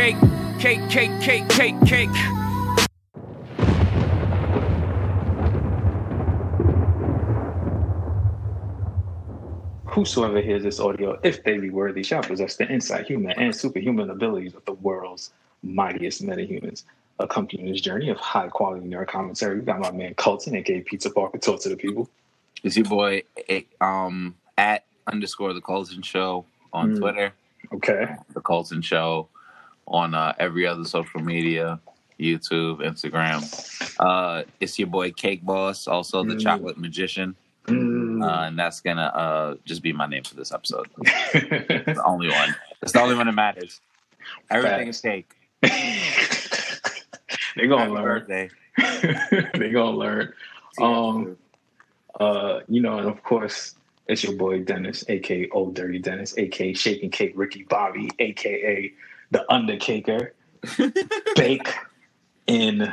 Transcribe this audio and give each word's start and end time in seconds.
cake, 0.00 0.16
cake, 0.58 0.88
cake, 0.88 1.20
cake, 1.20 1.48
cake, 1.50 1.80
cake. 1.84 2.08
Whosoever 9.86 10.40
hears 10.40 10.62
this 10.62 10.78
audio, 10.78 11.18
if 11.22 11.42
they 11.42 11.58
be 11.58 11.68
worthy, 11.70 12.02
shall 12.02 12.22
possess 12.22 12.56
the 12.56 12.66
insight, 12.70 13.06
human, 13.06 13.32
and 13.32 13.54
superhuman 13.54 14.08
abilities 14.08 14.54
of 14.54 14.64
the 14.64 14.72
world's 14.72 15.32
mightiest 15.62 16.22
metahumans. 16.24 16.84
Accompanying 17.18 17.70
this 17.70 17.80
journey 17.82 18.08
of 18.08 18.16
high 18.16 18.48
quality 18.48 18.86
nerd 18.86 19.08
commentary, 19.08 19.58
we 19.58 19.66
got 19.66 19.80
my 19.80 19.90
man 19.90 20.14
Colton, 20.14 20.54
aka 20.54 20.80
Pizza 20.80 21.10
Parker, 21.10 21.36
talk 21.38 21.60
to 21.62 21.68
the 21.68 21.76
people. 21.76 22.08
It's 22.62 22.76
your 22.76 22.86
boy 22.86 23.22
um 23.82 24.34
at 24.56 24.84
underscore 25.06 25.52
the 25.52 25.60
Colton 25.60 26.00
Show 26.02 26.46
on 26.72 26.94
Mm. 26.94 26.98
Twitter, 27.00 27.32
Okay. 27.74 28.14
the 28.32 28.40
Colton 28.40 28.80
Show 28.80 29.28
on 29.90 30.14
uh, 30.14 30.32
every 30.38 30.66
other 30.66 30.84
social 30.84 31.20
media, 31.20 31.78
YouTube, 32.18 32.80
Instagram. 32.80 33.42
Uh, 34.00 34.44
it's 34.60 34.78
your 34.78 34.88
boy 34.88 35.10
Cake 35.10 35.44
Boss, 35.44 35.86
also 35.86 36.22
the 36.24 36.34
Mm. 36.36 36.40
Chocolate 36.42 36.78
Magician, 36.78 37.34
Mm. 37.66 38.24
uh, 38.24 38.44
and 38.46 38.58
that's 38.58 38.80
gonna 38.80 39.02
uh, 39.14 39.54
just 39.64 39.82
be 39.82 39.92
my 39.92 40.06
name 40.06 40.22
for 40.24 40.34
this 40.36 40.52
episode. 40.52 40.88
It's 41.34 41.98
the 41.98 42.04
only 42.06 42.28
one. 42.28 42.54
It's 42.82 42.92
the 42.92 43.00
only 43.02 43.16
one 43.16 43.26
that 43.26 43.32
matters. 43.34 43.80
Everything 44.50 44.88
is 44.88 45.00
cake. 45.00 45.30
They're 47.56 47.66
gonna 47.66 47.82
Happy 47.82 47.92
learn. 47.92 48.04
birthday. 48.04 48.50
they 49.58 49.70
gonna 49.70 49.96
learn. 49.96 50.32
Um, 50.80 51.36
Uh, 52.18 52.60
you 52.68 52.82
know, 52.82 52.98
and 52.98 53.08
of 53.08 53.22
course, 53.22 53.76
it's 54.06 54.22
your 54.24 54.34
boy 54.34 54.60
Dennis, 54.60 55.04
aka 55.08 55.48
Old 55.50 55.74
Dirty 55.74 55.98
Dennis, 55.98 56.36
aka 56.36 56.74
Shaking 56.74 57.08
Cake 57.10 57.32
Ricky 57.34 57.62
Bobby, 57.64 58.10
aka 58.18 58.92
the 59.30 59.44
Undercaker. 59.50 60.30
Bake 61.36 61.74
in 62.46 62.92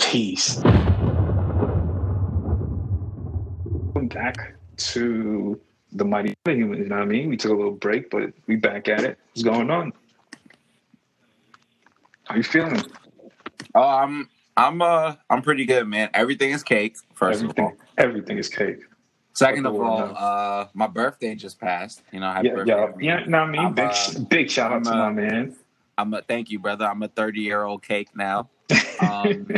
peace. 0.00 0.60
Welcome 3.92 4.08
back 4.08 4.54
to 4.76 5.60
the 5.92 6.04
Mighty 6.04 6.34
Humans. 6.44 6.78
You 6.80 6.88
know 6.88 6.96
what 6.96 7.02
I 7.02 7.06
mean? 7.06 7.28
We 7.28 7.36
took 7.36 7.52
a 7.52 7.54
little 7.54 7.72
break, 7.72 8.10
but 8.10 8.32
we 8.46 8.56
back 8.56 8.88
at 8.88 9.04
it. 9.04 9.18
What's 9.32 9.42
going 9.42 9.70
on? 9.70 9.92
How 12.24 12.36
you 12.36 12.42
feeling? 12.42 12.82
Oh, 13.74 13.82
I'm 13.82 14.28
I'm 14.56 14.82
uh 14.82 15.14
I'm 15.28 15.42
pretty 15.42 15.64
good, 15.64 15.86
man. 15.86 16.10
Everything 16.14 16.52
is 16.52 16.62
cake. 16.62 16.96
First 17.14 17.42
of 17.42 17.50
all. 17.50 17.50
everything, 17.56 17.76
everything 17.98 18.38
is 18.38 18.48
cake. 18.48 18.78
Second 19.40 19.66
of 19.66 19.74
all, 19.74 20.14
uh, 20.16 20.68
my 20.74 20.86
birthday 20.86 21.34
just 21.34 21.60
passed. 21.60 22.02
You 22.12 22.20
know, 22.20 22.30
happy 22.30 22.48
Yeah, 22.48 22.54
birthday. 22.54 22.72
yeah, 23.00 23.20
yeah. 23.20 23.24
No, 23.26 23.38
I 23.40 23.50
mean, 23.50 23.60
I'm, 23.60 23.74
big, 23.74 23.90
uh, 23.90 24.20
big 24.28 24.50
shout 24.50 24.72
out 24.72 24.84
to 24.84 24.90
my 24.90 25.12
man. 25.12 25.56
I'm 25.98 26.14
a 26.14 26.22
thank 26.22 26.50
you, 26.50 26.58
brother. 26.58 26.86
I'm 26.86 27.02
a 27.02 27.08
30 27.08 27.40
year 27.40 27.64
old 27.64 27.82
cake 27.82 28.08
now. 28.14 28.50
Um, 29.00 29.48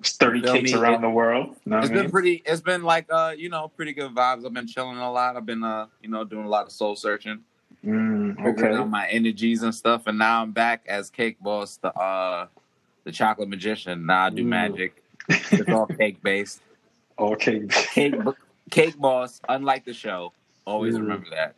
It's 0.00 0.12
Thirty 0.16 0.40
cakes 0.42 0.72
me? 0.72 0.78
around 0.78 1.02
the 1.02 1.10
world. 1.10 1.56
Know 1.66 1.78
it's 1.78 1.88
been 1.90 2.02
mean? 2.02 2.10
pretty. 2.10 2.42
It's 2.46 2.60
been 2.62 2.84
like 2.84 3.06
uh, 3.10 3.34
you 3.36 3.48
know, 3.50 3.68
pretty 3.68 3.92
good 3.92 4.14
vibes. 4.14 4.46
I've 4.46 4.54
been 4.54 4.66
chilling 4.66 4.98
a 4.98 5.12
lot. 5.12 5.36
I've 5.36 5.46
been 5.46 5.64
uh, 5.64 5.86
you 6.02 6.08
know, 6.10 6.24
doing 6.24 6.46
a 6.46 6.48
lot 6.48 6.66
of 6.66 6.72
soul 6.72 6.96
searching, 6.96 7.40
Mm, 7.84 8.36
figuring 8.44 8.74
out 8.74 8.90
my 8.90 9.08
energies 9.08 9.62
and 9.62 9.74
stuff. 9.74 10.06
And 10.06 10.18
now 10.18 10.42
I'm 10.42 10.52
back 10.52 10.84
as 10.88 11.10
Cake 11.10 11.38
Boss, 11.40 11.78
the 11.78 11.92
uh, 11.98 12.46
the 13.04 13.12
chocolate 13.12 13.48
magician. 13.48 14.06
Now 14.06 14.26
I 14.26 14.30
do 14.30 14.42
Ooh. 14.42 14.46
magic. 14.46 15.02
It's 15.56 15.70
all 15.72 15.86
cake 15.98 16.22
based. 16.22 16.62
Okay. 17.18 17.66
Cake, 17.68 18.14
cake 18.70 18.98
boss. 18.98 19.40
Unlike 19.48 19.86
the 19.86 19.94
show, 19.94 20.32
always 20.66 20.96
Ooh. 20.96 21.00
remember 21.00 21.26
that. 21.30 21.56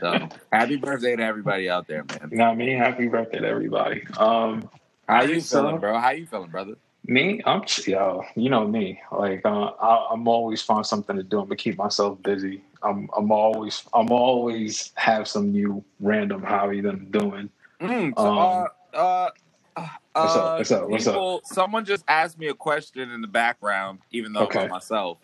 So 0.00 0.28
happy 0.52 0.76
birthday 0.76 1.16
to 1.16 1.22
everybody 1.22 1.70
out 1.70 1.86
there, 1.86 2.04
man. 2.04 2.28
you 2.30 2.38
know 2.38 2.44
what 2.46 2.52
I 2.52 2.56
mean? 2.56 2.78
Happy 2.78 3.08
birthday 3.08 3.40
to 3.40 3.48
everybody. 3.48 4.04
Um, 4.18 4.68
How 5.08 5.22
you 5.22 5.40
So- 5.40 5.62
feeling, 5.62 5.80
bro? 5.80 5.98
How 5.98 6.10
you 6.10 6.26
feeling, 6.26 6.50
brother? 6.50 6.74
me, 7.04 7.42
I'm 7.46 7.62
yo. 7.86 8.24
You 8.36 8.50
know 8.50 8.66
me. 8.68 9.00
Like 9.10 9.42
uh, 9.44 9.72
I, 9.80 10.08
I'm 10.12 10.28
always 10.28 10.62
find 10.62 10.86
something 10.86 11.16
to 11.16 11.22
do. 11.24 11.40
I'm 11.40 11.46
gonna 11.46 11.56
keep 11.56 11.78
myself 11.78 12.22
busy. 12.22 12.62
I'm 12.82 13.08
I'm 13.16 13.32
always 13.32 13.84
I'm 13.94 14.10
always 14.12 14.92
have 14.96 15.26
some 15.28 15.52
new 15.52 15.84
random 16.00 16.42
hobby 16.44 16.80
that 16.82 16.90
I'm 16.90 17.10
doing. 17.10 17.50
Mm, 17.80 18.14
so, 18.16 18.26
Um, 18.26 18.66
uh, 18.94 18.96
uh, 18.96 19.30
uh, 19.76 19.88
what's 20.12 20.34
up? 20.36 20.58
What's 20.58 20.70
up? 20.70 20.88
What's 20.88 21.06
up? 21.06 21.14
people, 21.14 21.40
Someone 21.44 21.84
just 21.84 22.04
asked 22.08 22.38
me 22.38 22.48
a 22.48 22.54
question 22.54 23.10
in 23.10 23.20
the 23.20 23.28
background, 23.28 24.00
even 24.10 24.32
though 24.32 24.42
Okay. 24.42 24.66
myself. 24.68 25.18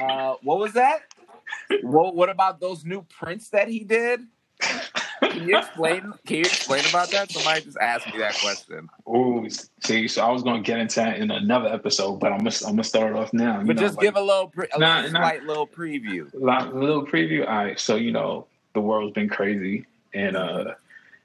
Uh, 0.00 0.34
what 0.42 0.58
was 0.58 0.72
that? 0.74 1.00
what, 1.82 2.14
what 2.14 2.28
about 2.28 2.60
those 2.60 2.84
new 2.84 3.02
prints 3.02 3.50
that 3.50 3.68
he 3.68 3.80
did? 3.84 4.20
Can 5.22 5.48
you 5.48 5.58
explain? 5.58 6.12
Can 6.26 6.36
you 6.36 6.42
explain 6.42 6.82
about 6.88 7.10
that? 7.10 7.30
Somebody 7.30 7.62
just 7.62 7.76
asked 7.78 8.06
me 8.12 8.18
that 8.18 8.34
question. 8.40 8.88
Ooh, 9.08 9.46
see, 9.84 10.08
so 10.08 10.22
I 10.24 10.30
was 10.30 10.42
gonna 10.42 10.62
get 10.62 10.78
into 10.80 10.96
that 10.96 11.18
in 11.18 11.30
another 11.30 11.68
episode, 11.68 12.16
but 12.20 12.32
I'm 12.32 12.38
gonna 12.38 12.50
I'm 12.66 12.72
gonna 12.72 12.84
start 12.84 13.12
it 13.14 13.16
off 13.18 13.32
now. 13.32 13.58
But 13.64 13.76
know, 13.76 13.82
just 13.82 13.96
like- 13.96 14.04
give 14.04 14.16
a 14.16 14.20
little, 14.20 14.48
pre- 14.48 14.68
a 14.74 14.78
Nah, 14.78 14.96
little 14.96 15.12
nah. 15.12 15.20
slight 15.20 15.42
little 15.44 15.66
preview. 15.66 16.28
Lot- 16.34 16.74
little 16.74 17.04
preview. 17.06 17.46
All 17.48 17.54
right, 17.56 17.78
so 17.78 17.96
you 17.96 18.10
know 18.12 18.46
the 18.74 18.80
world's 18.80 19.12
been 19.14 19.28
crazy, 19.28 19.86
and 20.12 20.36
uh, 20.36 20.74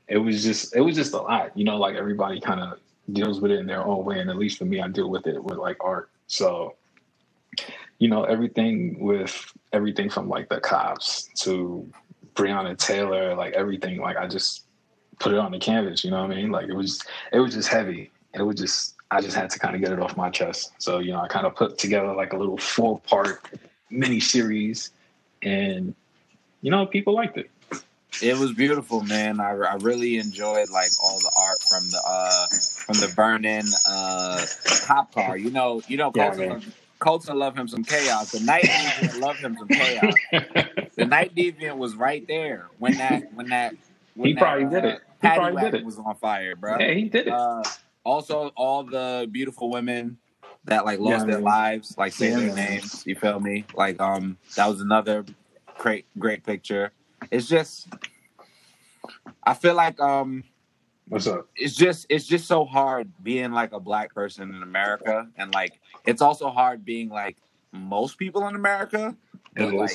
it 0.08 0.18
was 0.18 0.44
just 0.44 0.76
it 0.76 0.82
was 0.82 0.96
just 0.96 1.14
a 1.14 1.22
lot. 1.22 1.58
You 1.58 1.66
know, 1.66 1.78
like 1.78 1.96
everybody 1.96 2.40
kind 2.40 2.60
of 2.60 2.80
deals 3.12 3.42
with 3.42 3.52
it 3.52 3.60
in 3.60 3.68
their 3.68 3.84
own 3.86 4.06
way, 4.06 4.20
and 4.20 4.30
at 4.30 4.38
least 4.38 4.58
for 4.58 4.66
me, 4.66 4.82
I 4.82 4.88
deal 4.88 5.10
with 5.10 5.28
it 5.28 5.44
with 5.44 5.58
like 5.58 5.78
art. 5.82 6.10
So, 6.28 6.76
you 8.00 8.10
know, 8.10 8.24
everything 8.24 9.00
with 9.00 9.54
everything 9.72 10.10
from 10.10 10.30
like 10.30 10.50
the 10.50 10.60
cops 10.60 11.30
to 11.42 11.90
Breonna 12.36 12.78
Taylor, 12.78 13.36
like 13.36 13.54
everything, 13.54 14.00
like 14.00 14.18
I 14.18 14.28
just 14.28 14.66
put 15.20 15.34
it 15.34 15.40
on 15.40 15.52
the 15.52 15.60
canvas. 15.60 16.04
You 16.04 16.12
know 16.12 16.22
what 16.22 16.32
I 16.32 16.36
mean? 16.36 16.52
Like 16.52 16.68
it 16.68 16.76
was 16.76 17.04
it 17.32 17.40
was 17.40 17.54
just 17.54 17.70
heavy. 17.70 18.12
It 18.34 18.42
was 18.42 18.58
just 18.58 18.96
I 19.12 19.22
just 19.22 19.36
had 19.36 19.50
to 19.52 19.60
kind 19.60 19.76
of 19.76 19.82
get 19.82 19.92
it 19.92 20.00
off 20.00 20.18
my 20.18 20.30
chest. 20.30 20.74
So 20.80 21.00
you 21.00 21.12
know, 21.12 21.22
I 21.22 21.28
kind 21.28 21.46
of 21.46 21.56
put 21.56 21.78
together 21.78 22.14
like 22.14 22.34
a 22.34 22.38
little 22.38 22.58
four 22.58 23.00
part 23.02 23.48
mini 23.90 24.20
series, 24.20 24.92
and 25.42 25.96
you 26.62 26.72
know, 26.72 26.86
people 26.86 27.14
liked 27.14 27.38
it. 27.38 27.50
It 28.22 28.38
was 28.38 28.54
beautiful, 28.54 29.02
man. 29.02 29.40
I, 29.40 29.52
I 29.52 29.76
really 29.76 30.18
enjoyed 30.18 30.70
like 30.70 30.92
all 31.04 31.20
the 31.20 31.32
art 31.36 31.62
from 31.70 31.92
the 31.92 32.02
uh 32.06 32.48
from 32.86 33.00
the 33.00 33.08
burning 33.10 33.74
uh 33.86 34.46
cop 34.82 35.14
car. 35.14 35.38
You 35.38 35.52
know, 35.52 35.82
you 35.88 35.98
know, 35.98 36.12
Yeah, 36.14 36.26
Colton, 36.30 36.50
man. 36.50 36.74
Colton 37.00 37.38
love 37.38 37.58
him 37.58 37.68
some 37.68 37.84
chaos. 37.84 38.30
The 38.32 38.40
night 38.40 38.66
deviant 38.66 39.14
love 39.14 39.40
him 39.40 39.58
some 39.58 39.70
chaos. 39.70 40.20
The 40.96 41.06
night 41.06 41.36
deviant 41.36 41.78
was 41.78 41.96
right 41.96 42.24
there 42.28 42.68
when 42.78 42.98
that 42.98 43.24
when 43.34 43.50
that 43.50 43.74
when 44.16 44.30
He 44.30 44.36
that, 44.36 44.42
probably 44.42 44.66
did 44.66 44.86
it. 44.86 45.02
He 45.22 45.28
Paddy 45.28 45.40
probably 45.40 45.62
did 45.64 45.74
it. 45.74 45.86
was 45.86 45.98
on 45.98 46.16
fire, 46.16 46.56
bro. 46.56 46.78
yeah, 46.80 46.94
he 46.94 47.06
did 47.06 47.28
it. 47.28 47.34
Uh, 47.34 47.64
also, 48.06 48.52
all 48.56 48.84
the 48.84 49.28
beautiful 49.32 49.72
women 49.72 50.18
that 50.66 50.86
like 50.86 51.00
lost 51.00 51.22
Yeah, 51.22 51.26
their 51.26 51.36
man. 51.36 51.44
lives, 51.44 51.96
like 51.98 52.14
say 52.14 52.30
Yeah, 52.30 52.40
their 52.40 52.56
names. 52.56 53.04
You 53.06 53.16
feel 53.16 53.40
me? 53.40 53.66
Like 53.74 54.00
um, 54.00 54.38
that 54.56 54.68
was 54.68 54.82
another 54.82 55.26
great 55.78 56.06
great 56.20 56.44
picture. 56.46 56.92
It's 57.32 57.48
just, 57.48 57.88
I 59.44 59.54
feel 59.54 59.76
like 59.76 60.00
um, 60.00 60.44
What's 61.08 61.28
up? 61.28 61.48
it's 61.56 61.76
just 61.76 62.06
it's 62.10 62.26
just 62.26 62.48
so 62.48 62.66
hard 62.66 63.12
being 63.22 63.52
like 63.52 63.74
a 63.74 63.80
black 63.80 64.14
person 64.14 64.54
in 64.56 64.64
America, 64.64 65.28
and 65.36 65.54
like 65.54 65.80
it's 66.06 66.22
also 66.22 66.50
hard 66.50 66.86
being 66.86 67.10
like 67.10 67.38
most 67.72 68.18
people 68.18 68.48
in 68.48 68.56
America. 68.56 69.16
It 69.56 69.74
like 69.74 69.92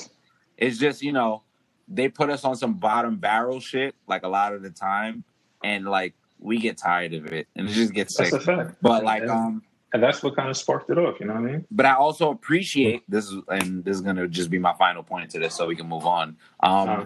it's 0.57 0.79
just 0.79 1.03
you 1.03 1.13
know 1.13 1.43
they 1.89 2.09
put 2.09 2.29
us 2.29 2.45
on 2.45 2.57
some 2.57 2.75
bottom 2.75 3.17
barrel 3.17 3.61
shit 3.61 3.95
like 4.07 4.23
a 4.23 4.29
lot 4.29 4.53
of 4.53 4.63
the 4.63 4.71
time, 4.71 5.25
and 5.65 5.87
like 5.87 6.15
we 6.39 6.59
get 6.59 6.77
tired 6.77 7.15
of 7.15 7.27
it, 7.27 7.49
and 7.57 7.69
it 7.69 7.73
just 7.73 7.95
gets 7.95 8.17
That's 8.17 8.31
sick. 8.31 8.41
a 8.41 8.45
fact. 8.45 8.77
But 8.83 9.03
like 9.03 9.23
and, 9.23 9.31
um, 9.31 9.63
and 9.95 10.03
that's 10.03 10.23
what 10.23 10.37
kind 10.37 10.51
of 10.51 10.57
sparked 10.57 10.91
it 10.91 10.99
off. 10.99 11.19
You 11.21 11.27
know 11.27 11.35
what 11.35 11.45
I 11.45 11.53
mean? 11.53 11.65
but 11.71 11.87
I 11.87 11.95
also 11.95 12.31
appreciate 12.31 13.03
this, 13.09 13.29
is, 13.29 13.43
and 13.49 13.83
this 13.83 13.97
is 13.97 14.03
gonna 14.03 14.29
just 14.29 14.51
be 14.51 14.59
my 14.59 14.75
final 14.75 15.03
point 15.03 15.31
to 15.31 15.39
this, 15.39 15.55
so 15.55 15.67
we 15.67 15.75
can 15.75 15.89
move 15.89 16.05
on. 16.05 16.37
Um, 16.61 16.89
Uh, 16.89 17.05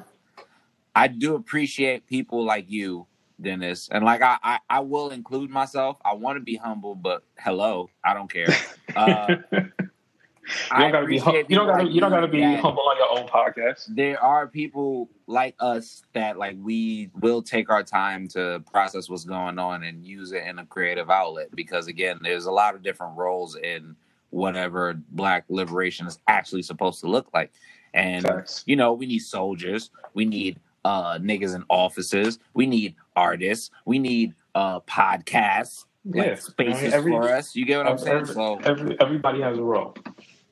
I 0.95 1.09
do 1.09 1.35
appreciate 1.35 2.07
people 2.07 2.45
like 2.45 2.71
you, 2.71 3.07
Dennis, 3.41 3.89
and 3.91 4.05
like 4.05 4.23
I, 4.23 4.37
I, 4.43 4.59
I 4.69 4.81
will 4.81 5.11
include 5.11 5.51
myself. 5.51 5.97
I 6.05 6.15
want 6.15 6.37
to 6.37 6.41
be 6.41 6.57
humble, 6.57 6.95
but 6.95 7.23
hello, 7.39 7.89
I 8.05 8.15
don't 8.15 8.31
care. 8.31 8.49
Uh, 8.95 9.37
you 9.53 10.79
don't 10.79 10.93
gotta 10.93 11.07
be. 11.07 11.19
hum- 11.19 11.35
You 11.49 11.57
don't 11.57 11.67
gotta. 11.67 11.85
like 11.85 11.93
You 11.95 12.01
don't 12.01 12.11
gotta 12.11 12.29
be 12.29 12.43
humble 12.43 12.83
on 12.83 12.97
your 12.97 13.19
own 13.19 13.27
podcast. 13.29 13.87
there 13.95 14.23
are 14.23 14.47
people 14.47 15.09
like 15.27 15.55
us 15.61 16.03
that 16.13 16.37
like 16.37 16.57
we 16.61 17.11
will 17.21 17.41
take 17.43 17.71
our 17.71 17.83
time 17.83 18.29
to 18.29 18.63
process 18.71 19.09
what's 19.09 19.25
going 19.25 19.59
on 19.59 19.83
and 19.85 20.05
use 20.05 20.33
it 20.33 20.45
in 20.47 20.59
a 20.59 20.67
creative 20.67 21.11
outlet 21.11 21.49
because 21.55 21.87
again 21.87 22.19
there's 22.23 22.45
a 22.47 22.51
lot 22.53 22.75
of 22.75 22.83
different 22.83 23.17
roles 23.17 23.57
in 23.57 23.97
whatever 24.31 24.95
black 25.11 25.45
liberation 25.49 26.07
is 26.07 26.19
actually 26.27 26.63
supposed 26.63 27.01
to 27.01 27.07
look 27.07 27.29
like 27.33 27.51
and 27.95 28.25
Facts. 28.25 28.63
you 28.67 28.77
know 28.77 28.93
we 28.93 29.07
need 29.07 29.21
soldiers 29.21 29.91
we 30.15 30.25
need 30.25 30.59
uh 30.85 31.19
niggas 31.19 31.55
in 31.55 31.65
offices 31.69 32.39
we 32.55 32.67
need 32.67 32.95
artists 33.17 33.71
we 33.85 33.99
need 33.99 34.35
uh 34.55 34.81
podcasts 34.81 35.85
like 36.05 36.27
Yeah. 36.27 36.35
spaces 36.35 36.93
Every- 36.93 37.13
for 37.13 37.29
us 37.29 37.55
you 37.55 37.65
get 37.65 37.79
what 37.79 37.87
i'm 37.87 37.99
saying 37.99 38.17
every- 38.23 38.35
so 38.35 38.59
Every, 38.65 39.01
everybody 39.01 39.41
has 39.43 39.59
a 39.59 39.63
role. 39.63 39.95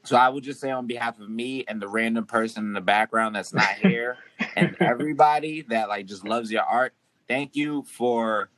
so 0.05 0.17
I 0.17 0.29
would 0.29 0.44
just 0.44 0.61
say 0.61 0.71
on 0.71 0.87
behalf 0.87 1.19
of 1.21 1.29
me 1.29 1.65
and 1.69 1.81
the 1.82 1.88
random 1.88 2.25
person 2.27 2.65
in 2.65 2.73
the 2.73 2.81
background 2.81 3.35
that's 3.37 3.53
not 3.53 3.65
here, 3.75 4.17
and 4.56 4.75
everybody 4.81 5.62
that 5.69 5.88
like 5.88 6.06
just 6.06 6.25
loves 6.27 6.50
your 6.50 6.62
art, 6.62 6.94
thank 7.29 7.55
you 7.56 7.82
for 7.82 8.49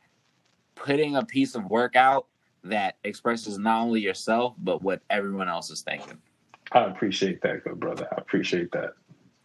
putting 0.77 1.17
a 1.17 1.25
piece 1.25 1.55
of 1.57 1.65
work 1.65 1.97
out 1.97 2.27
that 2.65 2.97
expresses 3.03 3.59
not 3.59 3.83
only 3.83 4.01
yourself 4.01 4.55
but 4.59 4.83
what 4.83 5.01
everyone 5.11 5.49
else 5.49 5.71
is 5.71 5.81
thinking. 5.83 6.19
I 6.73 6.85
appreciate 6.85 7.41
that, 7.43 7.65
good 7.65 7.81
brother. 7.81 8.07
I 8.13 8.21
appreciate 8.21 8.71
that. 8.73 8.91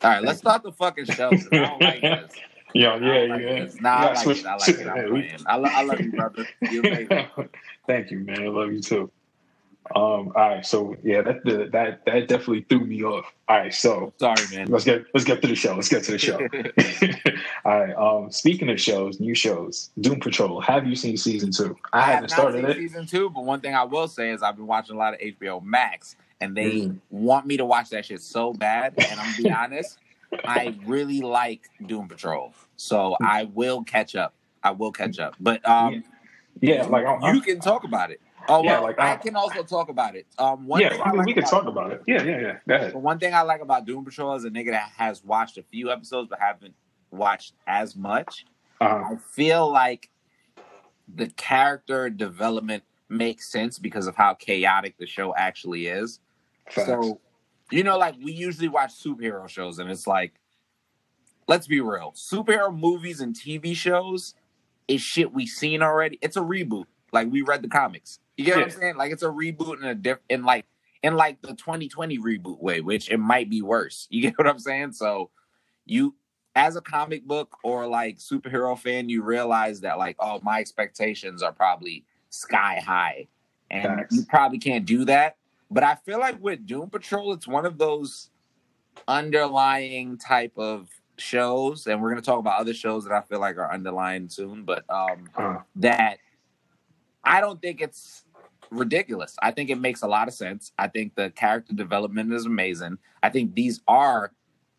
All 0.04 0.12
right, 0.12 0.24
let's 0.24 0.40
start 0.40 0.64
the 0.64 0.72
fucking 0.74 1.06
show. 1.08 1.40
I 1.52 1.60
don't 1.60 1.82
like 1.82 2.02
this. 2.02 2.32
Yeah, 2.74 2.90
I 2.94 2.98
yeah, 3.00 3.34
like 3.34 3.42
yeah. 3.44 3.66
this. 3.66 3.82
Nah, 3.82 3.90
I 3.90 4.14
like 4.14 4.18
switch- 4.18 4.40
it. 4.42 4.46
I 4.48 4.56
like 4.58 4.80
it. 4.80 4.88
I'm 4.88 4.98
yeah, 4.98 5.10
we- 5.10 5.24
playing. 5.24 5.40
I, 5.48 5.56
lo- 5.58 5.72
I 5.74 5.84
love 5.84 6.02
you, 6.02 6.12
brother. 6.14 6.48
You 6.62 6.82
amazing. 6.86 7.28
Thank 7.88 8.12
you, 8.12 8.20
man. 8.20 8.44
I 8.44 8.48
love 8.50 8.72
you 8.74 8.82
too. 8.82 9.12
Um, 9.96 10.32
all 10.36 10.50
right, 10.50 10.66
so 10.66 10.96
yeah, 11.04 11.22
that 11.24 11.44
that 11.46 11.72
that 11.74 12.06
that 12.06 12.28
definitely 12.28 12.66
threw 12.70 12.82
me 12.86 13.04
off. 13.04 13.26
All 13.50 13.58
right, 13.58 13.74
so 13.74 14.14
Sorry, 14.20 14.44
man. 14.54 14.68
let's 14.70 14.86
get 14.86 15.06
let's 15.14 15.26
get 15.26 15.42
to 15.42 15.48
the 15.48 15.56
show. 15.56 15.76
Let's 15.76 15.90
get 15.90 16.04
to 16.06 16.12
the 16.14 16.20
show. 16.20 16.40
all 17.66 17.80
right. 17.82 17.96
Um, 17.96 18.32
speaking 18.32 18.70
of 18.70 18.82
shows, 18.82 19.20
new 19.20 19.36
shows, 19.36 19.92
Doom 20.02 20.20
Patrol. 20.22 20.62
Have 20.62 20.88
you 20.88 20.96
seen 20.96 21.18
season 21.18 21.52
two? 21.52 21.78
I, 21.94 22.02
have 22.02 22.26
haven't 22.26 22.32
not 22.32 22.32
started 22.32 22.62
seen 22.62 22.66
it. 22.72 22.76
season 22.76 23.08
two, 23.08 23.30
but 23.32 23.46
one 23.46 23.62
thing 23.62 23.76
I 23.76 23.84
will 23.86 24.08
say 24.10 24.32
is 24.32 24.44
I've 24.44 24.58
been 24.58 24.68
watching 24.68 24.96
a 24.96 25.00
lot 25.00 25.16
of 25.16 25.22
HBO 25.22 25.64
Max, 25.64 26.16
and 26.42 26.56
they 26.56 26.82
Mhm. 26.82 27.00
want 27.10 27.46
me 27.46 27.58
to 27.58 27.66
watch 27.66 27.90
that 27.90 28.06
shit 28.06 28.22
so 28.22 28.54
bad. 28.54 28.94
And 28.98 29.20
I'm 29.20 29.32
gonna 29.32 29.44
be 29.44 29.52
honest, 29.52 29.98
I 30.46 30.78
really 30.86 31.22
like 31.22 31.62
Doom 31.86 32.08
Patrol, 32.08 32.54
so 32.76 33.16
I 33.22 33.46
will 33.46 33.84
catch 33.84 34.16
up. 34.16 34.34
I 34.64 34.72
will 34.72 34.92
catch 34.92 35.20
up, 35.20 35.36
but 35.40 35.68
um, 35.68 36.04
Yeah, 36.62 36.84
like 36.86 37.06
I'm, 37.06 37.36
you 37.36 37.42
can 37.42 37.60
talk 37.60 37.84
about 37.84 38.12
it. 38.12 38.20
Oh 38.50 38.64
Yeah, 38.64 38.74
well, 38.74 38.84
like, 38.84 39.00
I 39.00 39.14
I- 39.14 39.18
can 39.18 39.36
also 39.36 39.62
talk 39.64 39.90
about 39.90 40.16
it. 40.16 40.26
Um, 40.38 40.66
one 40.68 40.82
yeah, 40.82 40.90
thing 40.90 41.02
I 41.04 41.12
like 41.12 41.26
we 41.28 41.34
can 41.34 41.44
about- 41.44 41.52
talk 41.52 41.66
about 41.68 41.92
it. 41.92 42.02
Yeah, 42.08 42.24
yeah, 42.24 42.40
yeah. 42.40 42.58
Go 42.68 42.76
ahead. 42.76 42.94
But 42.94 43.02
one 43.02 43.20
thing 43.20 43.34
I 43.34 43.42
like 43.42 43.62
about 43.62 43.86
Doom 43.86 44.04
Patrol 44.06 44.34
is 44.36 44.46
a 44.46 44.50
nigga 44.50 44.72
that 44.72 44.92
has 44.98 45.24
watched 45.24 45.58
a 45.58 45.64
few 45.64 45.92
episodes 45.92 46.30
but 46.30 46.40
haven't 46.40 46.74
watched 47.12 47.54
as 47.68 47.96
much. 47.96 48.46
Uh, 48.82 49.04
I 49.12 49.16
feel 49.32 49.70
like 49.72 50.10
the 51.14 51.28
character 51.28 52.10
development 52.10 52.84
makes 53.10 53.50
sense 53.50 53.80
because 53.80 54.08
of 54.08 54.16
how 54.16 54.34
chaotic 54.34 54.98
the 54.98 55.06
show 55.08 55.34
actually 55.36 55.88
is. 55.88 56.20
Facts. 56.70 56.88
So, 56.88 57.20
you 57.72 57.84
know, 57.84 57.98
like 57.98 58.16
we 58.24 58.32
usually 58.32 58.68
watch 58.68 58.92
superhero 58.94 59.48
shows, 59.48 59.80
and 59.80 59.90
it's 59.90 60.08
like, 60.08 60.34
let's 61.48 61.68
be 61.68 61.82
real, 61.82 62.14
superhero 62.16 62.78
movies 62.78 63.22
and 63.22 63.36
TV 63.36 63.76
shows 63.76 64.34
is 64.88 65.02
shit 65.02 65.34
we've 65.34 65.50
seen 65.50 65.82
already. 65.82 66.18
It's 66.22 66.38
a 66.38 66.42
reboot. 66.42 66.86
Like 67.12 67.32
we 67.32 67.42
read 67.42 67.62
the 67.62 67.68
comics. 67.68 68.20
You 68.38 68.46
get 68.46 68.56
what 68.58 68.66
I'm 68.66 68.72
saying? 68.72 68.98
Like 68.98 69.12
it's 69.12 69.24
a 69.24 69.28
reboot 69.28 69.82
in 69.82 69.86
a 69.86 69.96
different, 69.96 70.26
in 70.30 70.44
like 70.44 70.66
in 71.04 71.16
like 71.16 71.42
the 71.42 71.54
2020 71.54 72.18
reboot 72.20 72.62
way, 72.62 72.82
which 72.82 73.10
it 73.10 73.18
might 73.18 73.50
be 73.50 73.62
worse. 73.62 74.08
You 74.12 74.22
get 74.22 74.38
what 74.38 74.48
I'm 74.48 74.60
saying? 74.60 74.94
So 74.94 75.32
you 75.86 76.16
as 76.56 76.76
a 76.76 76.82
comic 76.82 77.26
book 77.26 77.58
or 77.64 77.88
like 77.88 78.18
superhero 78.18 78.78
fan, 78.78 79.10
you 79.10 79.24
realize 79.24 79.82
that 79.82 79.98
like, 79.98 80.16
oh, 80.20 80.40
my 80.42 80.60
expectations 80.60 81.44
are 81.44 81.52
probably 81.52 82.04
sky 82.30 82.82
high. 82.84 83.28
And 83.70 83.84
Facts. 83.84 84.16
you 84.16 84.26
probably 84.28 84.58
can't 84.58 84.86
do 84.86 85.06
that. 85.06 85.38
But 85.70 85.84
I 85.84 85.96
feel 85.96 86.20
like 86.20 86.42
with 86.42 86.66
Doom 86.66 86.90
Patrol, 86.90 87.34
it's 87.34 87.48
one 87.48 87.66
of 87.66 87.78
those 87.78 88.30
underlying 89.08 90.18
type 90.18 90.54
of 90.58 90.90
shows, 91.18 91.88
and 91.88 92.02
we're 92.02 92.10
gonna 92.10 92.22
talk 92.22 92.40
about 92.40 92.60
other 92.60 92.74
shows 92.74 93.04
that 93.06 93.14
I 93.14 93.22
feel 93.22 93.40
like 93.40 93.58
are 93.58 93.72
underlying 93.72 94.30
soon, 94.30 94.64
but 94.64 94.86
um 94.90 95.30
Uh, 95.36 95.60
that 95.78 96.20
I 97.24 97.42
don't 97.42 97.62
think 97.62 97.82
it's 97.82 98.24
ridiculous. 98.70 99.36
I 99.42 99.52
think 99.52 99.70
it 99.70 99.80
makes 99.80 100.02
a 100.02 100.08
lot 100.08 100.28
of 100.28 100.34
sense. 100.34 100.72
I 100.78 100.88
think 100.88 101.16
the 101.16 101.32
character 101.32 101.74
development 101.74 102.34
is 102.34 102.46
amazing. 102.46 102.98
I 103.22 103.30
think 103.30 103.56
these 103.56 103.82
are 103.88 104.32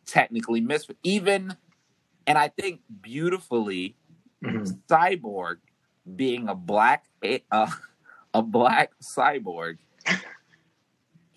technically 0.06 0.60
misfit. 0.60 0.96
Even 1.02 1.56
and 2.26 2.38
I 2.38 2.48
think 2.48 2.80
beautifully 3.00 3.96
mhm. 4.44 4.78
cyborg 4.88 5.56
being 6.16 6.48
a 6.48 6.54
black 6.54 7.04
uh, 7.50 7.70
a 8.34 8.42
black 8.42 8.92
cyborg 9.02 9.78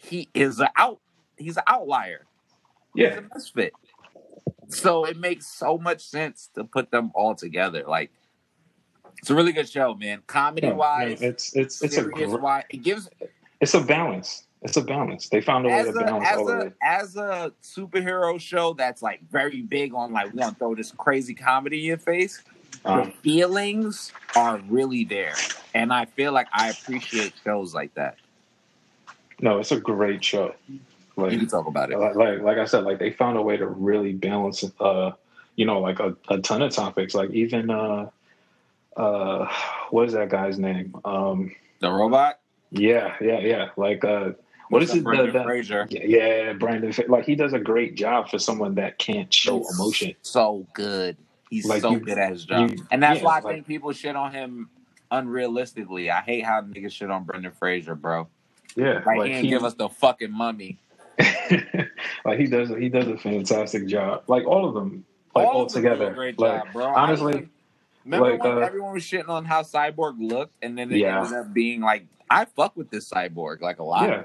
he 0.01 0.30
is 0.33 0.59
an 0.59 0.69
out 0.75 1.00
he's 1.38 1.57
an 1.57 1.63
outlier. 1.68 2.25
He's 2.95 3.03
Yeah, 3.03 3.19
a 3.19 3.21
misfit. 3.33 3.74
So 4.69 5.06
it 5.06 5.18
makes 5.18 5.48
so 5.48 5.77
much 5.77 6.01
sense 6.03 6.50
to 6.56 6.63
put 6.63 6.92
them 6.92 7.12
all 7.13 7.36
together. 7.36 7.83
Like 7.88 8.12
it's 9.19 9.30
a 9.30 9.36
really 9.36 9.51
good 9.51 9.69
show 9.69 9.94
man. 9.94 10.24
Comedy 10.27 10.68
no, 10.68 10.75
wise 10.75 11.21
it's 11.21 11.56
it's 11.56 11.81
it's 11.83 11.98
a 11.98 12.38
wise 12.38 12.63
it 12.69 12.77
gives 12.77 13.09
it's 13.59 13.74
a 13.74 13.81
balance. 13.81 14.48
It's 14.63 14.77
a 14.77 14.81
balance. 14.81 15.30
They 15.30 15.42
found 15.42 15.65
a 15.65 15.69
way 15.69 15.83
to 15.83 15.92
balance 15.92 16.27
as 16.27 16.38
all 16.38 16.50
a 16.50 16.74
as 16.83 17.15
a 17.15 17.51
superhero 17.63 18.39
show 18.39 18.74
that's 18.74 19.01
like 19.01 19.21
very 19.30 19.62
big 19.62 19.94
on 19.94 20.13
like 20.13 20.33
we're 20.33 20.39
gonna 20.39 20.56
throw 20.56 20.75
this 20.75 20.92
crazy 20.92 21.33
comedy 21.33 21.80
in 21.80 21.86
your 21.86 21.98
face 21.98 22.42
the 22.83 22.92
Um, 22.92 23.12
feelings 23.21 24.12
are 24.36 24.57
really 24.68 25.03
there. 25.03 25.36
And 25.74 25.94
i 25.94 26.06
feel 26.06 26.31
like 26.31 26.48
i 26.53 26.69
appreciate 26.69 27.33
shows 27.44 27.74
like 27.74 27.94
that 27.95 28.18
no, 29.42 29.60
it's 29.60 29.72
a 29.72 29.80
great 29.80 30.24
show. 30.24 30.54
Like 31.18 31.34
you 31.34 31.40
can 31.40 31.48
talk 31.48 31.68
about 31.68 31.92
it 31.92 31.98
like, 32.00 32.16
like 32.16 32.42
like 32.42 32.58
I 32.58 32.66
said, 32.66 32.84
like 32.86 33.00
they 33.00 33.12
found 33.12 33.38
a 33.38 33.42
way 33.42 33.58
to 33.58 33.68
really 33.68 34.14
balance 34.14 34.64
uh 34.80 35.12
you 35.56 35.66
know 35.66 35.80
like 35.82 36.00
a, 36.00 36.16
a 36.30 36.40
ton 36.40 36.62
of 36.62 36.72
topics. 36.74 37.14
Like 37.14 37.32
even 37.32 37.70
uh 37.70 38.10
uh 38.96 39.48
what 39.90 40.08
is 40.08 40.14
that 40.14 40.30
guy's 40.30 40.58
name? 40.60 40.96
Um 41.06 41.54
the 41.80 41.92
robot 41.92 42.40
yeah, 42.72 43.16
yeah, 43.22 43.40
yeah. 43.40 43.70
Like 43.76 44.04
uh 44.06 44.32
what 44.70 44.82
is 44.84 44.92
it 44.92 45.00
the, 45.00 45.02
Brendan 45.02 45.34
the, 45.34 45.44
Fraser. 45.44 45.86
yeah, 45.90 46.04
yeah, 46.06 46.54
Brandon 46.54 46.94
like 47.10 47.26
he 47.26 47.36
does 47.36 47.52
a 47.54 47.60
great 47.60 47.96
job 47.96 48.30
for 48.30 48.40
someone 48.40 48.76
that 48.76 48.98
can't 48.98 49.34
show 49.34 49.58
He's 49.60 49.76
emotion. 49.80 50.16
so 50.22 50.66
good 50.74 51.18
he's 51.50 51.66
Like, 51.66 51.82
so 51.82 51.92
you- 51.92 52.00
good 52.00 52.18
at 52.18 52.32
his 52.32 52.46
job 52.46 52.72
you- 52.72 52.86
and 52.90 53.04
that's 53.04 53.20
yeah, 53.20 53.26
why 53.26 53.38
i 53.40 53.42
like- 53.42 53.54
think 53.56 53.68
people 53.68 53.92
shit 53.92 54.16
on 54.16 54.32
him 54.32 54.70
unrealistically 55.12 56.10
i 56.10 56.22
hate 56.22 56.46
how 56.46 56.62
niggas 56.62 56.94
shit 56.94 57.12
on 57.12 57.26
brendan 57.26 57.52
fraser 57.52 57.96
bro 57.96 58.30
Yeah, 58.76 59.02
like, 59.06 59.18
like 59.18 59.32
he 59.34 59.50
give 59.50 59.64
us 59.64 59.74
the 59.74 59.90
fucking 59.90 60.32
mummy 60.32 60.80
like 62.26 62.40
he 62.40 62.48
does 62.48 62.70
he 62.70 62.90
does 62.90 63.08
a 63.08 63.18
fantastic 63.18 63.88
job. 63.88 64.24
Like 64.28 64.46
all 64.46 64.68
of 64.68 64.74
them, 64.74 65.06
like 65.36 65.48
all, 65.48 65.64
of 65.64 65.74
them 65.74 65.82
do 65.84 65.88
a 65.88 65.92
together. 65.92 66.14
great 66.14 66.40
like 66.40 66.64
job, 66.66 66.74
bro. 66.74 66.86
honestly, 66.88 67.34
Honestly, 67.34 67.50
remember 68.06 68.32
like, 68.32 68.44
when 68.44 68.52
uh, 68.64 68.66
everyone 68.66 68.94
was 68.94 69.04
shitting 69.04 69.30
on 69.30 69.46
how 69.46 69.62
Cyborg 69.62 70.16
looked, 70.20 70.54
and 70.62 70.78
then 70.78 70.92
it 70.92 70.98
Yeah. 70.98 71.24
ended 71.24 71.38
up 71.38 71.54
being 71.54 71.82
like, 71.82 72.06
I 72.30 72.46
fuck 72.46 72.76
with 72.76 72.90
this 72.90 73.10
Cyborg 73.10 73.62
like 73.62 73.80
a 73.80 73.84
lot. 73.84 74.10
yeah. 74.10 74.24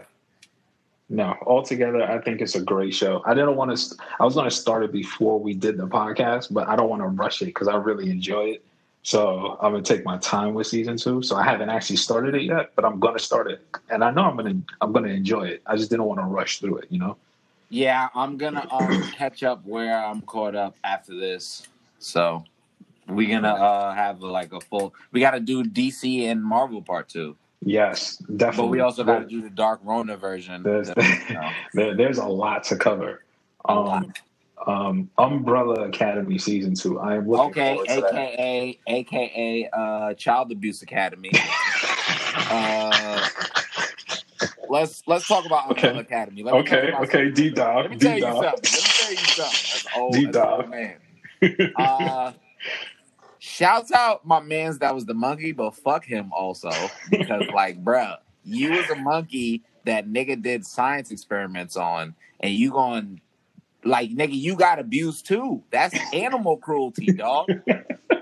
No, 1.09 1.37
altogether, 1.47 2.03
I 2.03 2.19
think 2.21 2.41
it's 2.41 2.57
a 2.57 2.61
great 2.61 2.93
show. 2.93 3.23
I 3.25 3.33
didn't 3.33 3.55
want 3.55 3.77
to. 3.77 3.97
I 4.19 4.25
was 4.25 4.35
going 4.35 4.49
to 4.51 4.55
start 4.55 4.83
it 4.83 4.91
before 4.91 5.39
we 5.39 5.55
did 5.55 5.77
the 5.77 5.87
podcast, 5.87 6.53
but 6.53 6.69
I 6.69 6.75
don't 6.75 6.89
want 6.89 7.01
to 7.03 7.07
rush 7.09 7.43
it 7.43 7.47
because 7.47 7.69
I 7.69 7.77
really 7.77 8.11
enjoy 8.11 8.47
it. 8.47 8.65
So 9.07 9.57
I'm 9.61 9.71
gonna 9.71 9.85
take 9.85 10.05
my 10.05 10.19
time 10.19 10.53
with 10.53 10.67
season 10.67 10.97
two. 10.97 11.23
So 11.23 11.37
I 11.37 11.45
haven't 11.45 11.69
actually 11.71 11.95
started 11.95 12.35
it 12.35 12.43
yet, 12.43 12.73
but 12.75 12.85
I'm 12.85 12.99
gonna 12.99 13.21
start 13.21 13.49
it, 13.49 13.65
and 13.89 14.03
I 14.03 14.11
know 14.11 14.25
I'm 14.25 14.37
gonna 14.37 14.57
I'm 14.81 14.93
gonna 14.93 15.11
enjoy 15.11 15.43
it. 15.45 15.63
I 15.65 15.77
just 15.77 15.91
didn't 15.91 16.07
want 16.07 16.19
to 16.19 16.27
rush 16.27 16.59
through 16.59 16.79
it, 16.79 16.87
you 16.91 16.99
know. 16.99 17.17
Yeah, 17.69 18.09
I'm 18.17 18.37
gonna 18.37 18.67
um 18.69 19.05
catch 19.17 19.45
up 19.45 19.65
where 19.65 19.97
I'm 20.05 20.23
caught 20.23 20.57
up 20.57 20.75
after 20.83 21.15
this. 21.15 21.69
So 22.01 22.43
we're 23.07 23.31
gonna 23.31 23.55
uh 23.55 23.95
have 23.95 24.23
like 24.23 24.53
a 24.53 24.61
full. 24.61 24.93
We 25.13 25.21
got 25.21 25.31
to 25.33 25.41
do 25.41 25.63
DC 25.63 26.23
and 26.25 26.43
Marvel 26.43 26.83
part 26.83 27.09
two, 27.09 27.37
Yes, 27.65 28.17
definitely. 28.17 28.57
but 28.57 28.71
we 28.73 28.81
also 28.81 29.05
got 29.05 29.21
to 29.21 29.25
do 29.27 29.41
the 29.41 29.51
Dark 29.51 29.79
Rona 29.85 30.17
version. 30.17 30.65
There's, 30.65 30.89
You 31.29 31.35
know, 31.35 31.51
there, 31.75 31.95
there's 31.95 32.19
a 32.19 32.27
lot 32.27 32.65
to 32.65 32.77
cover. 32.77 33.23
a 33.69 33.73
Um, 33.73 33.85
lot. 33.85 34.19
Um, 34.67 35.11
Umbrella 35.19 35.89
Academy 35.89 36.39
season 36.39 36.75
two. 36.75 37.01
I 37.01 37.17
am 37.17 37.29
looking 37.29 37.55
Okay, 37.55 37.57
forward 37.57 37.89
to 37.91 38.01
that. 38.03 38.25
aka 38.25 38.81
aka 38.87 39.71
uh 39.73 40.15
Child 40.15 40.53
Abuse 40.53 40.83
Academy. 40.83 41.43
Uh, 42.51 43.29
let's 44.69 45.03
let's 45.07 45.27
talk 45.27 45.47
about 45.47 45.69
Okay. 45.71 45.95
Umbrella 45.95 46.01
Academy. 46.01 46.43
Let 46.45 46.57
Okay, 46.57 46.93
okay. 47.03 47.31
D 47.31 47.51
dog, 47.51 47.85
Let 47.85 47.91
me 47.91 47.97
tell 47.99 48.19
you 48.19 48.33
something. 48.33 48.71
Let 48.73 48.85
me 48.85 48.93
tell 48.97 49.13
you 49.15 49.27
something. 49.27 49.83
Old, 49.93 50.25
D 50.25 50.29
dog. 50.29 50.71
man. 50.71 50.97
Uh, 51.75 52.33
shouts 53.39 53.93
out 53.93 54.27
my 54.27 54.41
man's 54.41 54.79
that 54.81 54.95
was 54.95 55.07
the 55.07 55.15
monkey, 55.15 55.53
but 55.53 55.77
fuck 55.77 56.05
him 56.05 56.33
also 56.33 56.93
because 57.17 57.49
like, 57.51 57.83
bruh, 57.85 58.19
you 58.45 58.73
was 58.73 58.91
a 58.91 58.97
monkey 58.97 59.65
that 59.85 60.09
nigga 60.09 60.41
did 60.43 60.67
science 60.67 61.11
experiments 61.13 61.77
on, 61.77 62.17
and 62.41 62.53
you 62.55 62.73
going 62.73 63.21
like 63.87 64.11
nigga, 64.11 64.35
you 64.35 64.57
got 64.57 64.79
abused 64.79 65.27
too. 65.27 65.63
That's 65.71 65.97
animal 66.13 66.57
cruelty, 66.59 67.07
dog. 67.13 67.49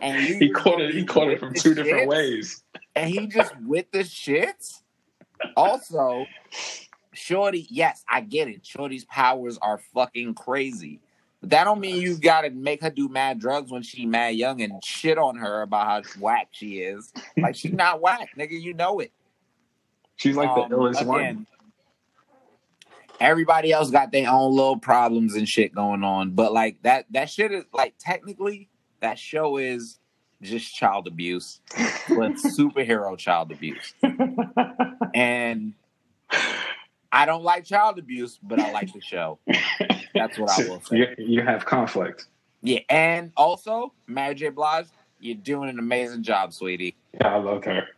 And 0.02 0.22
you 0.28 0.38
he 0.38 0.50
caught 0.50 0.80
it. 0.80 0.94
He 0.94 1.04
caught 1.04 1.28
it 1.28 1.40
from 1.40 1.54
two 1.54 1.74
the 1.74 1.82
different 1.82 2.08
ways. 2.08 2.62
and 2.94 3.08
he 3.10 3.26
just 3.26 3.52
with 3.66 3.90
the 3.90 4.00
shits. 4.00 4.82
Also, 5.56 6.26
Shorty, 7.12 7.66
yes, 7.70 8.04
I 8.08 8.20
get 8.20 8.48
it. 8.48 8.64
Shorty's 8.64 9.04
powers 9.04 9.58
are 9.60 9.78
fucking 9.94 10.34
crazy. 10.34 11.00
But 11.40 11.50
that 11.50 11.64
don't 11.64 11.80
mean 11.80 12.00
you 12.00 12.16
gotta 12.16 12.50
make 12.50 12.80
her 12.82 12.90
do 12.90 13.08
mad 13.08 13.38
drugs 13.38 13.70
when 13.70 13.82
she 13.82 14.06
mad 14.06 14.34
young 14.36 14.62
and 14.62 14.82
shit 14.82 15.18
on 15.18 15.36
her 15.36 15.62
about 15.62 15.86
how 15.86 16.02
whack 16.20 16.48
she 16.52 16.78
is. 16.78 17.12
Like 17.36 17.54
she's 17.56 17.72
not 17.72 18.00
whack, 18.00 18.30
nigga. 18.38 18.60
You 18.60 18.72
know 18.74 19.00
it. 19.00 19.12
She's 20.16 20.36
like 20.36 20.48
Um, 20.48 20.70
the 20.70 20.76
illest 20.76 21.04
one. 21.04 21.46
Again, 23.16 23.28
Everybody 23.30 23.72
else 23.72 23.90
got 23.90 24.12
their 24.12 24.30
own 24.30 24.54
little 24.54 24.78
problems 24.78 25.34
and 25.34 25.48
shit 25.48 25.74
going 25.74 26.04
on, 26.04 26.30
but 26.30 26.52
like 26.52 26.82
that 26.82 27.06
that 27.10 27.30
shit 27.30 27.52
is 27.52 27.64
like 27.72 27.94
technically 27.98 28.68
that 29.00 29.18
show 29.18 29.56
is 29.56 29.98
just 30.42 30.74
child 30.74 31.06
abuse, 31.06 31.60
but 32.08 32.32
superhero 32.58 33.16
child 33.16 33.52
abuse. 33.52 33.94
And 35.14 35.74
I 37.12 37.26
don't 37.26 37.44
like 37.44 37.64
child 37.64 37.98
abuse, 37.98 38.38
but 38.42 38.58
I 38.58 38.72
like 38.72 38.92
the 38.92 39.00
show. 39.00 39.38
That's 40.14 40.38
what 40.38 40.50
I 40.50 40.68
will 40.68 40.80
say. 40.82 40.96
You, 40.98 41.06
you 41.18 41.42
have 41.42 41.64
conflict. 41.64 42.26
Yeah, 42.62 42.80
and 42.88 43.30
also 43.36 43.92
Mary 44.06 44.34
J. 44.34 44.48
Blige, 44.48 44.86
you're 45.20 45.36
doing 45.36 45.68
an 45.68 45.78
amazing 45.78 46.22
job, 46.22 46.52
sweetie. 46.52 46.96
Yeah, 47.14 47.34
I 47.34 47.38
love 47.38 47.64
her. 47.64 47.88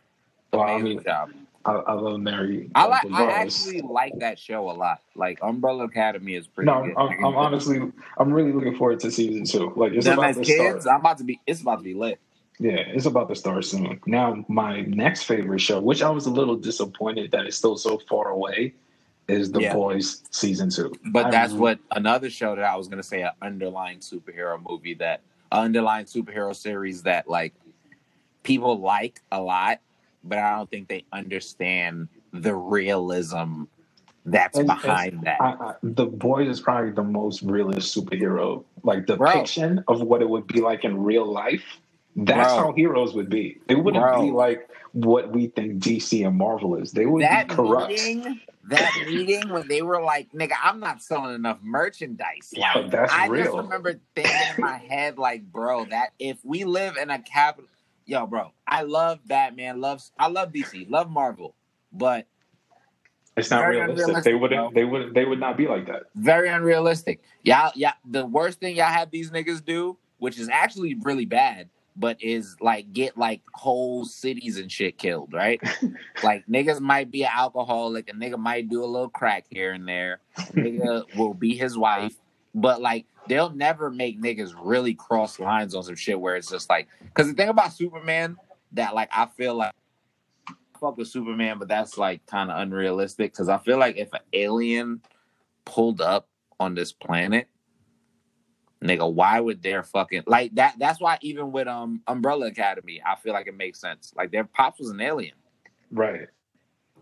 Well, 0.51 0.61
I 0.61 0.73
Amazing 0.73 0.97
mean, 0.97 1.03
job. 1.03 1.31
I, 1.67 1.73
I 1.73 1.93
love 1.93 2.19
Mary. 2.21 2.71
I 2.73 2.85
like. 2.85 3.05
I 3.11 3.31
actually 3.31 3.81
like 3.81 4.13
that 4.19 4.39
show 4.39 4.69
a 4.69 4.73
lot. 4.73 5.01
Like 5.15 5.39
Umbrella 5.41 5.83
Academy 5.83 6.35
is 6.35 6.47
pretty 6.47 6.67
No, 6.71 6.83
good. 6.83 6.93
I'm, 6.97 7.25
I'm 7.25 7.35
honestly, 7.35 7.79
I'm 8.17 8.33
really 8.33 8.53
looking 8.53 8.75
forward 8.75 9.01
to 9.01 9.11
season 9.11 9.43
two. 9.45 9.73
Like 9.75 9.91
it's 9.91 10.05
Them 10.05 10.17
about 10.17 10.35
to 10.35 10.43
kids, 10.43 10.83
start. 10.83 10.95
I'm 10.95 11.01
about 11.01 11.17
to 11.19 11.23
be. 11.25 11.41
It's 11.45 11.61
about 11.61 11.79
to 11.79 11.83
be 11.83 11.93
lit. 11.93 12.19
Yeah, 12.59 12.71
it's 12.77 13.05
about 13.05 13.29
to 13.29 13.35
start 13.35 13.65
soon. 13.65 13.99
Now, 14.07 14.43
my 14.47 14.81
next 14.81 15.23
favorite 15.23 15.59
show, 15.59 15.79
which 15.79 16.01
I 16.01 16.09
was 16.09 16.25
a 16.25 16.31
little 16.31 16.55
disappointed 16.55 17.29
that 17.31 17.45
it's 17.45 17.57
still 17.57 17.77
so 17.77 17.99
far 18.09 18.29
away, 18.29 18.73
is 19.27 19.51
The 19.51 19.61
Yeah. 19.61 19.73
Boys 19.73 20.23
season 20.31 20.69
two. 20.71 20.91
But 21.11 21.25
I 21.27 21.31
that's 21.31 21.51
really- 21.51 21.61
what 21.61 21.79
another 21.91 22.29
show 22.31 22.55
that 22.55 22.63
I 22.63 22.75
was 22.77 22.87
gonna 22.87 23.03
say, 23.03 23.21
an 23.23 23.31
underlying 23.41 23.99
superhero 23.99 24.57
movie 24.67 24.95
that 24.95 25.21
underlying 25.51 26.05
superhero 26.05 26.55
series 26.55 27.03
that 27.03 27.29
like 27.29 27.53
people 28.43 28.79
like 28.79 29.21
a 29.31 29.41
lot, 29.41 29.79
but 30.27 30.37
I 30.39 30.55
don't 30.55 30.69
think 30.69 30.87
they 30.87 31.05
understand 31.13 32.09
the 32.33 32.55
realism 32.55 33.63
that's 34.25 34.57
It's- 34.59 34.81
behind 34.81 35.21
that. 35.23 35.41
I, 35.41 35.45
I, 35.53 35.73
the 35.83 36.05
Boys 36.05 36.49
is 36.49 36.59
probably 36.59 36.91
the 36.91 37.03
most 37.03 37.41
realist 37.41 37.95
superhero. 37.95 38.63
Like 38.83 39.07
the 39.07 39.15
Bro. 39.15 39.31
depiction 39.31 39.83
of 39.87 40.01
what 40.01 40.21
it 40.21 40.29
would 40.29 40.47
be 40.47 40.59
like 40.61 40.83
in 40.83 41.01
real 41.03 41.25
life. 41.25 41.63
That's 42.15 42.53
Bro. 42.53 42.63
how 42.63 42.73
heroes 42.73 43.13
would 43.13 43.29
be. 43.29 43.59
It 43.69 43.75
wouldn't 43.75 44.03
Bro. 44.03 44.21
be 44.23 44.31
like 44.31 44.69
what 44.93 45.31
we 45.31 45.47
think 45.47 45.81
DC 45.81 46.25
and 46.27 46.37
Marvel 46.37 46.75
is. 46.75 46.91
They 46.91 47.05
would 47.05 47.21
that 47.23 47.47
be 47.47 47.55
corrupt. 47.55 47.89
meeting, 47.89 48.41
that 48.69 48.91
meeting 49.07 49.49
when 49.49 49.67
they 49.67 49.81
were 49.81 50.01
like, 50.01 50.31
"Nigga, 50.31 50.53
I'm 50.63 50.79
not 50.79 51.01
selling 51.01 51.35
enough 51.35 51.59
merchandise." 51.61 52.53
Like, 52.57 52.75
Yo, 52.75 52.89
that's 52.89 53.13
I 53.13 53.27
just 53.29 53.55
remember 53.55 53.99
thinking 54.15 54.33
in 54.57 54.61
my 54.61 54.77
head, 54.77 55.17
like, 55.19 55.43
bro, 55.51 55.85
that 55.85 56.09
if 56.19 56.37
we 56.43 56.63
live 56.65 56.97
in 56.97 57.09
a 57.11 57.19
capital, 57.19 57.69
yo, 58.07 58.25
bro, 58.25 58.51
I 58.67 58.81
love 58.81 59.19
Batman, 59.27 59.79
loves, 59.79 60.11
I 60.17 60.27
love 60.27 60.51
DC, 60.51 60.89
love 60.89 61.09
Marvel, 61.11 61.53
but 61.91 62.25
It's 63.35 63.51
not 63.51 63.67
realistic. 63.67 64.23
They 64.23 64.33
wouldn't. 64.33 64.73
They 64.73 64.85
would. 64.85 65.13
They 65.13 65.25
would 65.25 65.39
not 65.39 65.57
be 65.57 65.67
like 65.67 65.85
that. 65.87 66.03
very 66.15 66.49
unrealistic. 66.49 67.21
Y'all, 67.43 67.71
yeah, 67.75 67.93
the 68.09 68.25
worst 68.25 68.59
thing 68.59 68.75
y'all 68.75 68.85
have 68.85 69.11
these 69.11 69.29
niggas 69.29 69.63
do, 69.63 69.97
which 70.17 70.39
is 70.39 70.49
actually 70.49 70.95
really 71.03 71.25
bad, 71.25 71.69
but 71.95 72.21
is 72.21 72.55
like 72.61 72.93
get 72.93 73.17
like 73.17 73.41
whole 73.53 74.05
cities 74.05 74.57
and 74.57 74.71
shit 74.71 74.97
killed, 74.97 75.33
right? 75.33 75.61
like 76.23 76.47
niggas 76.47 76.79
might 76.79 77.11
be 77.11 77.23
an 77.23 77.31
alcoholic, 77.35 78.09
a 78.09 78.13
nigga 78.13 78.39
might 78.39 78.69
do 78.69 78.83
a 78.83 78.85
little 78.85 79.09
crack 79.09 79.45
here 79.49 79.73
and 79.73 79.87
there, 79.87 80.19
nigga 80.53 81.03
will 81.17 81.33
be 81.33 81.55
his 81.55 81.77
wife, 81.77 82.15
but 82.55 82.81
like 82.81 83.05
they'll 83.27 83.49
never 83.49 83.89
make 83.89 84.21
niggas 84.21 84.53
really 84.59 84.93
cross 84.93 85.39
lines 85.39 85.75
on 85.75 85.83
some 85.83 85.95
shit 85.95 86.19
where 86.19 86.35
it's 86.35 86.49
just 86.49 86.69
like, 86.69 86.87
because 87.01 87.27
the 87.27 87.33
thing 87.33 87.49
about 87.49 87.73
Superman 87.73 88.37
that 88.73 88.93
like 88.95 89.09
I 89.11 89.25
feel 89.27 89.55
like. 89.55 89.71
Fuck 90.79 90.97
with 90.97 91.07
Superman, 91.07 91.57
but 91.57 91.67
that's 91.67 91.97
like 91.97 92.23
kind 92.27 92.51
of 92.51 92.59
unrealistic 92.59 93.31
because 93.31 93.49
I 93.49 93.57
feel 93.57 93.79
like 93.79 93.97
if 93.97 94.13
an 94.13 94.19
alien 94.31 95.01
pulled 95.65 96.01
up 96.01 96.27
on 96.59 96.75
this 96.75 96.91
planet, 96.91 97.47
nigga, 98.83 99.11
why 99.11 99.39
would 99.39 99.63
their 99.63 99.81
fucking 99.81 100.23
like 100.27 100.53
that? 100.53 100.75
That's 100.77 100.99
why 100.99 101.17
even 101.21 101.51
with 101.51 101.67
um 101.67 102.03
Umbrella 102.07 102.45
Academy, 102.47 103.01
I 103.03 103.15
feel 103.15 103.33
like 103.33 103.47
it 103.47 103.57
makes 103.57 103.79
sense. 103.79 104.13
Like 104.15 104.31
their 104.31 104.43
pops 104.43 104.79
was 104.79 104.91
an 104.91 105.01
alien, 105.01 105.33
Right. 105.91 106.27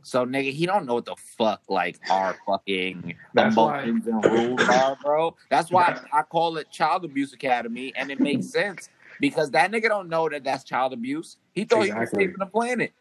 So 0.06 0.24
nigga, 0.26 0.52
he 0.52 0.66
don't 0.68 0.86
know 0.86 0.94
what 0.94 1.06
the 1.06 1.16
fuck 1.16 1.62
like 1.68 2.00
our 2.12 2.36
fucking 2.46 3.16
That's 3.34 3.56
why- 3.56 3.82
and 3.82 4.06
rules 4.24 4.62
are, 4.70 4.96
bro. 5.04 5.36
That's 5.50 5.72
why 5.72 6.00
I 6.14 6.22
call 6.22 6.58
it 6.58 6.70
Child 6.72 7.06
Abuse 7.06 7.34
Academy, 7.34 7.92
and 7.96 8.12
it 8.12 8.20
makes 8.20 8.46
sense 8.48 8.88
because 9.20 9.50
that 9.52 9.72
nigga 9.72 9.88
don't 9.90 10.08
know 10.10 10.30
that 10.30 10.44
that's 10.44 10.64
child 10.64 10.94
abuse. 10.94 11.38
He 11.54 11.66
thought 11.66 11.86
he 11.86 11.92
was 11.94 12.12
saving 12.12 12.36
the 12.38 12.46
planet. 12.46 12.94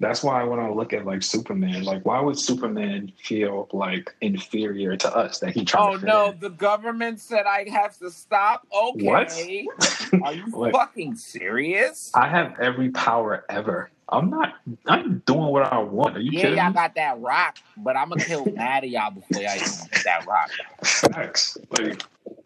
That's 0.00 0.22
why 0.24 0.42
when 0.42 0.58
I 0.58 0.68
look 0.68 0.92
at 0.92 1.06
like 1.06 1.22
Superman, 1.22 1.84
like 1.84 2.04
why 2.04 2.20
would 2.20 2.38
Superman 2.38 3.12
feel 3.16 3.68
like 3.72 4.14
inferior 4.20 4.96
to 4.96 5.16
us 5.16 5.38
that 5.38 5.54
he 5.54 5.64
trying 5.64 5.94
Oh 5.94 5.98
no, 6.06 6.30
in? 6.32 6.40
the 6.40 6.50
government 6.50 7.20
said 7.20 7.46
I 7.46 7.66
have 7.70 7.96
to 8.00 8.10
stop. 8.10 8.66
Okay, 8.76 9.66
are 10.22 10.34
you 10.34 10.46
Like- 10.50 10.74
fucking 10.74 11.14
serious? 11.16 12.10
I 12.14 12.28
have 12.28 12.58
every 12.60 12.90
power 12.90 13.46
ever. 13.48 13.90
I'm 14.08 14.30
not. 14.30 14.54
I'm 14.86 15.22
doing 15.26 15.46
what 15.46 15.72
I 15.72 15.78
want. 15.78 16.16
Are 16.16 16.20
you 16.20 16.32
Yeah, 16.32 16.42
kidding 16.42 16.56
y'all 16.56 16.72
got 16.72 16.94
that 16.96 17.20
rock, 17.20 17.56
but 17.76 17.96
I'm 17.96 18.10
gonna 18.10 18.22
kill 18.22 18.46
mad 18.56 18.84
of 18.84 18.90
y'all 18.90 19.10
before 19.10 19.42
y'all 19.42 19.56
even 19.56 19.68
get 19.90 20.04
that 20.04 20.26
rock. 20.26 20.50
Facts. 20.82 21.58
Like 21.70 22.02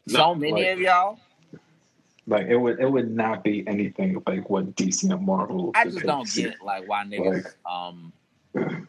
So 0.07 0.19
no, 0.19 0.35
many 0.35 0.53
like, 0.53 0.73
of 0.73 0.81
y'all, 0.81 1.19
like 2.27 2.47
it 2.47 2.57
would. 2.57 2.81
It 2.81 2.91
would 2.91 3.11
not 3.11 3.43
be 3.43 3.67
anything 3.67 4.23
like 4.27 4.49
what 4.49 4.75
DC 4.77 5.11
and 5.11 5.27
Marvel. 5.27 5.73
I 5.75 5.85
just 5.85 6.05
don't 6.07 6.33
depicts. 6.33 6.35
get 6.35 6.63
like 6.65 6.89
why 6.89 7.05
niggas. 7.05 7.55
Um, 7.69 8.13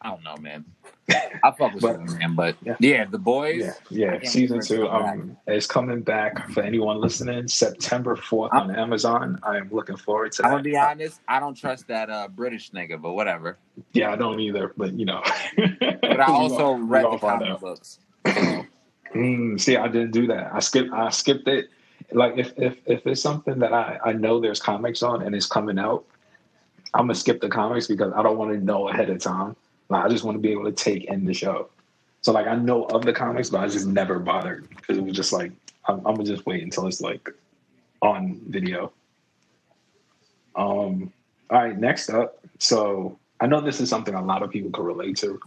I 0.00 0.10
don't 0.10 0.22
know, 0.22 0.36
man. 0.36 0.64
I 1.10 1.50
fuck 1.58 1.72
with 1.74 1.82
But- 1.82 1.96
Superman, 1.96 2.34
but 2.34 2.56
yeah. 2.62 2.76
yeah, 2.80 3.04
the 3.06 3.18
boys. 3.18 3.62
Yeah, 3.90 4.18
yeah. 4.20 4.28
Season 4.28 4.58
wait 4.58 4.66
for 4.66 4.74
it 4.74 4.76
to 4.78 4.82
two 4.84 4.88
um 4.88 5.36
is 5.46 5.66
coming 5.66 6.02
back 6.02 6.50
for 6.50 6.62
anyone 6.62 7.00
listening. 7.00 7.48
September 7.48 8.14
fourth 8.14 8.52
on 8.52 8.74
Amazon. 8.74 9.38
I 9.42 9.56
am 9.56 9.68
looking 9.72 9.96
forward 9.96 10.32
to 10.32 10.44
I'm 10.44 10.50
that. 10.50 10.54
gonna 10.56 10.62
be 10.64 10.76
honest. 10.76 11.20
I 11.26 11.40
don't 11.40 11.54
trust 11.56 11.88
that 11.88 12.10
uh, 12.10 12.28
British 12.28 12.70
nigga, 12.72 13.00
but 13.00 13.14
whatever. 13.14 13.56
Yeah, 13.92 14.12
I 14.12 14.16
don't 14.16 14.38
either, 14.40 14.72
but 14.76 14.92
you 14.92 15.04
know. 15.06 15.22
But 16.00 16.20
I 16.20 16.26
also 16.32 16.72
read 16.72 17.04
the 17.04 17.18
comic 17.18 17.48
out. 17.48 17.60
books. 17.60 17.98
Mm, 19.14 19.58
see, 19.58 19.76
I 19.76 19.88
didn't 19.88 20.10
do 20.10 20.26
that. 20.26 20.50
I 20.52 20.60
skipped. 20.60 20.92
I 20.92 21.08
skipped 21.08 21.48
it. 21.48 21.70
Like 22.12 22.34
if 22.36 22.52
if 22.58 22.76
if 22.86 23.06
it's 23.06 23.22
something 23.22 23.58
that 23.60 23.72
I 23.72 23.98
I 24.04 24.12
know 24.12 24.38
there's 24.38 24.60
comics 24.60 25.02
on 25.02 25.22
and 25.22 25.34
it's 25.34 25.46
coming 25.46 25.78
out, 25.78 26.04
I'm 26.92 27.04
gonna 27.06 27.14
skip 27.14 27.40
the 27.40 27.48
comics 27.48 27.86
because 27.86 28.12
I 28.14 28.22
don't 28.22 28.36
want 28.36 28.52
to 28.52 28.58
know 28.62 28.88
ahead 28.90 29.08
of 29.08 29.18
time. 29.20 29.56
Like 29.88 30.04
I 30.04 30.08
just 30.08 30.24
want 30.24 30.36
to 30.36 30.40
be 30.40 30.52
able 30.52 30.64
to 30.64 30.72
take 30.72 31.04
in 31.04 31.24
the 31.24 31.34
show. 31.34 31.68
So 32.20 32.32
like 32.32 32.46
I 32.46 32.56
know 32.56 32.84
of 32.84 33.04
the 33.04 33.12
comics, 33.12 33.50
but 33.50 33.60
I 33.60 33.68
just 33.68 33.86
never 33.86 34.18
bothered 34.18 34.68
because 34.68 34.98
it 34.98 35.04
was 35.04 35.14
just 35.14 35.32
like 35.32 35.52
I'm, 35.86 35.98
I'm 36.06 36.14
gonna 36.14 36.24
just 36.24 36.46
wait 36.46 36.62
until 36.62 36.86
it's 36.86 37.00
like 37.00 37.30
on 38.02 38.40
video. 38.46 38.92
Um. 40.56 41.12
All 41.50 41.62
right. 41.62 41.78
Next 41.78 42.10
up. 42.10 42.44
So 42.58 43.18
I 43.40 43.46
know 43.46 43.60
this 43.60 43.80
is 43.80 43.88
something 43.88 44.14
a 44.14 44.22
lot 44.22 44.42
of 44.42 44.50
people 44.50 44.70
could 44.70 44.84
relate 44.84 45.16
to 45.18 45.40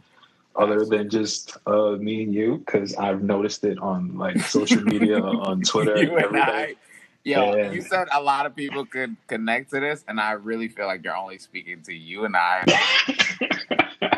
other 0.56 0.86
than 0.86 1.10
just 1.10 1.58
uh, 1.66 1.92
me 1.92 2.24
and 2.24 2.34
you 2.34 2.58
because 2.58 2.96
I've 2.96 3.24
noticed 3.24 3.64
it 3.64 3.78
on 3.80 4.18
like 4.18 4.40
social 4.42 4.82
media, 4.82 5.22
on 5.22 5.62
Twitter, 5.62 5.98
you 5.98 6.16
and 6.16 6.26
everything. 6.26 6.42
I. 6.42 6.76
Yo, 7.24 7.56
Yeah. 7.56 7.72
you 7.72 7.82
said 7.82 8.08
a 8.14 8.22
lot 8.22 8.46
of 8.46 8.56
people 8.56 8.86
could 8.86 9.16
connect 9.28 9.70
to 9.72 9.80
this, 9.80 10.04
and 10.08 10.20
I 10.20 10.32
really 10.32 10.68
feel 10.68 10.88
like 10.88 11.04
you're 11.04 11.16
only 11.16 11.38
speaking 11.38 11.82
to 11.84 11.94
you 11.94 12.26
and 12.26 12.36
I. 12.36 12.64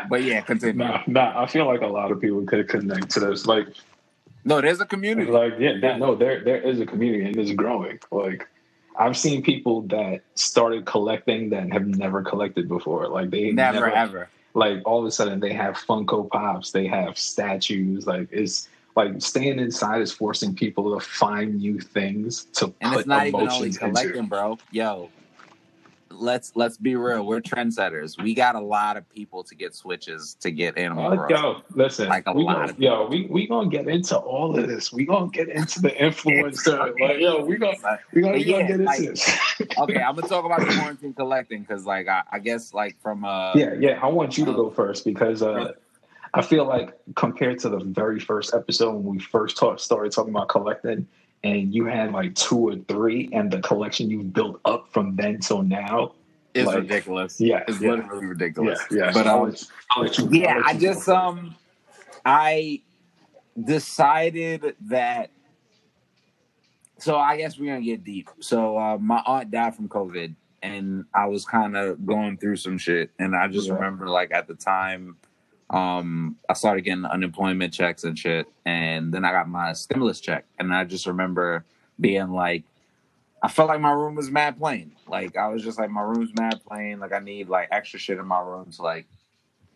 But 0.08 0.22
yeah, 0.22 0.40
continue. 0.42 0.74
nah, 0.84 1.02
nah, 1.06 1.42
I 1.42 1.46
feel 1.46 1.66
like 1.66 1.80
a 1.82 1.86
lot 1.86 2.10
of 2.10 2.20
people 2.20 2.42
could 2.44 2.68
connect 2.68 3.10
to 3.12 3.20
this. 3.20 3.46
Like, 3.46 3.68
No, 4.44 4.60
there's 4.60 4.80
a 4.80 4.86
community. 4.86 5.30
like 5.30 5.54
yeah, 5.58 5.74
there, 5.80 5.98
no, 5.98 6.14
there 6.14 6.42
there 6.44 6.60
is 6.60 6.80
a 6.80 6.86
community 6.86 7.24
and 7.24 7.36
it's 7.36 7.52
growing. 7.52 7.98
Like, 8.10 8.46
I've 8.98 9.16
seen 9.16 9.42
people 9.42 9.82
that 9.88 10.20
started 10.34 10.84
collecting 10.86 11.50
that 11.50 11.72
have 11.72 11.86
never 11.86 12.22
collected 12.22 12.68
before. 12.68 13.08
Like 13.08 13.30
they 13.30 13.50
Never 13.52 13.90
ever. 13.90 14.28
like 14.54 14.80
all 14.84 15.00
of 15.00 15.06
a 15.06 15.10
sudden 15.10 15.40
they 15.40 15.52
have 15.52 15.74
Funko 15.76 16.28
Pops, 16.30 16.70
they 16.70 16.86
have 16.86 17.18
statues. 17.18 18.06
Like 18.06 18.28
it's 18.30 18.68
like 18.96 19.20
staying 19.20 19.58
inside 19.58 20.00
is 20.02 20.12
forcing 20.12 20.54
people 20.54 20.98
to 20.98 21.04
find 21.04 21.56
new 21.56 21.80
things 21.80 22.44
to 22.54 22.72
And 22.80 22.92
put 22.92 22.98
it's 23.00 23.06
not 23.08 23.26
even 23.26 23.40
only 23.40 23.46
emotions 23.46 23.78
collecting, 23.78 24.16
into. 24.16 24.28
bro. 24.28 24.58
Yo, 24.70 25.10
let's 26.10 26.52
let's 26.54 26.76
be 26.76 26.94
real. 26.94 27.26
We're 27.26 27.40
trendsetters. 27.40 28.22
We 28.22 28.34
got 28.34 28.54
a 28.54 28.60
lot 28.60 28.96
of 28.96 29.08
people 29.10 29.42
to 29.44 29.54
get 29.56 29.74
switches 29.74 30.36
to 30.40 30.52
get 30.52 30.78
Animal 30.78 31.12
Oh, 31.12 31.16
Crossing. 31.16 31.36
yo, 31.36 31.62
listen, 31.74 32.08
Like 32.08 32.22
a 32.26 32.32
we 32.32 32.44
lot 32.44 32.56
gonna, 32.56 32.72
of 32.72 32.78
yo, 32.78 33.06
we 33.08 33.26
we 33.26 33.48
gonna 33.48 33.68
get 33.68 33.88
into 33.88 34.16
all 34.16 34.56
of 34.56 34.68
this. 34.68 34.92
We 34.92 35.06
gonna 35.06 35.28
get 35.30 35.48
into 35.48 35.80
the 35.80 35.90
influencer. 35.90 36.78
like, 37.00 37.18
yo, 37.18 37.44
we 37.44 37.56
gonna 37.56 37.98
we 38.12 38.20
gonna, 38.22 38.34
we 38.34 38.44
Yeah, 38.44 38.52
gonna 38.52 38.62
get 38.68 38.70
into 38.80 38.84
like- 38.84 38.98
this. 39.00 39.38
okay, 39.78 40.00
I'm 40.00 40.14
gonna 40.14 40.28
talk 40.28 40.44
about 40.44 40.60
the 40.60 40.66
quarantine 40.78 41.14
collecting 41.14 41.62
because, 41.62 41.84
like, 41.84 42.06
I, 42.06 42.22
I 42.30 42.38
guess, 42.38 42.72
like, 42.72 42.96
from 43.02 43.24
uh, 43.24 43.54
yeah, 43.54 43.74
yeah. 43.80 43.98
I 44.00 44.06
want 44.06 44.38
you 44.38 44.44
to 44.44 44.52
go 44.52 44.70
first 44.70 45.04
because 45.04 45.42
uh, 45.42 45.72
I 46.34 46.42
feel 46.42 46.64
like 46.66 46.96
compared 47.14 47.60
to 47.60 47.68
the 47.68 47.78
very 47.78 48.18
first 48.18 48.54
episode 48.54 48.92
when 48.96 49.04
we 49.16 49.20
first 49.20 49.56
talk, 49.56 49.78
started 49.78 50.12
talking 50.12 50.34
about 50.34 50.48
collecting, 50.48 51.06
and 51.44 51.72
you 51.74 51.84
had 51.86 52.12
like 52.12 52.34
two 52.34 52.58
or 52.70 52.76
three, 52.88 53.28
and 53.32 53.50
the 53.50 53.60
collection 53.60 54.10
you 54.10 54.22
built 54.24 54.60
up 54.64 54.88
from 54.92 55.14
then 55.16 55.38
till 55.40 55.62
now. 55.62 56.12
it's 56.54 56.66
like- 56.66 56.76
ridiculous. 56.78 57.40
Yeah, 57.40 57.62
it's 57.68 57.80
yeah. 57.80 57.90
literally 57.92 58.26
ridiculous. 58.26 58.80
yeah. 58.90 59.10
But 59.12 59.26
I'll 59.26 59.42
um, 59.44 59.50
let 59.50 59.64
I'll 59.92 60.02
let 60.02 60.18
you- 60.18 60.28
yeah, 60.32 60.58
let 60.66 60.74
you 60.74 60.80
go 60.80 60.94
just 60.94 61.08
um, 61.08 61.54
I 62.24 62.80
decided 63.62 64.74
that 64.86 65.30
so 66.98 67.16
I 67.16 67.36
guess 67.36 67.58
we're 67.58 67.66
gonna 67.72 67.84
get 67.84 68.02
deep. 68.04 68.28
So 68.40 68.78
uh, 68.78 68.98
my 68.98 69.22
aunt 69.26 69.50
died 69.50 69.74
from 69.76 69.88
COVID, 69.88 70.34
and 70.62 71.04
I 71.14 71.26
was 71.26 71.44
kind 71.44 71.76
of 71.76 72.04
going 72.06 72.38
through 72.38 72.56
some 72.56 72.78
shit, 72.78 73.10
and 73.18 73.36
I 73.36 73.46
just 73.48 73.68
Yeah. 73.68 73.74
remember 73.74 74.08
like 74.08 74.32
at 74.32 74.46
the 74.48 74.54
time, 74.54 75.16
um, 75.70 76.36
I 76.48 76.54
started 76.54 76.82
getting 76.82 77.04
unemployment 77.04 77.72
checks 77.72 78.04
and 78.04 78.18
shit, 78.18 78.46
and 78.64 79.12
then 79.12 79.24
I 79.24 79.32
got 79.32 79.48
my 79.48 79.72
stimulus 79.72 80.20
check, 80.20 80.44
and 80.58 80.74
I 80.74 80.84
just 80.84 81.06
remember 81.06 81.64
being 82.00 82.30
like, 82.30 82.64
I 83.42 83.48
felt 83.48 83.68
like 83.68 83.80
my 83.80 83.92
room 83.92 84.14
was 84.14 84.30
mad 84.30 84.58
plain. 84.58 84.92
Like 85.06 85.36
I 85.36 85.48
was 85.48 85.62
just 85.62 85.78
like 85.78 85.90
my 85.90 86.02
room's 86.02 86.32
mad 86.38 86.60
plain. 86.66 87.00
Like 87.00 87.12
I 87.12 87.18
need 87.18 87.48
like 87.48 87.68
extra 87.70 87.98
shit 87.98 88.18
in 88.18 88.26
my 88.26 88.40
room 88.40 88.70
to 88.72 88.82
like 88.82 89.06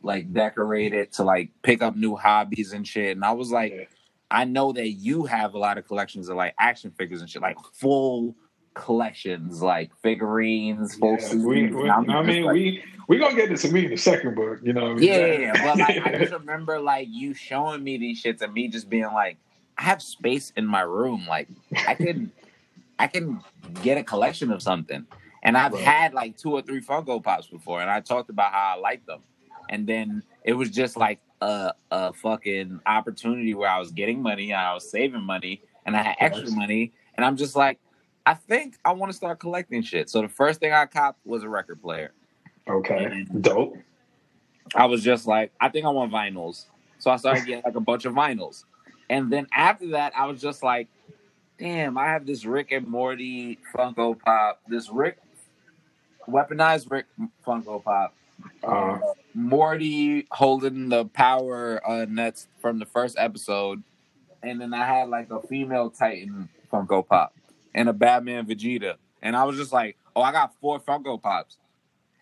like 0.03 0.33
decorate 0.33 0.95
it 0.95 1.13
to 1.15 1.25
like 1.25 1.51
pick 1.63 1.83
up 1.83 1.97
new 1.97 2.17
hobbies 2.17 2.73
and 2.73 2.87
shit. 2.87 3.17
And 3.17 3.25
I 3.25 3.33
was 3.33 3.51
like. 3.51 3.91
I 4.31 4.45
know 4.45 4.73
that 4.73 4.89
you 4.91 5.25
have 5.25 5.55
a 5.55 5.59
lot 5.59 5.79
of 5.79 5.87
collections 5.87 6.29
of 6.29 6.37
like 6.37 6.55
action 6.59 6.91
figures 6.91 7.23
and 7.23 7.31
shit, 7.31 7.41
like 7.41 7.57
full 7.73 8.37
collections, 8.75 9.63
like 9.63 9.91
figurines, 10.03 10.95
full 10.97 11.19
Yeah, 11.21 11.35
we, 11.35 11.67
we, 11.71 11.91
I 11.91 12.23
mean, 12.23 12.45
like- 12.45 12.55
we 12.55 12.85
we 13.09 13.19
gonna 13.19 13.35
get 13.35 13.49
this 13.49 13.63
to 13.63 13.73
me 13.73 13.87
in 13.87 13.93
a 13.93 13.97
second, 13.97 14.35
but 14.35 14.65
you 14.65 14.73
know, 14.73 14.99
yeah, 14.99 15.17
yeah, 15.27 15.33
yeah. 15.39 15.53
But 15.63 15.79
like, 15.79 15.99
I 16.07 16.19
just 16.19 16.33
remember 16.41 16.79
like 16.79 17.09
you 17.11 17.33
showing 17.35 17.83
me 17.83 17.97
these 17.97 18.23
shits 18.23 18.43
and 18.43 18.53
me 18.53 18.69
just 18.69 18.89
being 18.91 19.05
like, 19.07 19.39
I 19.79 19.83
have 19.85 20.03
space 20.03 20.53
in 20.57 20.67
my 20.67 20.83
room. 20.83 21.27
Like, 21.29 21.49
I 21.87 21.95
can, 22.03 22.31
I 22.99 23.07
can 23.07 23.41
get 23.83 23.97
a 23.99 24.05
collection 24.05 24.51
of 24.53 24.63
something. 24.63 25.07
And 25.43 25.57
I've 25.57 25.73
Right. 25.73 25.83
had 25.85 26.15
like 26.15 26.37
two 26.37 26.53
or 26.53 26.63
three 26.63 26.83
Funko 26.83 27.23
Pops 27.23 27.47
before, 27.47 27.81
and 27.81 27.91
I 27.91 28.01
talked 28.01 28.29
about 28.29 28.53
how 28.53 28.75
I 28.77 28.81
like 28.81 29.07
them. 29.07 29.21
And 29.71 29.87
then 29.87 30.23
it 30.45 30.53
was 30.55 30.71
just 30.71 30.97
like 30.97 31.21
a 31.41 31.73
a 31.91 32.13
fucking 32.13 32.81
opportunity 32.87 33.55
where 33.55 33.71
I 33.71 33.79
was 33.79 33.91
getting 33.93 34.21
money, 34.21 34.53
I 34.53 34.75
was 34.75 34.91
saving 34.91 35.23
money, 35.23 35.63
and 35.87 35.97
I 35.97 36.03
had 36.03 36.17
extra 36.21 36.51
money, 36.51 36.93
and 37.17 37.25
I'm 37.25 37.37
just 37.37 37.55
like, 37.57 37.79
I 38.27 38.35
think 38.35 38.79
I 38.85 38.93
want 38.93 39.11
to 39.11 39.17
start 39.17 39.39
collecting 39.39 39.83
shit. 39.83 40.11
So 40.11 40.21
the 40.23 40.29
first 40.29 40.61
thing 40.61 40.73
I 40.73 40.87
copped 40.87 41.19
was 41.27 41.43
a 41.43 41.49
record 41.49 41.81
player. 41.81 42.13
okay, 42.69 43.25
dope. 43.41 43.77
I 44.75 44.85
was 44.85 45.03
just 45.03 45.27
like, 45.27 45.51
I 45.61 45.71
think 45.71 45.87
I 45.87 45.89
want 45.89 46.13
vinyls. 46.13 46.67
So 46.99 47.11
I 47.11 47.17
started 47.17 47.47
getting 47.47 47.63
like 47.65 47.75
a 47.75 47.81
bunch 47.81 48.05
of 48.05 48.13
vinyls. 48.13 48.65
And 49.09 49.33
then 49.33 49.47
after 49.53 49.89
that, 49.89 50.13
I 50.15 50.27
was 50.27 50.43
just 50.43 50.63
like, 50.63 50.89
damn, 51.59 51.97
I 51.97 52.07
have 52.07 52.27
this 52.27 52.45
Rick 52.45 52.73
and 52.73 52.87
Morty 52.87 53.59
Funko 53.75 54.19
Pop, 54.19 54.61
this 54.69 54.91
Rick, 54.91 55.19
weaponized 56.29 56.91
Rick 56.91 57.07
Funko 57.47 57.83
Pop, 57.83 58.15
Uh, 58.63 58.99
Morty 59.35 60.27
holding 60.31 60.91
the 60.91 61.07
power 61.07 61.81
uh, 61.89 62.05
nuts 62.07 62.49
from 62.61 62.79
the 62.79 62.87
first 62.87 63.17
episode. 63.19 63.83
And 64.43 64.61
then 64.61 64.75
I 64.75 64.85
had 64.87 65.09
like 65.09 65.31
a 65.31 65.41
female 65.41 65.89
Titan 65.89 66.49
Funko 66.71 67.07
Pop 67.07 67.35
and 67.79 67.89
a 67.89 67.93
Batman 67.93 68.45
Vegeta. 68.45 68.97
And 69.23 69.37
I 69.37 69.45
was 69.45 69.57
just 69.57 69.73
like, 69.73 69.97
oh, 70.17 70.21
I 70.21 70.33
got 70.33 70.53
four 70.61 70.81
Funko 70.81 71.23
Pops. 71.23 71.57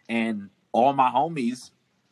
And 0.07 0.51
all 0.71 0.93
my 0.93 1.11
homies, 1.11 1.71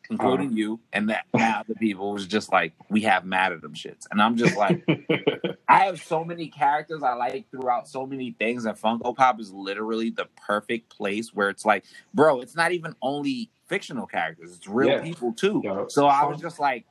including 0.08 0.48
uh-huh. 0.48 0.56
you 0.56 0.80
and 0.94 1.10
that 1.10 1.26
now 1.34 1.62
the 1.68 1.74
people, 1.74 2.12
was 2.12 2.26
just 2.26 2.50
like, 2.50 2.72
we 2.88 3.02
have 3.02 3.26
mad 3.26 3.52
at 3.52 3.60
them 3.60 3.74
shits. 3.74 4.06
And 4.10 4.22
I'm 4.22 4.36
just 4.36 4.56
like, 4.56 4.82
I 5.68 5.84
have 5.84 6.00
so 6.02 6.24
many 6.24 6.48
characters 6.48 7.02
I 7.02 7.14
like 7.14 7.50
throughout 7.50 7.86
so 7.86 8.06
many 8.06 8.32
things, 8.32 8.64
and 8.64 8.78
Funko 8.78 9.14
Pop 9.14 9.38
is 9.38 9.52
literally 9.52 10.08
the 10.08 10.26
perfect 10.46 10.88
place 10.88 11.34
where 11.34 11.50
it's 11.50 11.66
like, 11.66 11.84
bro, 12.14 12.40
it's 12.40 12.56
not 12.56 12.72
even 12.72 12.94
only 13.02 13.50
fictional 13.66 14.06
characters; 14.06 14.56
it's 14.56 14.66
real 14.66 14.88
Yeah. 14.88 15.02
people 15.02 15.32
too. 15.32 15.60
Yo, 15.62 15.86
so 15.88 16.06
I 16.06 16.24
was 16.24 16.40
just 16.40 16.58
like, 16.58 16.86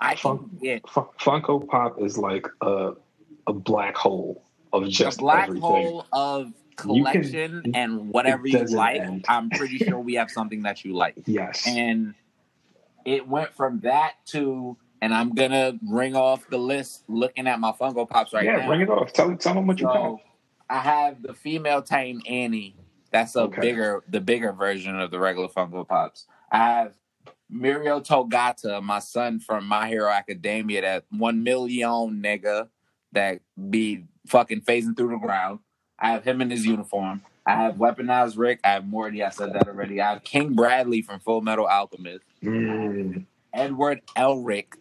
I 0.00 0.14
Fun- 0.14 0.50
Funko 0.60 1.66
Pop 1.66 2.00
is 2.00 2.18
like 2.18 2.46
a 2.60 2.92
a 3.46 3.52
black 3.52 3.96
hole 3.96 4.44
of 4.72 4.88
just 4.88 5.18
black 5.18 5.44
everything. 5.48 5.60
hole 5.62 6.06
of 6.12 6.46
You 6.46 6.52
can- 6.52 7.12
collection 7.12 7.72
and 7.74 8.10
whatever 8.10 8.46
you 8.46 8.64
like. 8.66 9.00
end. 9.00 9.24
I'm 9.28 9.50
pretty 9.50 9.78
sure 9.78 9.98
we 9.98 10.14
have 10.14 10.30
something 10.30 10.62
that 10.62 10.84
you 10.84 10.94
like. 10.94 11.16
Yes. 11.26 11.66
and 11.66 12.14
it 13.04 13.26
went 13.26 13.54
from 13.54 13.80
that 13.80 14.14
to 14.26 14.76
and 15.00 15.14
I'm 15.14 15.32
gonna 15.34 15.78
ring 15.88 16.14
off 16.16 16.48
the 16.50 16.58
list 16.58 17.04
looking 17.08 17.46
at 17.46 17.58
my 17.60 17.72
Funko 17.72 18.08
Pops 18.08 18.32
right 18.32 18.44
now. 18.44 18.56
yeah, 18.58 18.68
ring 18.68 18.80
it 18.80 18.90
off. 18.90 19.12
Tell 19.12 19.34
tell 19.36 19.54
them 19.54 19.66
what 19.66 19.78
you 19.80 19.86
got. 19.86 19.94
So 19.94 20.20
I 20.68 20.78
have 20.80 21.22
the 21.22 21.32
female 21.34 21.80
Titan 21.82 22.20
Annie. 22.26 22.74
That's 23.10 23.34
a 23.36 23.42
Okay. 23.42 23.60
bigger 23.60 24.02
the 24.08 24.20
bigger 24.20 24.52
version 24.52 24.98
of 25.00 25.10
the 25.10 25.18
regular 25.18 25.48
Funko 25.48 25.86
Pops. 25.88 26.26
I 26.52 26.58
have 26.58 26.92
Mirio 27.50 28.04
Togata, 28.04 28.82
my 28.82 28.98
son 28.98 29.40
from 29.40 29.64
My 29.66 29.88
Hero 29.88 30.10
Academia, 30.10 30.82
that 30.82 31.04
one 31.10 31.42
million 31.42 32.20
nigga 32.22 32.68
that 33.12 33.40
be 33.70 34.04
fucking 34.26 34.62
phasing 34.62 34.96
through 34.96 35.10
the 35.10 35.18
ground. 35.18 35.60
I 35.98 36.10
have 36.12 36.24
him 36.24 36.40
in 36.40 36.50
his 36.50 36.64
uniform. 36.66 37.22
I 37.46 37.52
have 37.54 37.76
Weaponized 37.76 38.36
Rick. 38.36 38.60
I 38.62 38.68
have 38.72 38.86
Morty. 38.86 39.22
I 39.24 39.30
said 39.30 39.52
that 39.54 39.66
already. 39.68 40.00
I 40.00 40.12
have 40.12 40.22
King 40.24 40.54
Bradley 40.54 41.02
from 41.02 41.20
Full 41.20 41.40
Metal 41.40 41.66
Alchemist. 41.66 42.24
Mm, 42.44 43.24
Edward 43.54 44.02
Elric 44.16 44.74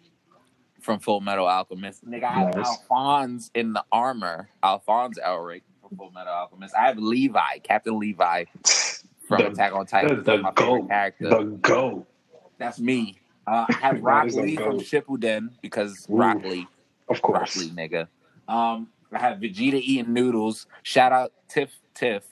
from 0.81 0.99
Full 0.99 1.21
Metal 1.21 1.47
Alchemist. 1.47 2.05
Nigga, 2.05 2.23
I 2.25 2.33
have 2.43 2.55
Nice. 2.55 2.65
Alphonse 2.67 3.51
in 3.55 3.73
the 3.73 3.83
armor. 3.91 4.49
Alphonse 4.61 5.17
Elric 5.25 5.61
from 5.81 5.97
Full 5.97 6.11
Metal 6.11 6.33
Alchemist. 6.33 6.75
I 6.75 6.87
have 6.87 6.97
Levi, 6.97 7.59
Captain 7.63 7.97
Levi 7.97 8.43
from 9.27 9.37
The- 9.39 9.47
Attack 9.47 9.73
on 9.73 9.85
Titan. 9.85 10.17
the, 10.17 10.21
That's 10.23 10.43
my 10.43 10.51
goat. 10.51 10.87
character. 10.89 11.29
The 11.29 11.43
goat. 11.61 12.07
That's 12.57 12.79
me. 12.79 13.17
Uh, 13.47 13.65
I 13.69 13.73
have 13.73 14.01
Rock 14.03 14.25
Lee 14.33 14.57
from. 14.57 14.79
Shippuden 14.79 15.51
because 15.61 16.05
Ooh, 16.09 16.15
Rock 16.17 16.43
Lee, 16.43 16.67
Of 17.07 17.15
Rock 17.15 17.21
course. 17.21 17.55
Lee, 17.55 17.69
nigga. 17.69 18.07
Um, 18.47 18.89
I 19.11 19.19
have 19.19 19.37
Vegeta 19.39 19.79
eating 19.81 20.13
noodles. 20.13 20.67
Shout 20.83 21.11
out 21.11 21.31
Tiff 21.47 21.71
Tiff. 21.93 22.23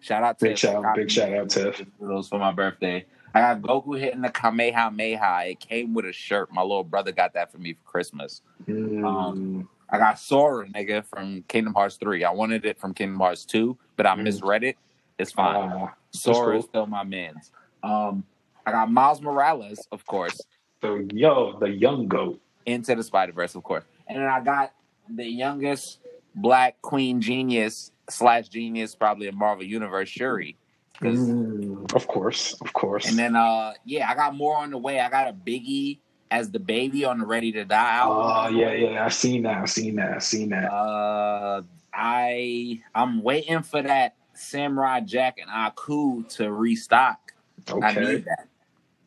Shout 0.00 0.22
out 0.22 0.38
Tiff. 0.38 0.48
Big 0.50 0.58
shout 0.58 0.94
big 0.94 1.10
shout 1.10 1.32
out 1.32 1.48
Tiff. 1.50 1.82
noodles 2.00 2.28
for 2.28 2.38
my 2.38 2.52
birthday. 2.52 3.04
I 3.34 3.40
got 3.40 3.62
Goku 3.62 3.98
hitting 3.98 4.20
the 4.20 4.28
Kamehameha. 4.28 5.44
It 5.46 5.60
came 5.60 5.94
with 5.94 6.04
a 6.04 6.12
shirt. 6.12 6.52
My 6.52 6.62
little 6.62 6.84
brother 6.84 7.12
got 7.12 7.32
that 7.34 7.50
for 7.50 7.58
me 7.58 7.72
for 7.74 7.90
Christmas. 7.90 8.42
Mm, 8.68 9.04
Um, 9.04 9.68
I 9.88 9.98
got 9.98 10.18
Sora, 10.18 10.66
nigga, 10.68 11.04
from 11.04 11.42
Kingdom 11.48 11.74
Hearts 11.74 11.96
3. 11.96 12.24
I 12.24 12.30
wanted 12.30 12.64
it 12.66 12.78
from 12.78 12.92
Kingdom 12.94 13.18
Hearts 13.20 13.44
2, 13.46 13.76
but 13.96 14.06
I 14.06 14.14
Mm. 14.14 14.24
misread 14.24 14.64
it. 14.64 14.76
It's 15.18 15.32
fine. 15.32 15.56
ah, 15.72 15.94
Sora 16.10 16.58
is 16.58 16.64
still 16.66 16.86
my 16.86 17.04
man's. 17.04 17.52
Um, 17.82 18.24
I 18.66 18.72
got 18.72 18.90
Miles 18.90 19.20
Morales, 19.22 19.86
of 19.92 20.04
course, 20.06 20.46
the 20.80 21.08
yo, 21.14 21.58
the 21.58 21.68
young 21.70 22.06
goat. 22.08 22.40
into 22.66 22.94
the 22.94 23.02
Spider 23.02 23.32
Verse, 23.32 23.54
of 23.54 23.62
course, 23.62 23.84
and 24.06 24.18
then 24.18 24.28
I 24.28 24.40
got 24.40 24.72
the 25.16 25.26
youngest 25.26 25.98
Black 26.34 26.80
Queen 26.82 27.20
genius 27.20 27.92
slash 28.08 28.48
genius, 28.48 28.94
probably 28.94 29.28
in 29.28 29.36
Marvel 29.36 29.64
Universe, 29.64 30.08
Shuri. 30.08 30.56
'Cause- 31.00 31.18
Mm, 31.18 31.92
of 31.94 32.06
course, 32.06 32.54
of 32.60 32.72
course. 32.72 33.08
And 33.08 33.18
then, 33.18 33.34
uh, 33.36 33.72
yeah, 33.84 34.08
I 34.10 34.14
got 34.14 34.34
more 34.36 34.56
on 34.56 34.70
the 34.70 34.78
way. 34.78 35.00
I 35.00 35.08
got 35.10 35.28
a 35.28 35.32
Biggie 35.32 35.98
as 36.30 36.50
the 36.50 36.60
baby 36.60 37.04
on 37.04 37.18
the 37.18 37.26
Ready 37.26 37.50
to 37.52 37.64
Die 37.64 37.96
album. 37.96 38.18
Oh 38.24 38.48
yeah, 38.58 38.72
yeah. 38.72 39.04
I've 39.04 39.12
seen 39.14 39.42
that. 39.42 39.58
I've 39.58 39.70
seen 39.70 39.96
that. 39.96 40.12
I've 40.14 40.22
seen 40.22 40.50
that. 40.50 40.72
Uh, 40.72 41.62
I 41.92 42.80
I'm 42.94 43.22
waiting 43.22 43.62
for 43.62 43.82
that 43.82 44.14
Samurai 44.34 45.00
Jack 45.00 45.38
and 45.38 45.50
Aku 45.50 46.22
to 46.24 46.50
restock. 46.52 47.34
Okay. 47.70 47.86
I 47.86 47.92
need 47.94 48.24
that. 48.24 48.48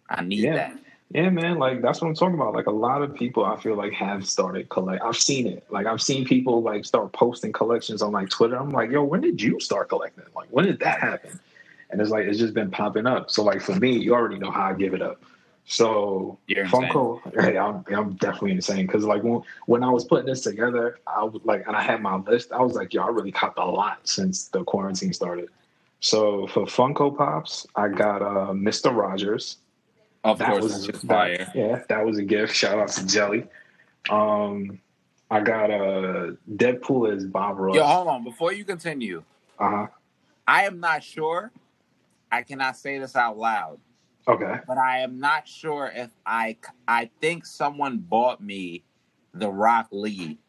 I 0.09 0.21
need 0.23 0.39
Yeah. 0.39 0.53
that. 0.55 0.77
Yeah, 1.11 1.29
man. 1.29 1.59
Like 1.59 1.81
that's 1.81 2.01
what 2.01 2.07
I'm 2.07 2.15
talking 2.15 2.35
about. 2.35 2.53
Like 2.53 2.65
a 2.65 2.71
lot 2.71 3.01
of 3.01 3.15
people, 3.15 3.45
I 3.45 3.57
feel 3.57 3.75
like 3.75 3.93
have 3.93 4.27
started 4.27 4.69
collect. 4.69 5.03
I've 5.03 5.17
seen 5.17 5.47
it. 5.47 5.65
Like 5.69 5.85
I've 5.85 6.01
seen 6.01 6.25
people 6.25 6.61
like 6.61 6.83
start 6.85 7.13
posting 7.13 7.51
collections 7.51 8.01
on 8.01 8.11
like 8.11 8.29
Twitter. 8.29 8.57
I'm 8.57 8.71
like, 8.71 8.91
yo, 8.91 9.03
when 9.03 9.21
did 9.21 9.41
you 9.41 9.59
start 9.59 9.89
collecting? 9.89 10.25
Like 10.35 10.47
when 10.49 10.65
did 10.65 10.79
that 10.79 10.99
happen? 10.99 11.39
And 11.91 12.01
it's 12.01 12.09
like 12.09 12.25
it's 12.25 12.39
just 12.39 12.53
been 12.53 12.71
popping 12.71 13.05
up. 13.05 13.29
So 13.29 13.43
like 13.43 13.61
for 13.61 13.75
me, 13.75 13.97
you 13.97 14.13
already 14.13 14.39
know 14.39 14.51
how 14.51 14.63
I 14.63 14.73
give 14.73 14.93
it 14.93 15.01
up. 15.01 15.21
So 15.67 16.37
You're. 16.47 16.65
Funko, 16.65 17.21
hey, 17.41 17.57
I'm, 17.57 17.83
I'm 17.89 18.13
definitely 18.15 18.51
insane 18.51 18.85
because 18.85 19.03
like 19.03 19.23
when 19.23 19.41
when 19.67 19.83
I 19.83 19.89
was 19.89 20.05
putting 20.05 20.25
this 20.25 20.41
together, 20.41 20.99
I 21.07 21.23
was 21.23 21.41
like, 21.43 21.67
and 21.67 21.75
I 21.75 21.81
had 21.81 22.01
my 22.01 22.15
list. 22.17 22.51
I 22.51 22.61
was 22.61 22.73
like, 22.73 22.93
yo, 22.93 23.03
I 23.03 23.09
really 23.09 23.31
copped 23.31 23.59
a 23.59 23.65
lot 23.65 23.99
since 24.03 24.47
the 24.47 24.63
quarantine 24.63 25.13
started. 25.13 25.49
So 25.99 26.47
for 26.47 26.65
Funko 26.65 27.15
Pops, 27.15 27.65
I 27.75 27.87
got 27.87 28.21
uh, 28.21 28.53
Mr. 28.53 28.95
Rogers. 28.95 29.57
Of 30.25 30.39
That 30.39 30.49
course, 30.49 30.63
was 30.63 30.75
it's 30.77 30.87
just 30.87 31.07
that- 31.07 31.55
yeah, 31.55 31.83
that 31.87 32.03
was 32.03 32.17
a 32.17 32.23
gift. 32.23 32.55
Shout 32.61 32.79
out 32.79 32.87
to 32.89 33.05
Jelly. 33.05 33.45
Um, 34.09 34.79
I 35.29 35.39
got 35.39 35.69
a 35.69 35.75
uh, 35.75 36.31
Deadpool 36.55 37.15
as 37.15 37.25
Bob 37.25 37.59
Ross. 37.59 37.75
Yo, 37.75 37.83
hold 37.83 38.07
on. 38.07 38.23
Before 38.23 38.51
you 38.51 38.65
continue, 38.65 39.21
uh-huh. 39.59 39.85
I 40.47 40.65
am 40.65 40.79
not 40.79 41.03
sure. 41.03 41.51
I 42.31 42.41
cannot 42.41 42.75
say 42.75 42.97
this 42.97 43.15
out 43.15 43.37
loud, 43.37 43.77
Okay. 44.27 44.55
but 44.67 44.77
I 44.79 44.99
am 45.01 45.19
not 45.19 45.47
sure 45.47 45.91
if 45.93 46.09
I. 46.25 46.57
I 46.87 47.11
think 47.21 47.45
someone 47.45 47.99
bought 47.99 48.41
me 48.41 48.83
the 49.33 49.49
Rock 49.51 49.89
Lee 49.91 50.39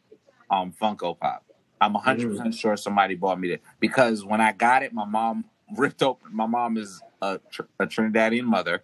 um 0.49 0.73
Funko 0.81 1.17
Pop. 1.19 1.43
I'm 1.79 1.93
100 1.93 2.29
percent 2.31 2.47
Mm. 2.55 2.59
sure 2.59 2.77
somebody 2.77 3.13
bought 3.13 3.39
me 3.39 3.49
that 3.49 3.61
because 3.79 4.25
when 4.25 4.41
I 4.41 4.53
got 4.53 4.81
it, 4.81 4.91
my 4.91 5.05
mom 5.05 5.45
ripped 5.77 6.01
open. 6.01 6.35
My 6.35 6.47
mom 6.47 6.77
is 6.77 6.99
a, 7.21 7.39
Tr- 7.51 7.63
a 7.79 7.85
Trinidadian 7.85 8.45
mother. 8.45 8.81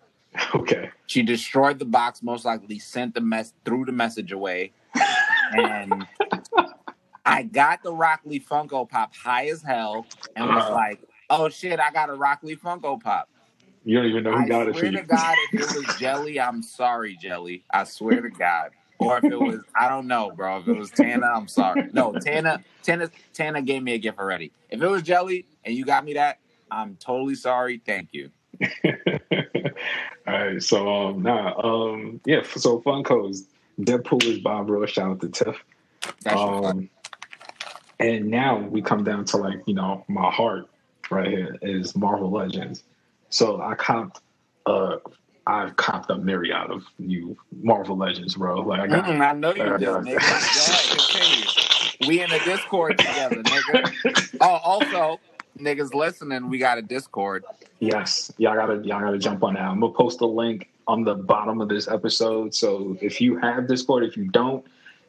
Okay. 0.61 0.89
She 1.07 1.21
destroyed 1.23 1.79
the 1.79 1.85
box, 1.85 2.23
most 2.23 2.45
likely 2.45 2.79
sent 2.79 3.13
the 3.13 3.21
mess 3.21 3.53
threw 3.65 3.85
the 3.85 3.91
message 3.91 4.31
away, 4.31 4.71
and 5.51 6.07
I 7.25 7.43
got 7.43 7.83
the 7.83 7.93
Rock 7.93 8.21
Lee 8.25 8.39
Funko 8.39 8.89
Pop 8.89 9.13
high 9.15 9.47
as 9.47 9.61
hell 9.61 10.07
and 10.35 10.47
was 10.47 10.63
Uh-huh. 10.63 10.73
like, 10.73 10.99
"Oh 11.29 11.49
shit, 11.49 11.79
I 11.79 11.91
got 11.91 12.09
a 12.09 12.13
Rock 12.13 12.39
Lee 12.43 12.55
Funko 12.55 13.01
Pop." 13.01 13.29
You 13.83 13.97
don't 13.97 14.07
even 14.07 14.23
know 14.23 14.31
who 14.31 14.43
I 14.43 14.47
got 14.47 14.67
it 14.67 14.73
for 14.73 14.79
swear 14.79 14.91
to 14.91 15.01
God, 15.07 15.37
if 15.39 15.53
it 15.59 15.71
was 15.71 15.87
Jelly, 15.95 16.39
I'm 16.39 16.61
sorry, 16.61 17.15
Jelly. 17.15 17.63
I 17.71 17.83
swear 17.83 18.21
to 18.21 18.29
God. 18.29 18.71
Or 18.99 19.17
if 19.17 19.25
it 19.25 19.35
was, 19.35 19.59
I 19.75 19.89
don't 19.89 20.07
know, 20.07 20.31
bro. 20.31 20.59
If 20.59 20.67
it 20.67 20.73
was 20.73 20.91
Tana, 20.91 21.25
I'm 21.25 21.47
sorry. 21.49 21.89
No, 21.91 22.13
Tana, 22.13 22.63
Tana, 22.83 23.09
Tana 23.33 23.61
gave 23.61 23.83
me 23.83 23.93
a 23.93 23.97
gift 23.97 24.17
already. 24.19 24.53
If 24.69 24.81
it 24.81 24.87
was 24.87 25.01
Jelly 25.01 25.45
and 25.65 25.75
you 25.75 25.83
got 25.83 26.05
me 26.05 26.13
that, 26.13 26.39
I'm 26.71 26.95
totally 26.95 27.35
sorry. 27.35 27.81
Thank 27.85 28.09
you. 28.13 28.31
All 30.27 30.33
right, 30.33 30.63
so 30.63 30.87
um, 30.87 31.21
nah, 31.21 31.53
um, 31.57 32.21
yeah. 32.25 32.43
So 32.43 32.81
Funko's 32.81 33.45
Deadpool 33.81 34.23
is 34.25 34.39
Bob 34.39 34.69
Ross. 34.69 34.89
Shout 34.91 35.11
out 35.11 35.21
to 35.21 35.29
Tiff. 35.29 35.63
That's. 36.23 36.39
Um, 36.39 36.89
and 37.99 38.29
now 38.29 38.57
we 38.59 38.81
come 38.81 39.03
down 39.03 39.25
to 39.25 39.37
like 39.37 39.59
you 39.65 39.73
know 39.73 40.05
my 40.07 40.29
heart 40.31 40.67
right 41.09 41.27
here 41.27 41.57
is 41.61 41.95
Marvel 41.95 42.29
Legends. 42.31 42.83
So 43.29 43.61
I 43.61 43.75
copped, 43.75 44.21
uh, 44.65 44.97
I've 45.47 45.75
copped 45.75 46.09
a 46.11 46.17
myriad 46.17 46.69
of 46.69 46.83
new 46.99 47.35
Marvel 47.61 47.97
Legends, 47.97 48.35
bro. 48.35 48.61
Like 48.61 48.81
I 48.81 48.87
got. 48.87 49.05
Mm, 49.05 49.27
I 49.27 49.33
know 49.33 49.53
you 49.55 49.63
Uh, 49.63 49.77
yeah. 49.79 50.01
nigga. 50.17 52.07
We 52.07 52.21
in 52.21 52.31
a 52.31 52.43
Discord 52.43 52.97
together, 52.97 53.41
nigga. 53.43 54.37
Oh, 54.41 54.59
also, 54.63 55.19
niggas 55.59 55.93
listening, 55.93 56.49
we 56.49 56.57
got 56.57 56.77
a 56.77 56.81
Discord. 56.81 57.45
Yes, 57.79 58.31
y'all 58.37 58.55
gotta 58.55 58.75
y'all 58.85 59.01
gotta 59.01 59.17
jump 59.17 59.43
on 59.43 59.55
that. 59.55 59.63
I'm 59.63 59.79
gonna 59.79 59.93
post 59.93 60.21
a 60.21 60.25
link 60.25 60.69
on 60.87 61.03
the 61.03 61.15
bottom 61.15 61.61
of 61.61 61.69
this 61.69 61.87
episode. 61.87 62.53
So 62.53 62.97
if 63.01 63.21
you 63.21 63.37
have 63.37 63.67
Discord, 63.67 64.03
if 64.03 64.17
you 64.17 64.25
don't, 64.25 64.65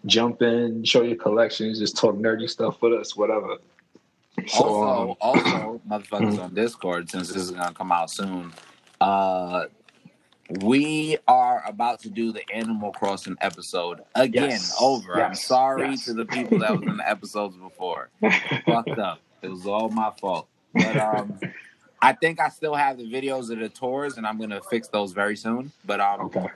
jump 0.06 0.42
in, 0.42 0.84
show 0.84 1.02
your 1.02 1.16
collections, 1.16 1.78
just 1.78 1.96
talk 1.96 2.14
nerdy 2.16 2.48
stuff 2.48 2.80
with 2.82 2.92
us, 2.92 3.16
whatever. 3.16 3.56
So 4.46 4.64
also, 4.64 5.10
um, 5.10 5.16
also, 5.20 5.80
motherfuckers 5.88 6.38
on 6.42 6.54
Discord, 6.54 7.10
since 7.10 7.28
this 7.28 7.42
is 7.42 7.50
gonna 7.52 7.72
come 7.74 7.92
out 7.92 8.10
soon, 8.10 8.52
uh, 9.00 9.66
we 10.60 11.16
are 11.26 11.62
about 11.66 12.00
to 12.00 12.10
do 12.10 12.30
the 12.32 12.42
Animal 12.52 12.92
Crossing 12.92 13.36
episode 13.40 14.00
again. 14.14 14.50
Yes. 14.50 14.76
Over. 14.80 15.22
I'm 15.22 15.34
sorry 15.34 15.90
Yes. 15.90 16.04
to 16.06 16.14
the 16.14 16.24
people 16.36 16.58
that 16.58 16.72
was 16.72 16.82
in 16.82 16.96
the 16.98 17.08
episodes 17.08 17.56
before. 17.56 18.10
Fucked 18.66 18.98
up. 18.98 19.20
It 19.44 19.50
was 19.50 19.66
all 19.66 19.88
my 19.88 20.10
fault. 20.20 20.48
But 20.72 20.96
um, 20.96 21.38
I 22.02 22.12
think 22.12 22.40
I 22.40 22.48
still 22.48 22.74
have 22.74 22.98
the 22.98 23.04
videos 23.10 23.50
of 23.50 23.58
the 23.58 23.68
tours, 23.68 24.16
and 24.18 24.26
I'm 24.26 24.38
gonna 24.38 24.60
fix 24.60 24.88
those 24.88 25.12
very 25.12 25.36
soon. 25.36 25.72
But 25.84 26.00
um, 26.00 26.20
okay, 26.22 26.46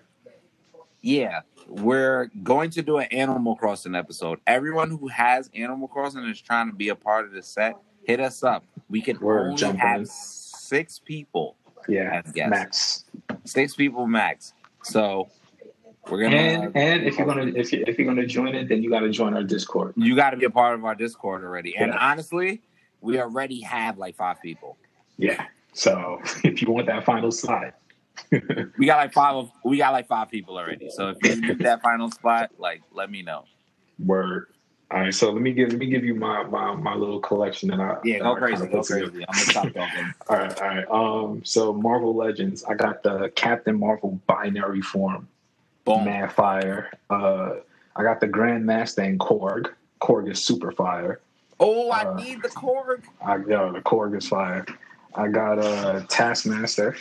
yeah, 1.00 1.40
we're 1.68 2.30
going 2.42 2.70
to 2.70 2.82
do 2.82 2.98
an 2.98 3.06
Animal 3.12 3.56
Crossing 3.56 3.94
episode. 3.94 4.40
Everyone 4.46 4.90
who 4.90 5.08
has 5.08 5.48
Animal 5.54 5.88
Crossing 5.88 6.22
and 6.22 6.30
is 6.30 6.40
trying 6.40 6.68
to 6.68 6.74
be 6.74 6.88
a 6.88 6.94
part 6.96 7.24
of 7.24 7.32
the 7.32 7.42
set, 7.42 7.76
hit 8.02 8.20
us 8.20 8.42
up. 8.42 8.64
We 8.90 9.00
can 9.00 9.18
Word, 9.20 9.46
only 9.48 9.56
jump 9.56 9.78
have 9.78 10.00
in. 10.00 10.06
six 10.06 10.98
people, 10.98 11.56
yeah, 11.88 12.22
Max. 12.48 13.04
six 13.44 13.74
people 13.74 14.06
max. 14.06 14.52
So 14.82 15.28
we're 16.10 16.22
gonna. 16.22 16.36
And 16.36 16.76
and 16.76 17.02
if 17.04 17.16
you're 17.18 17.26
gonna 17.26 17.52
if 17.54 17.72
you 17.72 17.84
if 17.86 17.98
you're 17.98 18.06
gonna 18.06 18.26
join 18.26 18.54
it, 18.54 18.68
then 18.68 18.82
you 18.82 18.90
gotta 18.90 19.10
join 19.10 19.34
our 19.34 19.42
Discord. 19.44 19.94
you 19.96 20.16
got 20.16 20.30
to 20.30 20.36
be 20.36 20.46
a 20.46 20.50
part 20.50 20.74
of 20.74 20.84
our 20.84 20.94
Discord 20.94 21.44
already. 21.44 21.76
And 21.76 21.92
honestly, 21.92 22.60
we 23.00 23.20
already 23.20 23.60
have 23.62 23.98
like 23.98 24.16
five 24.16 24.40
people. 24.42 24.76
Yeah. 25.16 25.46
So 25.72 26.20
if 26.44 26.62
you 26.62 26.70
want 26.70 26.86
that 26.86 27.04
final 27.04 27.30
slide, 27.30 27.72
We 28.78 28.86
got 28.86 28.96
like 28.96 29.12
five. 29.12 29.36
Of, 29.36 29.50
we 29.64 29.78
got 29.78 29.92
like 29.92 30.08
five 30.08 30.30
people 30.30 30.58
already. 30.58 30.90
So 30.90 31.10
if 31.10 31.22
you 31.22 31.36
need 31.40 31.60
that 31.60 31.82
final 31.82 32.10
spot, 32.10 32.50
like 32.58 32.82
let 32.92 33.10
me 33.10 33.22
know. 33.22 33.44
word. 34.04 34.46
All 34.90 35.00
right, 35.00 35.14
so 35.14 35.30
let 35.30 35.42
me 35.42 35.52
give 35.52 35.68
let 35.70 35.78
me 35.78 35.86
give 35.86 36.02
you 36.04 36.14
my 36.14 36.44
my, 36.44 36.74
my 36.74 36.94
little 36.94 37.20
collection 37.20 37.68
that 37.68 37.78
I 37.80 37.96
Yeah, 38.04 38.20
go 38.20 38.34
I 38.34 38.38
crazy, 38.38 38.66
go 38.66 38.82
together. 38.82 39.12
I'm 39.28 39.36
gonna 39.36 39.46
stop. 39.46 39.76
All 40.28 40.36
right, 40.36 40.60
all 40.60 40.66
right. 40.66 40.86
Um, 40.90 41.44
so 41.44 41.72
Marvel 41.74 42.14
Legends, 42.14 42.64
I 42.64 42.74
got 42.74 43.02
the 43.02 43.30
Captain 43.34 43.78
Marvel 43.78 44.20
binary 44.26 44.80
form, 44.80 45.28
Boom. 45.84 46.04
Mad 46.04 46.32
Fire. 46.32 46.90
Uh, 47.10 47.56
I 47.96 48.02
got 48.02 48.20
the 48.20 48.28
Grandmaster 48.28 49.04
and 49.04 49.20
Korg. 49.20 49.72
Korg 50.00 50.30
is 50.30 50.42
super 50.42 50.72
fire. 50.72 51.20
Oh, 51.60 51.90
I 51.90 52.02
Uh, 52.04 52.14
need 52.14 52.42
the 52.42 52.48
Korg. 52.48 53.02
I 53.24 53.36
yo, 53.36 53.72
the 53.72 53.80
Korg 53.80 54.16
is 54.16 54.28
fire. 54.28 54.64
I 55.14 55.28
got 55.28 55.58
uh 55.58 56.02
Taskmaster, 56.08 56.96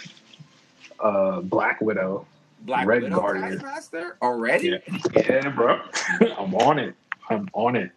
uh 0.99 1.41
Black 1.41 1.81
Widow. 1.81 2.25
Black 2.61 2.87
Red 2.87 3.03
Widow 3.03 3.15
Guardian. 3.15 3.51
Taskmaster 3.59 4.17
already. 4.21 4.69
Yeah, 4.69 4.79
yeah, 5.15 5.49
bro. 5.49 5.79
I'm 6.37 6.55
on 6.55 6.79
it. 6.79 6.95
I'm 7.29 7.47
on 7.53 7.75
it. 7.75 7.91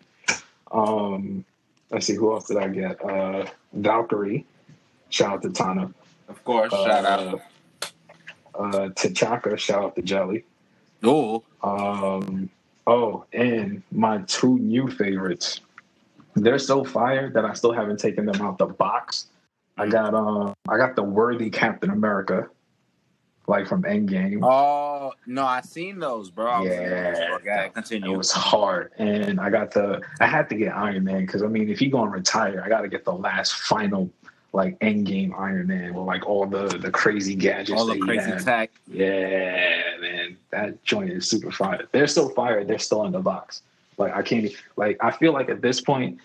Um, 0.70 1.44
let's 1.90 2.06
see 2.06 2.14
who 2.14 2.32
else 2.32 2.46
did 2.48 2.58
I 2.58 2.68
get? 2.68 3.02
Uh, 3.02 3.46
Valkyrie. 3.72 4.44
Shout 5.08 5.32
out 5.32 5.42
to 5.42 5.50
Tana. 5.50 5.90
Of 6.28 6.44
course. 6.44 6.70
Shout 6.72 7.04
out. 7.06 7.40
Uh, 8.54 8.88
T'Chaka. 8.90 9.58
Shout 9.58 9.82
out 9.82 9.96
to 9.96 10.02
Jelly. 10.02 10.44
Ooh. 11.06 11.42
Um, 11.62 12.50
oh, 12.86 13.24
and 13.32 13.82
my 13.90 14.18
two 14.26 14.58
new 14.58 14.88
favorites. 14.90 15.60
They're 16.34 16.58
so 16.58 16.84
fire 16.84 17.30
that 17.30 17.44
I 17.44 17.54
still 17.54 17.72
haven't 17.72 17.98
taken 17.98 18.26
them 18.26 18.40
out 18.40 18.58
the 18.58 18.66
box. 18.66 19.26
I 19.76 19.88
got 19.88 20.14
um, 20.14 20.54
I 20.68 20.76
got 20.76 20.94
the 20.94 21.02
worthy 21.02 21.50
Captain 21.50 21.90
America, 21.90 22.48
like 23.46 23.66
from 23.66 23.82
Endgame. 23.82 24.40
Oh 24.42 25.12
no, 25.26 25.44
I 25.44 25.62
seen 25.62 25.98
those, 25.98 26.30
bro. 26.30 26.50
I 26.50 26.64
Yeah. 26.64 27.28
Okay, 27.36 27.70
It 27.90 28.16
was 28.16 28.30
hard, 28.30 28.92
and 28.98 29.40
I 29.40 29.48
got 29.50 29.72
the. 29.72 30.02
I 30.20 30.26
had 30.26 30.48
to 30.50 30.54
get 30.54 30.76
Iron 30.76 31.04
Man 31.04 31.24
because 31.24 31.42
I 31.42 31.46
mean, 31.46 31.70
if 31.70 31.78
he 31.78 31.88
gonna 31.88 32.10
retire, 32.10 32.62
I 32.64 32.68
got 32.68 32.82
to 32.82 32.88
get 32.88 33.04
the 33.04 33.14
last 33.14 33.54
final 33.54 34.10
like 34.52 34.78
Endgame 34.80 35.32
Iron 35.38 35.68
Man 35.68 35.94
with 35.94 36.06
like 36.06 36.26
all 36.26 36.46
the 36.46 36.66
the 36.66 36.90
crazy 36.90 37.34
gadgets. 37.34 37.80
All 37.80 37.86
the 37.86 37.98
crazy 37.98 38.30
had. 38.30 38.44
tech. 38.44 38.70
Yeah, 38.86 39.82
man, 40.00 40.36
that 40.50 40.82
joint 40.84 41.10
is 41.10 41.28
super 41.28 41.50
fire. 41.50 41.86
They're 41.92 42.06
still 42.06 42.30
fire. 42.30 42.64
They're 42.64 42.78
still 42.78 43.04
in 43.06 43.12
the 43.12 43.20
box. 43.20 43.62
Like 44.00 44.16
I 44.16 44.22
can't. 44.22 44.50
Like 44.76 44.96
I 45.00 45.10
feel 45.12 45.32
like 45.32 45.50
at 45.50 45.60
this 45.60 45.80
point, 45.80 46.18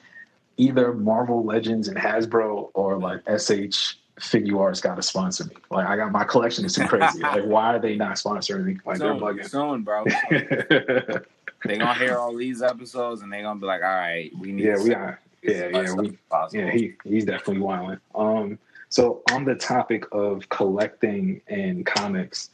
either 0.58 0.94
Marvel 0.94 1.44
Legends 1.44 1.90
and 1.90 1.98
Hasbro 1.98 2.72
or 2.74 2.98
like 2.98 3.20
SH 3.28 3.98
Figuarts 4.20 4.82
got 4.82 4.96
to 4.96 5.02
sponsor 5.02 5.44
me. 5.44 5.56
Like 5.70 5.86
I 5.86 5.98
got 5.98 6.12
my 6.14 6.24
collection 6.24 6.64
is 6.64 6.74
too 6.74 6.88
crazy. 6.88 7.20
like 7.20 7.44
why 7.44 7.76
are 7.76 7.80
they 7.80 7.98
not 7.98 8.16
sponsoring 8.16 8.64
me? 8.64 8.78
Like 8.86 8.98
soon, 8.98 9.20
they're 9.20 9.34
bugging. 9.34 9.50
soon, 9.50 9.84
bro. 9.84 10.06
they 11.66 11.78
gonna 11.78 11.94
hear 11.96 12.18
all 12.18 12.34
these 12.34 12.62
episodes 12.62 13.22
and 13.22 13.32
they're 13.32 13.44
gonna 13.44 13.60
be 13.60 13.66
like, 13.66 13.84
all 13.84 13.94
right, 13.94 14.32
we 14.40 14.54
need. 14.54 14.66
yeah, 14.66 14.76
to 14.76 14.84
we 14.84 14.94
are. 14.94 15.20
Yeah, 15.44 15.68
yeah, 15.68 15.94
we. 15.94 16.18
Yeah, 16.54 16.72
he 16.72 16.94
he's 17.04 17.26
definitely 17.26 17.60
wilding. 17.60 18.00
Um, 18.16 18.58
so 18.88 19.22
on 19.32 19.44
the 19.44 19.56
topic 19.56 20.06
of 20.14 20.48
collecting 20.48 21.42
and 21.50 21.86
comics, 21.86 22.52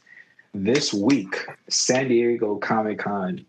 this 0.52 0.92
week 0.92 1.46
San 1.68 2.08
Diego 2.08 2.56
Comic 2.56 2.98
Con 2.98 3.46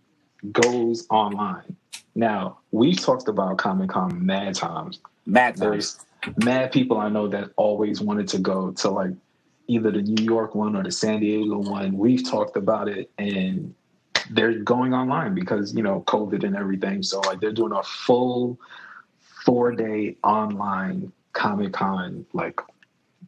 goes 0.52 1.06
online. 1.10 1.76
Now 2.16 2.60
we've 2.72 3.00
talked 3.00 3.28
about 3.28 3.58
Comic 3.58 3.90
Con 3.90 4.26
mad 4.26 4.56
times. 4.56 5.00
Mad 5.26 5.56
times. 5.56 5.60
There's 5.60 6.06
mad 6.44 6.72
people 6.72 6.98
I 6.98 7.10
know 7.10 7.28
that 7.28 7.52
always 7.56 8.02
wanted 8.02 8.28
to 8.30 8.40
go 8.40 8.72
to 8.72 8.90
like 8.90 9.12
either 9.68 9.92
the 9.92 10.02
New 10.02 10.24
York 10.24 10.56
one 10.56 10.76
or 10.76 10.84
the 10.84 10.92
San 10.92 11.20
Diego 11.20 11.58
one. 11.58 11.98
We've 11.98 12.28
talked 12.30 12.58
about 12.58 12.90
it 12.90 13.10
and 13.18 13.74
they're 14.30 14.60
going 14.60 14.94
online 14.94 15.34
because, 15.34 15.74
you 15.74 15.84
know, 15.84 16.04
COVID 16.08 16.44
and 16.44 16.56
everything. 16.56 17.04
So 17.04 17.20
like 17.22 17.40
they're 17.40 17.52
doing 17.52 17.74
a 17.74 17.84
full 17.84 18.60
four 19.46 19.72
day 19.74 20.18
online 20.24 21.12
Comic 21.34 21.74
Con, 21.74 22.26
like 22.34 22.62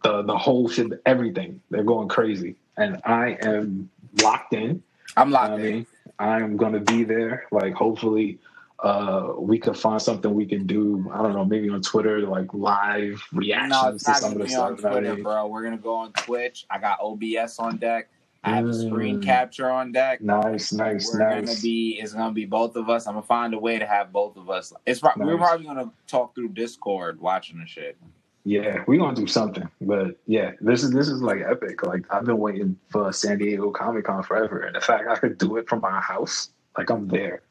the 0.03 0.21
the 0.21 0.37
whole 0.37 0.69
shit, 0.69 1.01
everything. 1.05 1.61
They're 1.69 1.83
going 1.83 2.07
crazy. 2.07 2.55
And 2.77 3.01
I 3.05 3.37
am 3.41 3.89
locked 4.21 4.53
in. 4.53 4.83
I'm 5.17 5.35
I 5.35 5.47
locked 5.47 5.61
in. 5.61 5.87
Mean, 6.19 6.43
I'm 6.43 6.57
gonna 6.57 6.79
be 6.79 7.03
there. 7.03 7.45
Like, 7.51 7.73
hopefully, 7.73 8.39
uh, 8.79 9.33
we 9.37 9.57
could 9.57 9.77
find 9.77 10.01
something 10.01 10.33
we 10.33 10.45
can 10.45 10.65
do. 10.67 11.09
I 11.13 11.21
don't 11.21 11.33
know, 11.33 11.45
maybe 11.45 11.69
on 11.69 11.81
Twitter, 11.81 12.21
like 12.21 12.53
live 12.53 13.21
No, 13.31 13.39
reactions 13.39 13.95
it's 13.95 14.03
to 14.05 14.11
not 14.11 14.19
some 14.19 14.31
of 14.33 14.37
gonna 14.37 14.43
the 14.45 14.49
be 14.49 14.55
on 14.55 14.77
stuff. 14.77 14.77
you 14.77 14.83
know 14.83 14.89
what 14.89 14.97
I 14.97 15.07
Twitter, 15.07 15.23
bro. 15.23 15.47
We're 15.47 15.63
gonna 15.63 15.77
go 15.77 15.95
on 15.95 16.11
Twitch. 16.13 16.65
I 16.69 16.77
got 16.79 16.99
OBS 17.01 17.59
on 17.59 17.77
deck. 17.77 18.09
I 18.43 18.51
have 18.57 18.67
a 18.67 18.73
screen 18.73 19.21
Mm. 19.21 19.23
capture 19.23 19.71
on 19.71 19.91
deck. 19.91 20.21
Nice, 20.21 20.71
nice, 20.71 21.11
we're 21.11 21.19
nice. 21.19 21.45
gonna 21.47 21.61
be 21.63 21.97
it's 21.99 22.13
gonna 22.13 22.31
be 22.33 22.45
both 22.45 22.75
of 22.75 22.89
us. 22.89 23.07
I'm 23.07 23.13
gonna 23.15 23.25
find 23.25 23.53
a 23.55 23.59
way 23.59 23.79
to 23.79 23.87
have 23.87 24.11
both 24.11 24.37
of 24.37 24.49
us. 24.51 24.71
It's 24.85 24.99
pro- 24.99 25.13
we're 25.17 25.37
probably 25.37 25.65
gonna 25.65 25.91
talk 26.05 26.35
through 26.35 26.49
Discord 26.49 27.19
watching 27.19 27.57
the 27.59 27.65
shit. 27.65 27.97
Yeah, 28.45 28.83
we're 28.87 28.99
gonna 28.99 29.15
do 29.15 29.25
something. 29.27 29.67
But 29.81 30.17
yeah, 30.27 30.51
this 30.61 30.83
is 30.83 30.91
this 30.91 31.07
is 31.09 31.21
like 31.21 31.41
epic. 31.41 31.83
Like 31.83 32.05
I've 32.11 32.25
been 32.25 32.37
waiting 32.37 32.77
for 32.89 33.11
San 33.11 33.39
Diego 33.39 33.71
Comic 33.71 34.05
Con 34.05 34.21
forever, 34.23 34.61
and 34.61 34.75
the 34.75 34.81
fact 34.81 35.07
I 35.09 35.15
could 35.15 35.37
do 35.39 35.57
it 35.57 35.67
from 35.67 35.81
my 35.81 35.99
house, 35.99 36.49
like 36.77 36.89
I'm 36.91 37.07
there. 37.07 37.41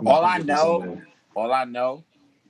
I'm 0.00 0.08
All 0.08 0.24
I 0.24 0.38
know- 0.38 1.00
All 1.36 1.52
I 1.52 1.64
know, 1.64 2.04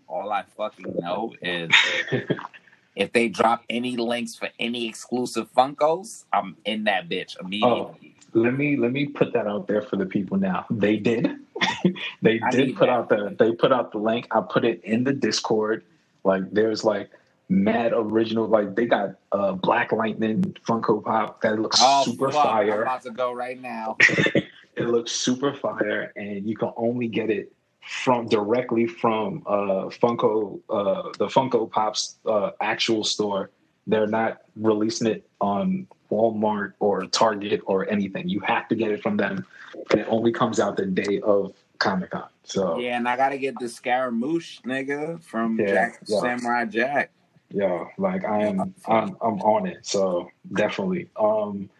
all 0.08 0.30
I 0.32 0.44
fucking 0.56 0.96
know 0.98 1.32
is 1.40 1.70
if 2.96 3.12
they 3.12 3.28
drop 3.28 3.64
any 3.70 3.96
links 3.96 4.34
for 4.34 4.48
any 4.58 4.86
exclusive 4.88 5.50
Funkos, 5.54 6.24
I'm 6.32 6.56
in 6.64 6.84
that 6.84 7.08
bitch 7.08 7.38
immediately. 7.40 7.80
Oh, 7.80 7.96
let 8.34 8.56
me 8.56 8.76
let 8.76 8.92
me 8.92 9.06
put 9.06 9.32
that 9.34 9.46
out 9.46 9.68
there 9.68 9.82
for 9.82 9.96
the 9.96 10.06
people 10.06 10.38
now. 10.38 10.66
They 10.70 10.96
did. 10.96 11.36
they 12.22 12.40
I 12.40 12.50
did 12.50 12.76
put 12.76 12.86
that. 12.86 12.88
out 12.90 13.08
the 13.10 13.36
they 13.38 13.52
put 13.52 13.72
out 13.72 13.92
the 13.92 13.98
link. 13.98 14.26
I 14.30 14.40
put 14.40 14.64
it 14.64 14.82
in 14.84 15.04
the 15.04 15.12
Discord. 15.12 15.84
Like 16.24 16.50
there's 16.50 16.82
like 16.84 17.10
mad 17.48 17.92
original. 17.94 18.46
Like 18.46 18.74
they 18.74 18.86
got 18.86 19.16
uh 19.32 19.52
Black 19.52 19.92
Lightning 19.92 20.42
Funko 20.66 21.02
Pop 21.04 21.40
that 21.42 21.58
looks 21.58 21.78
Oh, 21.82 22.04
super 22.04 22.30
fuck, 22.30 22.46
I'm 22.46 22.52
fire. 22.68 22.82
about 22.82 23.02
to 23.02 23.10
go 23.10 23.32
right 23.32 23.60
now. 23.60 23.96
It 24.76 24.88
looks 24.88 25.12
super 25.12 25.54
fire, 25.54 26.12
and 26.16 26.48
you 26.48 26.56
can 26.56 26.72
only 26.76 27.06
get 27.06 27.30
it 27.30 27.52
from 27.80 28.26
directly 28.26 28.88
from 28.88 29.44
uh 29.46 29.86
Funko 30.00 30.58
uh 30.68 31.10
the 31.16 31.26
Funko 31.28 31.70
Pop's 31.70 32.16
uh 32.26 32.50
actual 32.60 33.04
store. 33.04 33.50
They're 33.86 34.08
not 34.08 34.40
releasing 34.56 35.06
it 35.06 35.28
on 35.40 35.86
Walmart 36.10 36.72
or 36.80 37.06
Target 37.06 37.60
or 37.66 37.88
anything. 37.88 38.28
You 38.28 38.40
have 38.40 38.66
to 38.68 38.74
get 38.74 38.90
it 38.90 39.00
from 39.00 39.16
them, 39.16 39.46
and 39.92 40.00
it 40.00 40.06
only 40.08 40.32
comes 40.32 40.58
out 40.58 40.76
the 40.76 40.86
day 40.86 41.20
of 41.20 41.54
Comic 41.78 42.10
Con. 42.10 42.24
So 42.42 42.80
Yeah, 42.80 42.96
and 42.96 43.08
I 43.08 43.16
gotta 43.16 43.38
get 43.38 43.56
the 43.60 43.68
Scaramouche, 43.68 44.60
nigga, 44.62 45.22
from 45.22 45.60
Yeah, 45.60 45.66
Jack 45.66 46.00
yeah. 46.08 46.20
Samurai 46.20 46.64
Jack. 46.64 47.10
Yeah, 47.54 47.84
like 47.98 48.24
I 48.24 48.42
am, 48.46 48.74
I'm, 48.88 49.16
I'm 49.22 49.40
on 49.42 49.66
it. 49.66 49.86
So 49.86 50.28
definitely. 50.52 51.08
Um, 51.16 51.70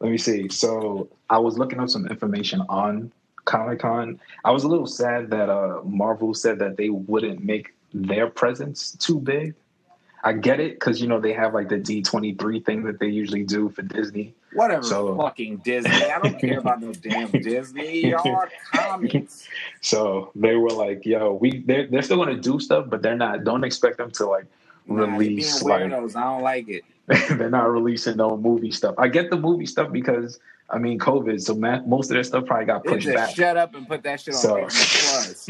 let 0.00 0.10
me 0.10 0.18
see. 0.18 0.48
So 0.48 1.08
I 1.28 1.38
was 1.38 1.56
looking 1.56 1.78
up 1.78 1.88
some 1.88 2.06
information 2.08 2.62
on 2.68 3.12
Comic 3.44 3.78
Con. 3.78 4.18
I 4.44 4.50
was 4.50 4.64
a 4.64 4.68
little 4.68 4.88
sad 4.88 5.30
that 5.30 5.48
uh, 5.48 5.82
Marvel 5.84 6.34
said 6.34 6.58
that 6.58 6.76
they 6.76 6.88
wouldn't 6.90 7.44
make 7.44 7.74
their 7.94 8.26
presence 8.26 8.96
too 8.98 9.20
big. 9.20 9.54
I 10.22 10.32
get 10.34 10.58
it 10.60 10.74
because 10.74 11.00
you 11.00 11.06
know 11.06 11.20
they 11.20 11.32
have 11.32 11.54
like 11.54 11.68
the 11.68 11.78
D 11.78 12.02
twenty 12.02 12.34
three 12.34 12.60
thing 12.60 12.82
that 12.84 12.98
they 12.98 13.06
usually 13.08 13.44
do 13.44 13.70
for 13.70 13.82
Disney. 13.82 14.34
Whatever, 14.52 14.82
So- 14.82 15.16
fucking 15.16 15.58
Disney. 15.58 15.90
I 15.92 16.18
don't 16.18 16.38
care 16.40 16.58
about 16.58 16.80
no 16.82 16.92
damn 16.92 17.30
Disney. 17.42 18.08
Y'all 18.08 18.28
are 18.34 18.50
comics. 18.74 19.48
So 19.80 20.32
they 20.34 20.56
were 20.56 20.70
like, 20.70 21.06
"Yo, 21.06 21.34
we 21.34 21.60
they're, 21.60 21.86
they're 21.86 22.02
still 22.02 22.16
going 22.16 22.34
to 22.34 22.40
do 22.40 22.58
stuff, 22.58 22.86
but 22.90 23.00
they're 23.00 23.16
not. 23.16 23.44
Don't 23.44 23.64
expect 23.64 23.96
them 23.98 24.10
to 24.12 24.26
like 24.26 24.44
Nah, 24.90 25.16
release 25.16 25.62
like 25.62 25.82
weirdos. 25.82 26.16
I 26.16 26.24
don't 26.24 26.42
like 26.42 26.68
it. 26.68 26.84
they're 27.38 27.50
not 27.50 27.70
releasing 27.70 28.16
no 28.16 28.36
movie 28.36 28.70
stuff. 28.70 28.94
I 28.98 29.08
get 29.08 29.30
the 29.30 29.36
movie 29.36 29.66
stuff 29.66 29.90
because 29.92 30.38
I 30.68 30.78
mean 30.78 30.98
COVID, 30.98 31.40
so 31.40 31.54
ma- 31.54 31.80
most 31.82 32.10
of 32.10 32.14
their 32.14 32.22
stuff 32.24 32.46
probably 32.46 32.66
got 32.66 32.84
pushed 32.84 33.06
back. 33.12 33.34
shut 33.34 33.56
up 33.56 33.74
and 33.74 33.86
put 33.88 34.02
that 34.04 34.20
shit 34.20 34.34
on 34.34 34.40
So- 34.40 34.58
Plus. 34.58 35.48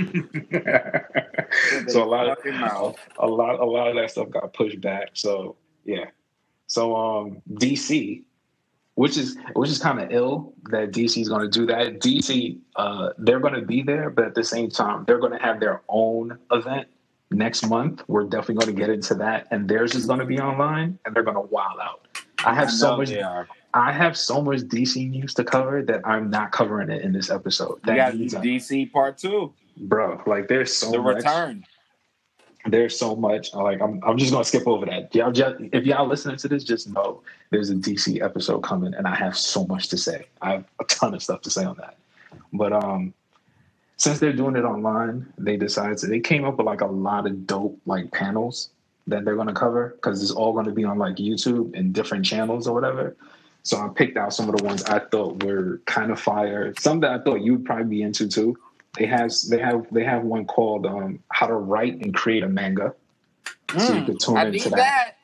so 1.92 2.02
a 2.02 2.08
lot 2.08 2.28
of 2.28 2.44
mouth. 2.54 2.96
a 3.18 3.26
lot 3.26 3.60
a 3.60 3.64
lot 3.64 3.88
of 3.88 3.96
that 3.96 4.10
stuff 4.10 4.30
got 4.30 4.52
pushed 4.52 4.80
back. 4.80 5.10
So 5.14 5.56
yeah. 5.84 6.06
So 6.66 6.94
um 6.96 7.42
DC, 7.54 8.22
which 8.94 9.16
is 9.18 9.36
which 9.54 9.70
is 9.70 9.78
kind 9.78 10.00
of 10.00 10.10
ill 10.12 10.52
that 10.70 10.92
DC 10.92 11.20
is 11.20 11.28
going 11.28 11.42
to 11.42 11.48
do 11.48 11.66
that. 11.66 12.00
DC, 12.00 12.58
uh, 12.76 13.10
they're 13.18 13.40
going 13.40 13.54
to 13.54 13.62
be 13.62 13.82
there, 13.82 14.10
but 14.10 14.24
at 14.24 14.34
the 14.34 14.44
same 14.44 14.70
time, 14.70 15.04
they're 15.06 15.18
going 15.18 15.32
to 15.32 15.38
have 15.38 15.60
their 15.60 15.82
own 15.88 16.38
event 16.52 16.86
next 17.30 17.66
month. 17.68 18.02
We're 18.08 18.24
definitely 18.24 18.56
going 18.64 18.76
to 18.76 18.80
get 18.80 18.90
into 18.90 19.14
that, 19.16 19.46
and 19.50 19.68
theirs 19.68 19.94
is 19.94 20.06
going 20.06 20.18
to 20.20 20.24
be 20.24 20.38
online, 20.40 20.98
and 21.04 21.14
they're 21.14 21.22
going 21.22 21.36
to 21.36 21.40
wild 21.42 21.78
out. 21.80 22.06
I 22.44 22.54
have 22.54 22.70
so 22.70 22.96
much 22.96 23.12
i 23.72 23.92
have 23.92 24.16
so 24.16 24.42
much 24.42 24.60
DC 24.62 25.08
news 25.08 25.32
to 25.34 25.44
cover 25.44 25.80
that 25.82 26.00
I'm 26.04 26.28
not 26.28 26.50
covering 26.50 26.90
it 26.90 27.02
in 27.02 27.12
this 27.12 27.30
episode. 27.30 27.74
You 27.86 27.94
That 27.94 27.96
got 27.96 28.14
I- 28.14 28.16
DC 28.44 28.90
Part 28.92 29.18
Two, 29.18 29.52
bro, 29.76 30.20
like 30.26 30.48
there's 30.48 30.72
so 30.76 30.90
The 30.90 30.98
much. 30.98 31.16
Return. 31.18 31.64
There's 32.66 32.98
so 32.98 33.14
much. 33.16 33.54
Like 33.54 33.80
I'm, 33.80 34.00
I'm 34.04 34.18
just 34.18 34.32
gonna 34.32 34.44
skip 34.44 34.66
over 34.66 34.84
that. 34.86 35.14
Y'all, 35.14 35.32
just, 35.32 35.56
if 35.72 35.84
y'all 35.86 36.06
listening 36.06 36.36
to 36.38 36.48
this, 36.48 36.62
just 36.64 36.90
know 36.90 37.22
there's 37.50 37.70
a 37.70 37.74
DC 37.74 38.20
episode 38.22 38.60
coming, 38.62 38.92
and 38.92 39.06
I 39.06 39.14
have 39.14 39.36
so 39.36 39.66
much 39.66 39.88
to 39.88 39.96
say. 39.96 40.26
I 40.42 40.52
have 40.52 40.64
a 40.80 40.84
ton 40.84 41.14
of 41.14 41.22
stuff 41.22 41.40
to 41.42 41.50
say 41.50 41.64
on 41.64 41.76
that. 41.76 41.96
But 42.52 42.72
um, 42.72 43.14
since 44.00 44.18
they're 44.18 44.32
doing 44.32 44.56
it 44.56 44.64
online, 44.64 45.30
they 45.36 45.58
decided 45.58 45.98
to. 45.98 46.06
They 46.06 46.20
came 46.20 46.46
up 46.46 46.56
with 46.56 46.64
like 46.66 46.80
a 46.80 46.86
lot 46.86 47.26
of 47.26 47.46
dope 47.46 47.78
like 47.84 48.10
panels 48.12 48.70
that 49.06 49.26
they're 49.26 49.36
gonna 49.36 49.52
cover 49.52 49.90
because 49.96 50.22
it's 50.22 50.30
all 50.30 50.54
gonna 50.54 50.72
be 50.72 50.84
on 50.84 50.96
like 50.96 51.16
YouTube 51.16 51.78
and 51.78 51.92
different 51.92 52.24
channels 52.24 52.66
or 52.66 52.72
whatever. 52.72 53.14
So 53.62 53.76
I 53.76 53.88
picked 53.94 54.16
out 54.16 54.32
some 54.32 54.48
of 54.48 54.56
the 54.56 54.64
ones 54.64 54.82
I 54.84 55.00
thought 55.00 55.42
were 55.44 55.82
kind 55.84 56.10
of 56.10 56.18
fire. 56.18 56.72
Some 56.78 57.00
that 57.00 57.10
I 57.10 57.22
thought 57.22 57.42
you 57.42 57.52
would 57.52 57.66
probably 57.66 57.84
be 57.84 58.00
into 58.02 58.26
too. 58.26 58.56
They 58.94 59.04
have 59.04 59.32
they 59.50 59.58
have 59.58 59.86
they 59.92 60.04
have 60.04 60.22
one 60.24 60.46
called 60.46 60.86
um, 60.86 61.22
"How 61.30 61.46
to 61.46 61.54
Write 61.54 62.00
and 62.00 62.14
Create 62.14 62.42
a 62.42 62.48
Manga." 62.48 62.94
So 63.76 63.92
you 63.92 64.00
Mm, 64.00 64.06
could 64.06 64.20
tune 64.20 64.36
I 64.38 64.46
into 64.46 64.70
that. 64.70 64.76
that. 64.78 65.16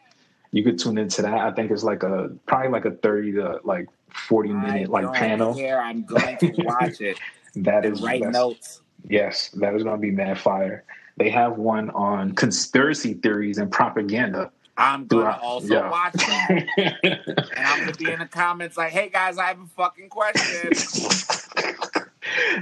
You 0.52 0.62
could 0.62 0.78
tune 0.78 0.98
into 0.98 1.22
that. 1.22 1.32
I 1.34 1.50
think 1.52 1.70
it's 1.70 1.82
like 1.82 2.02
a 2.02 2.28
probably 2.44 2.68
like 2.68 2.84
a 2.84 2.90
thirty 2.90 3.32
to 3.32 3.58
like 3.64 3.88
forty 4.10 4.52
minute 4.52 4.90
I 4.90 4.92
like 4.92 5.14
panel. 5.14 5.54
care. 5.54 5.80
I'm 5.80 6.02
going 6.04 6.36
to 6.36 6.52
watch 6.62 7.00
it 7.00 7.16
That 7.56 7.84
is 7.84 8.00
that's- 8.00 8.32
notes. 8.32 8.82
Yes, 9.08 9.50
that 9.50 9.74
is 9.74 9.82
going 9.84 9.96
to 9.96 10.00
be 10.00 10.10
mad 10.10 10.38
fire. 10.38 10.84
They 11.16 11.30
have 11.30 11.56
one 11.58 11.90
on 11.90 12.32
conspiracy 12.32 13.14
theories 13.14 13.58
and 13.58 13.70
propaganda. 13.70 14.50
I'm 14.78 15.06
gonna 15.06 15.38
also 15.40 15.72
yeah. 15.72 15.90
watch 15.90 16.12
that, 16.12 16.66
and 17.06 17.66
I'm 17.66 17.80
gonna 17.80 17.92
be 17.92 18.10
in 18.12 18.18
the 18.18 18.26
comments 18.26 18.76
like, 18.76 18.92
"Hey 18.92 19.08
guys, 19.08 19.38
I 19.38 19.46
have 19.46 19.58
a 19.58 19.66
fucking 19.74 20.10
question." 20.10 20.70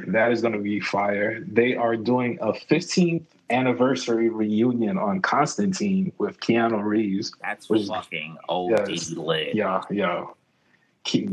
that 0.09 0.31
is 0.31 0.41
going 0.41 0.53
to 0.53 0.61
be 0.61 0.79
fire. 0.79 1.41
They 1.41 1.75
are 1.75 1.97
doing 1.97 2.39
a 2.41 2.53
15th 2.53 3.25
anniversary 3.51 4.29
reunion 4.29 4.99
on 4.99 5.21
Constantine 5.23 6.13
with 6.19 6.39
Keanu 6.41 6.83
Reeves. 6.85 7.33
That's 7.43 7.69
Which- 7.69 7.89
fucking 7.89 8.37
old 8.49 8.71
Yes. 8.71 9.11
lit. 9.11 9.55
Yeah, 9.55 9.83
yeah. 9.91 10.27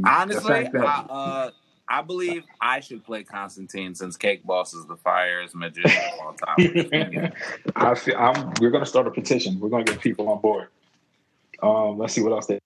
Honestly, 0.04 0.70
that- 0.74 0.76
I, 0.76 1.06
uh, 1.10 1.52
I 1.92 2.02
believe 2.02 2.46
I 2.62 2.80
should 2.80 3.04
play 3.04 3.24
Constantine 3.24 3.94
since 3.96 4.16
Cake 4.16 4.46
Boss 4.46 4.74
is 4.74 4.86
the 4.86 4.96
fireest 4.96 5.54
magician 5.54 5.92
of 6.14 6.26
all 6.26 6.34
time. 6.34 7.34
I 7.76 7.96
feel 7.96 8.16
I'm, 8.16 8.54
we're 8.62 8.70
going 8.70 8.84
to 8.84 8.90
start 8.90 9.08
a 9.08 9.12
petition. 9.12 9.60
We're 9.60 9.68
going 9.68 9.84
to 9.84 9.92
get 9.92 10.02
people 10.02 10.30
on 10.30 10.40
board. 10.40 10.70
Um, 11.62 11.98
let's 11.98 12.14
see 12.14 12.22
what 12.22 12.32
else 12.32 12.46
they 12.46 12.60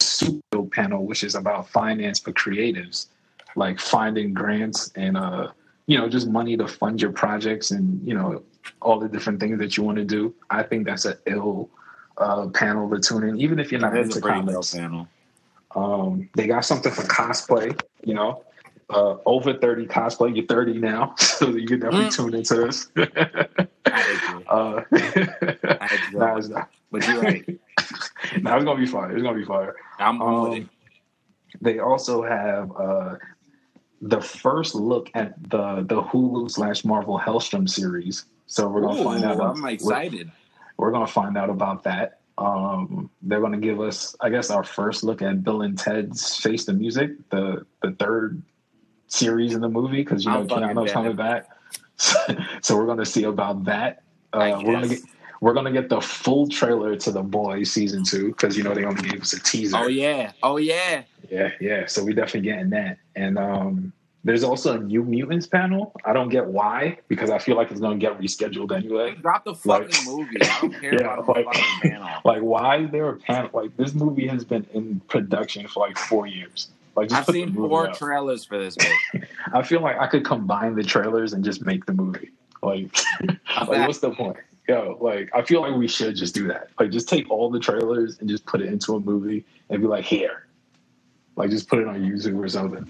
super 0.00 0.40
dope 0.50 0.72
panel, 0.72 1.04
which 1.04 1.24
is 1.24 1.34
about 1.34 1.68
finance 1.68 2.18
for 2.18 2.32
creatives, 2.32 3.08
like 3.54 3.78
finding 3.78 4.32
grants 4.32 4.90
and 4.96 5.18
uh, 5.18 5.48
you 5.86 5.98
know, 5.98 6.08
just 6.08 6.26
money 6.26 6.56
to 6.56 6.66
fund 6.66 7.02
your 7.02 7.12
projects 7.12 7.70
and 7.70 8.06
you 8.06 8.14
know 8.14 8.42
all 8.80 8.98
the 8.98 9.08
different 9.08 9.40
things 9.40 9.58
that 9.58 9.76
you 9.76 9.82
want 9.82 9.98
to 9.98 10.04
do. 10.04 10.34
I 10.48 10.62
think 10.62 10.86
that's 10.86 11.04
an 11.04 11.18
ill 11.26 11.68
uh, 12.16 12.46
panel 12.46 12.88
to 12.88 12.98
tune 12.98 13.28
in, 13.28 13.38
even 13.38 13.58
if 13.58 13.70
you're 13.70 13.82
not 13.82 13.94
into 13.94 14.22
comics. 14.22 14.74
panel. 14.74 15.06
Um, 15.76 16.30
they 16.34 16.46
got 16.46 16.64
something 16.64 16.92
for 16.92 17.02
cosplay, 17.02 17.78
you 18.02 18.14
know. 18.14 18.42
Uh, 18.94 19.16
over 19.26 19.52
30 19.54 19.86
cosplay, 19.86 20.36
you're 20.36 20.46
30 20.46 20.74
now, 20.78 21.14
so 21.18 21.48
you 21.48 21.66
can 21.66 21.80
definitely 21.80 22.06
Mm. 22.06 22.16
tune 22.16 22.34
into 22.34 22.54
this. 22.54 22.88
I 22.96 24.00
agree. 24.14 24.44
uh, 24.48 24.82
I 24.92 25.98
agree. 26.08 26.18
nah, 26.20 26.36
it's 26.36 26.48
not. 26.48 26.70
But 26.92 27.08
you're 27.08 27.20
right. 27.20 27.44
Nah, 28.40 28.56
it's 28.56 28.64
gonna 28.64 28.78
be 28.80 28.86
fire. 28.86 29.12
It's 29.12 29.22
gonna 29.22 29.36
be 29.38 29.44
fire. 29.44 29.74
I'm 29.98 30.20
on 30.22 30.50
with 30.50 30.58
it. 30.58 30.62
Um, 30.62 30.70
they 31.60 31.78
also 31.78 32.22
have 32.22 32.72
uh, 32.76 33.16
the 34.00 34.20
first 34.20 34.74
look 34.74 35.10
at 35.14 35.34
the 35.50 35.84
the 35.86 36.02
Hulu 36.02 36.50
slash 36.50 36.84
Marvel 36.84 37.18
Helstrom 37.18 37.68
series. 37.68 38.24
So 38.46 38.66
we're 38.68 38.80
gonna 38.80 39.02
find 39.04 39.24
out. 39.24 39.40
I'm 39.40 39.64
excited. 39.66 40.30
We're, 40.78 40.86
we're 40.86 40.92
gonna 40.92 41.06
find 41.06 41.36
out 41.36 41.50
about 41.50 41.84
that. 41.84 42.20
Um, 42.38 43.10
they're 43.22 43.40
gonna 43.40 43.58
give 43.58 43.80
us, 43.80 44.16
I 44.20 44.30
guess, 44.30 44.50
our 44.50 44.64
first 44.64 45.04
look 45.04 45.20
at 45.22 45.44
Bill 45.44 45.62
and 45.62 45.78
Ted's 45.78 46.36
Face 46.38 46.64
the 46.64 46.72
Music, 46.72 47.10
the 47.30 47.66
the 47.82 47.92
third 47.92 48.42
series 49.14 49.54
in 49.54 49.60
the 49.60 49.68
movie, 49.68 49.98
because 49.98 50.24
you 50.24 50.30
know 50.30 50.44
Keanu's 50.44 50.92
coming 50.92 51.16
back. 51.16 51.46
so 51.96 52.76
we're 52.76 52.86
gonna 52.86 53.06
see 53.06 53.24
about 53.24 53.64
that. 53.64 54.02
Uh, 54.32 54.60
we're 54.64 54.72
gonna 54.72 54.88
get 54.88 55.00
we're 55.40 55.54
gonna 55.54 55.72
get 55.72 55.88
the 55.88 56.00
full 56.00 56.48
trailer 56.48 56.96
to 56.96 57.10
the 57.12 57.22
Boys 57.22 57.70
season 57.70 58.02
two 58.04 58.28
because 58.28 58.56
you 58.56 58.64
know 58.64 58.74
they 58.74 58.84
only 58.84 59.08
gave 59.08 59.22
us 59.22 59.32
a 59.32 59.40
teaser. 59.40 59.76
Oh 59.76 59.86
yeah. 59.86 60.32
Oh 60.42 60.56
yeah. 60.56 61.02
Yeah, 61.30 61.50
yeah. 61.60 61.86
So 61.86 62.04
we're 62.04 62.14
definitely 62.14 62.42
getting 62.50 62.70
that. 62.70 62.98
And 63.16 63.38
um 63.38 63.92
there's 64.26 64.42
also 64.42 64.78
a 64.78 64.78
New 64.80 65.04
Mutants 65.04 65.46
panel. 65.46 65.92
I 66.06 66.14
don't 66.14 66.30
get 66.30 66.46
why, 66.46 66.98
because 67.08 67.28
I 67.28 67.38
feel 67.38 67.56
like 67.56 67.70
it's 67.70 67.80
gonna 67.80 67.96
get 67.98 68.18
rescheduled 68.18 68.72
anyway. 68.74 69.14
Drop 69.20 69.44
the 69.44 69.54
fucking 69.54 69.88
Like- 69.88 70.06
movie. 70.06 70.36
I 70.42 70.58
don't 70.62 70.72
care 70.80 70.94
Yeah, 70.94 71.00
about 71.12 71.26
the 71.26 71.32
like- 71.32 71.44
fucking 71.44 71.90
panel. 71.90 72.08
Like, 72.24 72.40
why 72.40 72.78
is 72.78 72.90
there 72.90 73.10
a 73.10 73.16
panel? 73.16 73.50
Like, 73.52 73.76
this 73.76 73.92
movie 73.92 74.26
has 74.28 74.42
been 74.44 74.66
in 74.72 75.00
production 75.08 75.68
for 75.68 75.86
like 75.86 75.98
four 75.98 76.26
years. 76.26 76.68
Like, 76.96 77.12
I've 77.12 77.26
seen 77.26 77.52
four 77.54 77.88
out. 77.88 77.96
trailers 77.96 78.44
for 78.44 78.58
this. 78.58 78.76
I 79.52 79.62
feel 79.62 79.80
like 79.80 79.98
I 79.98 80.06
could 80.06 80.24
combine 80.24 80.74
the 80.74 80.84
trailers 80.84 81.32
and 81.32 81.44
just 81.44 81.64
make 81.64 81.86
the 81.86 81.92
movie. 81.92 82.30
Like, 82.62 82.96
like 83.66 83.86
what's 83.86 83.98
the 83.98 84.10
point? 84.10 84.36
Yo, 84.68 84.96
like, 85.00 85.30
I 85.34 85.42
feel 85.42 85.60
like 85.60 85.76
we 85.76 85.88
should 85.88 86.16
just 86.16 86.34
do 86.34 86.48
that. 86.48 86.68
Like, 86.78 86.90
just 86.90 87.08
take 87.08 87.30
all 87.30 87.50
the 87.50 87.58
trailers 87.58 88.18
and 88.18 88.28
just 88.28 88.46
put 88.46 88.62
it 88.62 88.68
into 88.68 88.94
a 88.94 89.00
movie 89.00 89.44
and 89.68 89.80
be 89.80 89.86
like, 89.86 90.04
here. 90.04 90.46
Like, 91.36 91.50
just 91.50 91.68
put 91.68 91.80
it 91.80 91.88
on 91.88 92.00
YouTube 92.00 92.42
or 92.42 92.48
something. 92.48 92.88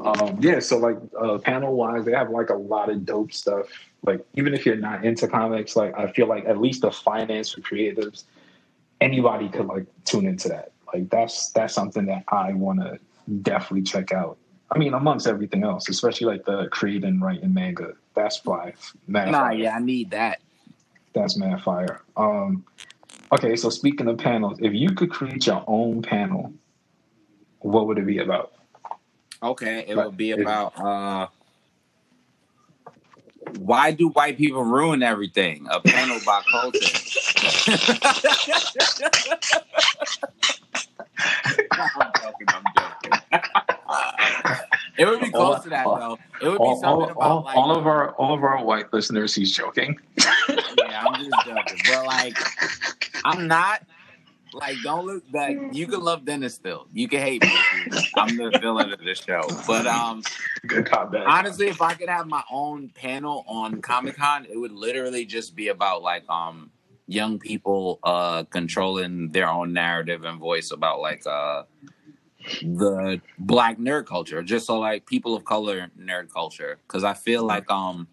Um, 0.00 0.38
yeah, 0.40 0.58
so 0.58 0.78
like 0.78 0.96
uh, 1.20 1.38
panel 1.38 1.74
wise, 1.74 2.04
they 2.04 2.12
have 2.12 2.30
like 2.30 2.50
a 2.50 2.54
lot 2.54 2.90
of 2.90 3.04
dope 3.04 3.32
stuff. 3.32 3.66
Like, 4.04 4.24
even 4.34 4.54
if 4.54 4.66
you're 4.66 4.76
not 4.76 5.04
into 5.04 5.26
comics, 5.28 5.76
like, 5.76 5.96
I 5.96 6.10
feel 6.12 6.26
like 6.26 6.44
at 6.44 6.60
least 6.60 6.82
the 6.82 6.90
finance 6.90 7.52
for 7.52 7.60
creatives, 7.60 8.24
anybody 9.00 9.48
could 9.48 9.66
like 9.66 9.86
tune 10.04 10.26
into 10.26 10.48
that. 10.48 10.72
Like, 10.92 11.08
that's 11.08 11.50
that's 11.50 11.74
something 11.74 12.06
that 12.06 12.24
I 12.28 12.52
want 12.52 12.80
to 12.80 12.98
definitely 13.40 13.82
check 13.82 14.12
out. 14.12 14.38
I 14.70 14.78
mean, 14.78 14.94
amongst 14.94 15.26
everything 15.26 15.64
else, 15.64 15.88
especially 15.88 16.26
like 16.28 16.44
the 16.44 16.68
creating 16.70 17.08
and 17.08 17.22
writing 17.22 17.52
manga. 17.52 17.92
That's 18.14 18.38
fly. 18.38 18.74
Mad 19.06 19.30
Nah, 19.30 19.48
fire. 19.48 19.54
yeah, 19.54 19.76
I 19.76 19.80
need 19.80 20.10
that. 20.10 20.40
That's 21.14 21.36
mad 21.36 21.62
fire. 21.62 22.02
Um, 22.16 22.64
okay, 23.32 23.54
so 23.56 23.68
speaking 23.68 24.08
of 24.08 24.18
panels, 24.18 24.58
if 24.60 24.72
you 24.72 24.94
could 24.94 25.10
create 25.10 25.46
your 25.46 25.62
own 25.66 26.02
panel, 26.02 26.52
what 27.60 27.86
would 27.86 27.98
it 27.98 28.06
be 28.06 28.18
about? 28.18 28.52
Okay, 29.42 29.84
it 29.88 29.94
But 29.94 30.06
would 30.06 30.16
be 30.16 30.30
about 30.32 30.78
uh 30.78 31.26
why 33.58 33.90
do 33.90 34.08
white 34.08 34.38
people 34.38 34.64
ruin 34.64 35.02
everything? 35.02 35.66
A 35.70 35.80
panel 35.80 36.18
by 36.24 36.40
culture. 36.50 36.78
I'm 41.74 42.12
joking, 42.20 42.46
I'm 42.48 42.64
joking. 42.76 43.12
It 45.02 45.10
would 45.10 45.20
be 45.20 45.30
close 45.30 45.62
to 45.64 45.70
that 45.70 45.84
though. 45.84 46.18
It 46.40 46.48
would 46.48 46.58
be 46.58 46.64
All, 46.64 46.80
something 46.80 47.10
about 47.10 47.22
all, 47.22 47.42
like 47.42 47.56
all 47.56 47.76
of 47.76 47.86
our 47.86 48.10
all 48.12 48.34
of 48.34 48.44
our 48.44 48.64
white 48.64 48.92
listeners, 48.92 49.34
he's 49.34 49.54
joking. 49.54 49.98
yeah, 50.18 51.04
I'm 51.06 51.14
just 51.24 51.36
joking. 51.46 51.78
But 51.88 52.06
like 52.06 52.36
I'm 53.24 53.48
not 53.48 53.82
like 54.52 54.76
don't 54.84 55.06
look 55.06 55.24
like 55.32 55.58
you 55.72 55.86
can 55.86 56.00
love 56.00 56.24
Dennis 56.24 56.54
still. 56.54 56.86
You 56.92 57.08
can 57.08 57.20
hate 57.20 57.42
me. 57.42 57.50
I'm 58.16 58.36
the 58.36 58.56
villain 58.60 58.92
of 58.92 59.00
the 59.00 59.14
show. 59.14 59.42
But 59.66 59.86
um 59.86 60.22
Good 60.66 60.86
cop, 60.86 61.12
honestly, 61.14 61.66
if 61.66 61.82
I 61.82 61.94
could 61.94 62.08
have 62.08 62.28
my 62.28 62.44
own 62.50 62.90
panel 62.90 63.44
on 63.48 63.82
Comic 63.82 64.16
Con, 64.16 64.46
it 64.48 64.56
would 64.56 64.72
literally 64.72 65.24
just 65.24 65.56
be 65.56 65.68
about 65.68 66.02
like 66.02 66.28
um 66.28 66.70
young 67.08 67.38
people 67.38 67.98
uh 68.04 68.44
controlling 68.44 69.30
their 69.32 69.48
own 69.48 69.72
narrative 69.72 70.24
and 70.24 70.38
voice 70.38 70.70
about 70.70 71.00
like 71.00 71.26
uh 71.26 71.64
the 72.62 73.20
black 73.38 73.78
nerd 73.78 74.06
culture, 74.06 74.42
just 74.42 74.66
so 74.66 74.78
like 74.78 75.06
people 75.06 75.34
of 75.34 75.44
color 75.44 75.90
nerd 75.98 76.30
culture. 76.32 76.78
Cause 76.88 77.04
I 77.04 77.14
feel 77.14 77.44
like 77.44 77.70
um 77.70 78.08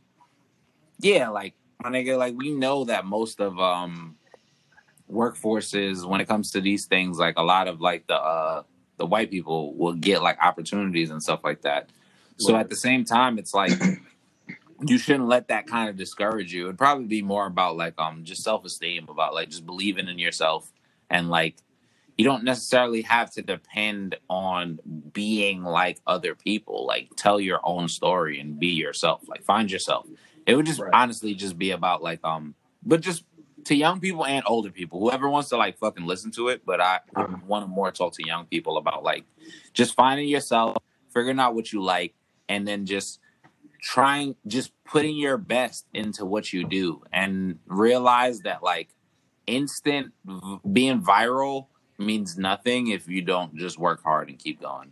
yeah, 1.00 1.30
like 1.30 1.54
my 1.82 1.90
nigga, 1.90 2.18
like 2.18 2.36
we 2.36 2.52
know 2.52 2.86
that 2.86 3.06
most 3.06 3.40
of 3.40 3.60
um 3.60 4.16
workforces 5.12 6.06
when 6.06 6.22
it 6.22 6.28
comes 6.28 6.52
to 6.52 6.62
these 6.62 6.86
things, 6.86 7.18
like 7.18 7.38
a 7.38 7.44
lot 7.44 7.68
of 7.68 7.82
like 7.82 8.08
the 8.08 8.16
uh 8.16 8.64
the 8.98 9.06
white 9.06 9.32
people 9.32 9.74
will 9.76 9.94
get 9.94 10.22
like 10.22 10.38
opportunities 10.42 11.10
and 11.10 11.24
stuff 11.24 11.40
like 11.44 11.62
that. 11.62 11.90
So 12.38 12.56
at 12.56 12.70
the 12.70 12.76
same 12.76 13.04
time, 13.06 13.38
it's 13.38 13.54
like 13.54 13.72
you 14.86 14.98
shouldn't 14.98 15.28
let 15.28 15.48
that 15.50 15.68
kind 15.68 15.90
of 15.90 15.98
discourage 15.98 16.54
you. 16.54 16.66
It'd 16.66 16.78
probably 16.78 17.06
be 17.06 17.22
more 17.22 17.46
about 17.46 17.78
like 17.78 17.96
um 17.98 18.24
just 18.24 18.44
self 18.44 18.66
esteem, 18.66 19.08
about 19.10 19.34
like 19.34 19.50
just 19.50 19.66
believing 19.66 20.08
in 20.08 20.20
yourself 20.20 20.72
and 21.10 21.30
like 21.30 21.56
you 22.20 22.26
don't 22.26 22.44
necessarily 22.44 23.02
have 23.04 23.32
to 23.32 23.42
depend 23.42 24.18
on 24.30 24.78
being 25.14 25.64
like 25.64 26.02
other 26.06 26.36
people. 26.36 26.86
Like 26.86 27.08
tell 27.16 27.40
your 27.40 27.62
own 27.64 27.88
story 27.88 28.42
and 28.42 28.60
be 28.60 28.68
yourself. 28.68 29.22
Like 29.26 29.42
find 29.46 29.72
yourself. 29.72 30.06
It 30.46 30.56
would 30.58 30.66
just 30.66 30.82
Right. 30.82 30.94
honestly 30.94 31.34
just 31.34 31.58
be 31.58 31.72
about 31.72 32.04
like 32.04 32.20
um 32.26 32.56
but 32.84 33.00
just 33.00 33.24
to 33.66 33.74
young 33.74 34.02
people 34.02 34.26
and 34.26 34.44
older 34.46 34.70
people, 34.70 35.00
whoever 35.00 35.30
wants 35.30 35.48
to 35.50 35.56
like 35.56 35.78
fucking 35.78 36.06
listen 36.06 36.30
to 36.32 36.50
it. 36.50 36.66
But 36.66 36.82
I, 36.82 37.00
Mhm. 37.16 37.44
want 37.46 37.64
to 37.64 37.68
more 37.70 37.90
talk 37.90 38.12
to 38.16 38.28
young 38.28 38.48
people 38.48 38.76
about 38.76 39.02
like 39.02 39.24
just 39.72 39.96
finding 39.96 40.28
yourself, 40.28 40.76
figuring 41.14 41.40
out 41.40 41.56
what 41.56 41.72
you 41.72 41.82
like, 41.82 42.16
and 42.50 42.68
then 42.68 42.86
just 42.86 43.22
trying, 43.82 44.36
just 44.46 44.74
putting 44.84 45.16
your 45.16 45.38
best 45.38 45.86
into 45.94 46.26
what 46.26 46.52
you 46.52 46.66
do, 46.66 47.02
and 47.14 47.60
realize 47.66 48.42
that 48.42 48.62
like 48.62 48.90
instant 49.48 50.14
v- 50.26 50.60
being 50.74 51.02
viral 51.02 51.68
means 52.00 52.38
nothing 52.38 52.88
if 52.88 53.08
you 53.08 53.22
don't 53.22 53.56
just 53.56 53.78
work 53.78 54.04
hard 54.04 54.30
and 54.30 54.40
keep 54.40 54.62
going. 54.62 54.92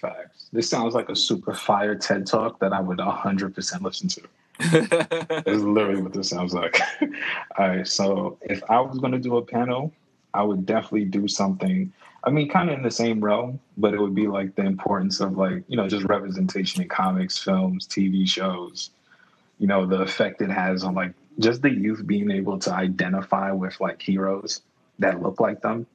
Facts. 0.00 0.48
This 0.52 0.68
sounds 0.68 0.94
like 0.94 1.08
a 1.08 1.16
super 1.16 1.54
fire 1.54 1.94
TED 1.94 2.26
talk 2.26 2.58
that 2.60 2.72
I 2.72 2.80
would 2.80 2.98
100% 2.98 3.82
listen 3.82 4.08
to. 4.08 4.22
It's 4.60 5.62
literally 5.62 6.02
what 6.02 6.12
this 6.12 6.28
sounds 6.28 6.54
like. 6.54 6.80
All 7.58 7.68
right, 7.68 7.86
so 7.86 8.38
if 8.42 8.62
I 8.68 8.80
was 8.80 8.98
going 8.98 9.12
to 9.12 9.18
do 9.18 9.36
a 9.36 9.42
panel, 9.42 9.92
I 10.34 10.42
would 10.42 10.66
definitely 10.66 11.06
do 11.06 11.28
something. 11.28 11.92
I 12.24 12.30
mean, 12.30 12.48
kind 12.48 12.70
of 12.70 12.76
in 12.76 12.82
the 12.82 12.90
same 12.90 13.22
realm, 13.22 13.60
but 13.76 13.94
it 13.94 14.00
would 14.00 14.14
be 14.14 14.28
like 14.28 14.54
the 14.54 14.62
importance 14.62 15.20
of 15.20 15.36
like 15.36 15.64
you 15.68 15.76
know 15.76 15.88
just 15.88 16.04
representation 16.04 16.82
in 16.82 16.88
comics, 16.88 17.38
films, 17.38 17.86
TV 17.86 18.26
shows. 18.28 18.90
You 19.58 19.66
know, 19.66 19.86
the 19.86 20.02
effect 20.02 20.42
it 20.42 20.50
has 20.50 20.84
on 20.84 20.94
like 20.94 21.14
just 21.38 21.62
the 21.62 21.70
youth 21.70 22.06
being 22.06 22.30
able 22.30 22.58
to 22.60 22.72
identify 22.72 23.52
with 23.52 23.80
like 23.80 24.00
heroes 24.00 24.62
that 24.98 25.22
look 25.22 25.40
like 25.40 25.60
them. 25.62 25.86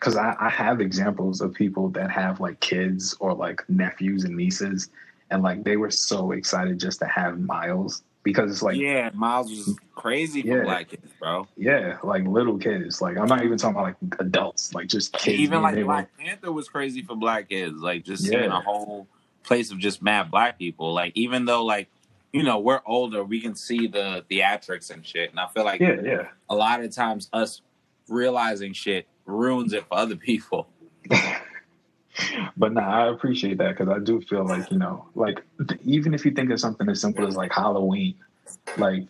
Because 0.00 0.16
I, 0.16 0.34
I 0.40 0.48
have 0.48 0.80
examples 0.80 1.42
of 1.42 1.52
people 1.52 1.90
that 1.90 2.10
have 2.10 2.40
like 2.40 2.58
kids 2.60 3.14
or 3.20 3.34
like 3.34 3.62
nephews 3.68 4.24
and 4.24 4.34
nieces, 4.34 4.88
and 5.30 5.42
like 5.42 5.62
they 5.62 5.76
were 5.76 5.90
so 5.90 6.32
excited 6.32 6.80
just 6.80 7.00
to 7.00 7.06
have 7.06 7.38
Miles 7.38 8.02
because 8.22 8.50
it's 8.50 8.62
like 8.62 8.76
yeah, 8.78 9.10
Miles 9.12 9.50
was 9.50 9.76
crazy 9.94 10.40
for 10.40 10.48
Yeah. 10.48 10.62
black 10.62 10.88
kids, 10.88 11.12
bro. 11.20 11.46
Yeah, 11.56 11.98
like 12.02 12.24
little 12.26 12.56
kids. 12.58 13.02
Like 13.02 13.18
I'm 13.18 13.28
not 13.28 13.44
even 13.44 13.58
talking 13.58 13.76
about 13.76 13.94
like 14.10 14.20
adults, 14.20 14.72
like 14.74 14.88
just 14.88 15.12
kids. 15.12 15.38
Even 15.38 15.60
like 15.60 15.82
Black 15.84 16.08
Panther 16.18 16.50
was 16.50 16.68
crazy 16.68 17.02
for 17.02 17.14
black 17.14 17.50
kids. 17.50 17.76
Like 17.80 18.04
just 18.04 18.24
seeing 18.24 18.50
a 18.50 18.60
whole 18.60 19.06
place 19.42 19.70
of 19.70 19.78
just 19.78 20.00
mad 20.02 20.30
black 20.30 20.58
people. 20.58 20.94
Like 20.94 21.12
even 21.14 21.44
though 21.44 21.64
like 21.64 21.88
you 22.32 22.42
know 22.42 22.58
we're 22.58 22.80
older, 22.86 23.22
we 23.22 23.42
can 23.42 23.54
see 23.54 23.86
the 23.86 24.24
theatrics 24.30 24.90
and 24.90 25.04
shit. 25.04 25.30
And 25.30 25.38
I 25.38 25.48
feel 25.48 25.64
like 25.64 25.80
Yeah, 25.80 26.00
yeah. 26.02 26.28
a 26.48 26.54
lot 26.54 26.80
of 26.82 26.90
times 26.94 27.28
us 27.34 27.60
realizing 28.08 28.72
shit 28.72 29.06
ruins 29.30 29.72
it 29.72 29.86
for 29.86 29.96
other 29.98 30.16
people. 30.16 30.68
But 32.56 32.72
nah, 32.72 33.04
I 33.04 33.10
appreciate 33.10 33.58
that 33.58 33.76
because 33.76 33.88
I 33.88 33.98
do 33.98 34.20
feel 34.20 34.44
like 34.44 34.70
you 34.70 34.78
know, 34.78 35.06
like 35.14 35.42
even 35.84 36.12
if 36.12 36.24
you 36.24 36.32
think 36.32 36.50
of 36.50 36.60
something 36.60 36.88
as 36.88 37.00
simple 37.00 37.26
as 37.26 37.36
like 37.36 37.52
Halloween, 37.52 38.14
like 38.76 39.04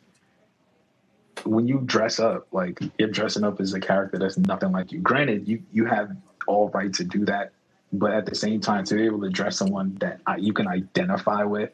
when 1.45 1.67
you 1.67 1.81
dress 1.85 2.21
up, 2.21 2.47
like 2.53 2.79
you're 2.99 3.09
dressing 3.09 3.45
up 3.45 3.61
as 3.61 3.75
a 3.75 3.81
character 3.81 4.19
that's 4.19 4.39
nothing 4.39 4.73
like 4.73 4.93
you. 4.93 5.01
Granted, 5.01 5.49
you 5.49 5.63
you 5.73 5.87
have 5.87 6.17
all 6.47 6.69
right 6.71 6.93
to 6.95 7.05
do 7.05 7.25
that, 7.25 7.53
but 7.93 8.13
at 8.13 8.27
the 8.27 8.35
same 8.35 8.61
time, 8.61 8.85
to 8.85 8.95
be 8.95 9.05
able 9.05 9.21
to 9.23 9.31
dress 9.31 9.57
someone 9.57 9.97
that 10.01 10.21
you 10.39 10.53
can 10.53 10.69
identify 10.69 11.43
with, 11.43 11.71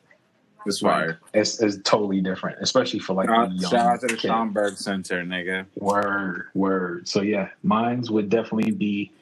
It's 0.66 0.82
like, 0.82 1.16
it's, 1.34 1.60
it's 1.62 1.78
totally 1.84 2.20
different, 2.22 2.58
especially 2.62 3.00
for 3.00 3.14
like 3.14 3.28
Shout 3.28 3.52
young 3.54 3.70
shout 3.70 3.86
out 3.86 4.00
to 4.02 4.08
the 4.08 4.16
kid. 4.16 4.28
Schomburg 4.30 4.78
Center, 4.78 5.24
nigga. 5.24 5.66
Word, 5.76 6.48
word. 6.54 7.08
So 7.08 7.22
yeah, 7.22 7.50
mines 7.62 8.10
would 8.10 8.28
definitely 8.30 8.72
be 8.72 9.12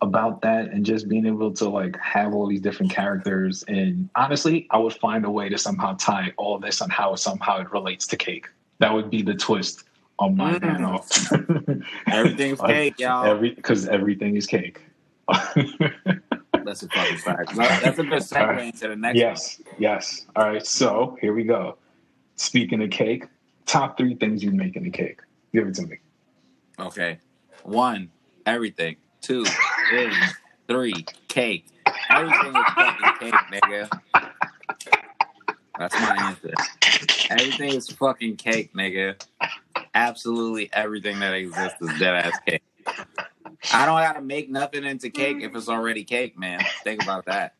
about 0.00 0.42
that 0.42 0.66
and 0.70 0.86
just 0.86 1.08
being 1.08 1.26
able 1.26 1.52
to 1.54 1.68
like 1.68 1.96
have 1.98 2.34
all 2.34 2.46
these 2.48 2.60
different 2.60 2.92
characters. 2.92 3.64
And 3.68 4.10
honestly, 4.16 4.66
I 4.70 4.78
would 4.78 4.94
find 4.94 5.24
a 5.24 5.30
way 5.30 5.48
to 5.48 5.58
somehow 5.58 5.96
tie 5.98 6.32
all 6.36 6.58
this 6.58 6.80
on 6.82 6.90
how 6.90 7.14
somehow 7.16 7.60
it 7.60 7.72
relates 7.72 8.06
to 8.08 8.16
cake. 8.16 8.46
That 8.80 8.94
would 8.94 9.10
be 9.10 9.22
the 9.22 9.34
twist 9.34 9.84
on 10.18 10.36
my 10.36 10.54
Mm. 10.54 10.62
panel. 10.62 11.06
Everything's 12.12 12.60
cake, 12.60 13.00
y'all. 13.00 13.26
Every 13.26 13.50
because 13.54 13.88
everything 13.88 14.36
is 14.36 14.46
cake. 14.46 14.80
That's 16.68 16.82
a 16.82 16.88
fucking 16.88 17.16
fact. 17.16 17.56
That's 17.56 17.98
a 17.98 18.04
good 18.04 18.20
segue 18.20 18.62
into 18.62 18.88
the 18.88 18.96
next 18.96 19.16
yes, 19.16 19.62
yes. 19.78 20.26
All 20.36 20.50
right, 20.50 20.66
so 20.66 21.16
here 21.18 21.32
we 21.32 21.44
go. 21.44 21.78
Speaking 22.36 22.82
of 22.82 22.90
cake, 22.90 23.24
top 23.64 23.96
three 23.96 24.14
things 24.14 24.44
you 24.44 24.50
make 24.50 24.76
in 24.76 24.84
a 24.84 24.90
cake. 24.90 25.20
Give 25.54 25.66
it 25.66 25.74
to 25.76 25.86
me. 25.86 25.96
Okay. 26.78 27.20
One, 27.62 28.10
everything. 28.44 28.96
Two, 29.22 29.46
is. 29.94 30.14
Three, 30.68 31.06
cake. 31.28 31.64
Everything 32.10 32.54
is 32.54 32.64
fucking 32.74 33.30
cake, 33.30 33.34
nigga. 33.50 34.00
That's 35.78 35.94
my 35.94 36.16
answer. 36.20 36.54
Everything 37.30 37.74
is 37.76 37.88
fucking 37.88 38.36
cake, 38.36 38.74
nigga. 38.74 39.18
Absolutely 39.94 40.68
everything 40.74 41.18
that 41.20 41.32
exists 41.32 41.80
is 41.80 41.98
dead 41.98 42.14
ass 42.14 42.38
cake. 42.46 42.62
I 43.72 43.86
don't 43.86 44.00
gotta 44.00 44.20
make 44.20 44.50
nothing 44.50 44.84
into 44.84 45.10
cake 45.10 45.38
if 45.40 45.54
it's 45.54 45.68
already 45.68 46.04
cake, 46.04 46.38
man. 46.38 46.64
Think 46.84 47.02
about 47.02 47.26
that. 47.26 47.54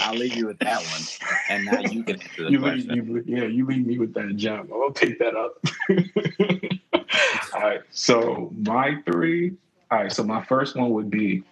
I'll 0.00 0.14
leave 0.14 0.34
you 0.34 0.46
with 0.46 0.58
that 0.58 0.78
one. 0.78 1.02
And 1.48 1.64
now 1.66 1.80
you 1.90 2.02
can 2.02 2.20
answer 2.20 2.44
the 2.44 2.50
you 2.50 2.58
leave, 2.58 2.86
question. 2.86 2.94
you, 2.94 3.24
yeah, 3.26 3.44
you 3.44 3.66
leave 3.66 3.86
me 3.86 3.98
with 3.98 4.14
that 4.14 4.36
gem. 4.36 4.68
I'll 4.72 4.90
pick 4.90 5.18
that 5.18 5.36
up. 5.36 5.58
all 7.54 7.60
right. 7.60 7.80
So 7.90 8.52
my 8.56 8.96
three. 9.06 9.56
All 9.90 10.02
right. 10.02 10.12
So 10.12 10.24
my 10.24 10.44
first 10.44 10.76
one 10.76 10.90
would 10.90 11.10
be 11.10 11.44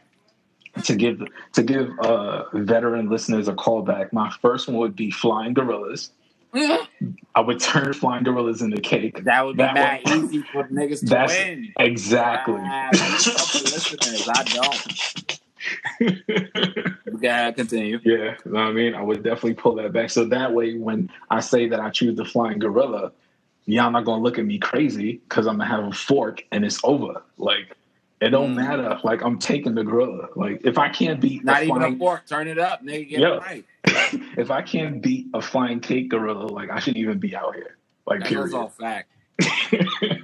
to 0.85 0.97
give 0.97 1.22
to 1.53 1.62
give 1.62 1.91
uh, 2.01 2.45
veteran 2.53 3.09
listeners 3.09 3.49
a 3.49 3.55
callback. 3.55 4.12
My 4.12 4.31
first 4.43 4.68
one 4.68 4.76
would 4.79 4.97
be 4.97 5.11
flying 5.11 5.55
gorillas. 5.55 6.11
I 7.34 7.40
would 7.40 7.61
turn 7.61 7.92
flying 7.92 8.24
gorillas 8.24 8.62
into 8.62 8.80
cake. 8.80 9.24
That 9.24 9.44
would 9.44 9.57
be 9.57 9.62
That 9.62 9.74
mad 9.74 10.01
one- 10.05 10.24
easy 10.24 10.42
for 10.53 10.64
niggas 10.68 11.01
to 11.01 11.07
That's 11.07 11.32
win. 11.36 11.72
exactly. 11.78 12.57
Ah, 12.59 12.88
listeners, 12.92 14.28
I 14.28 14.42
don't. 14.44 15.40
Go 17.20 17.28
ahead, 17.28 17.57
continue. 17.57 18.01
Yeah, 18.05 18.34
you 18.44 18.53
know 18.53 18.61
what 18.61 18.61
I 18.61 18.72
mean? 18.72 18.94
I 18.94 19.03
would 19.03 19.22
definitely 19.22 19.55
pull 19.55 19.74
that 19.76 19.92
back. 19.92 20.11
So 20.11 20.24
that 20.26 20.53
way, 20.53 20.76
when 20.78 21.11
I 21.30 21.40
say 21.40 21.68
that 21.68 21.80
I 21.80 21.90
choose 21.90 22.16
the 22.16 22.24
flying 22.24 22.59
gorilla, 22.59 23.12
y'all 23.66 23.90
not 23.90 24.05
gonna 24.05 24.22
look 24.22 24.38
at 24.38 24.46
me 24.46 24.59
crazy 24.59 25.20
because 25.28 25.46
I'm 25.46 25.59
gonna 25.59 25.68
have 25.68 25.84
a 25.84 25.92
fork 25.92 26.42
and 26.53 26.64
it's 26.64 26.80
over. 26.84 27.22
Like, 27.36 27.76
It 28.21 28.31
don't 28.31 28.53
Mm. 28.53 28.57
matter. 28.57 28.99
Like 29.05 29.23
I'm 29.23 29.39
taking 29.39 29.75
the 29.75 29.85
gorilla. 29.85 30.29
Like 30.35 30.62
if 30.64 30.77
I 30.79 30.89
can't 30.89 31.21
beat 31.21 31.45
Not 31.45 31.62
a 31.62 31.66
even 31.66 31.83
a 31.83 31.97
fork. 31.97 32.27
Turn 32.27 32.49
it 32.49 32.59
up, 32.59 32.83
nigga. 32.85 33.09
Get 33.11 33.21
Yeah. 33.21 33.35
it 33.37 33.41
right. 33.43 33.64
if 34.37 34.51
I 34.51 34.62
can't 34.62 35.01
beat 35.01 35.29
a 35.35 35.41
flying 35.41 35.81
cake 35.81 36.09
gorilla, 36.11 36.47
like 36.47 36.71
I 36.71 36.81
shouldn't 36.81 36.99
even 36.99 37.19
be 37.19 37.37
out 37.37 37.55
here. 37.55 37.77
Like 38.07 38.21
That 38.21 38.29
period. 38.29 38.55
all 38.55 38.69
fact. 38.69 39.11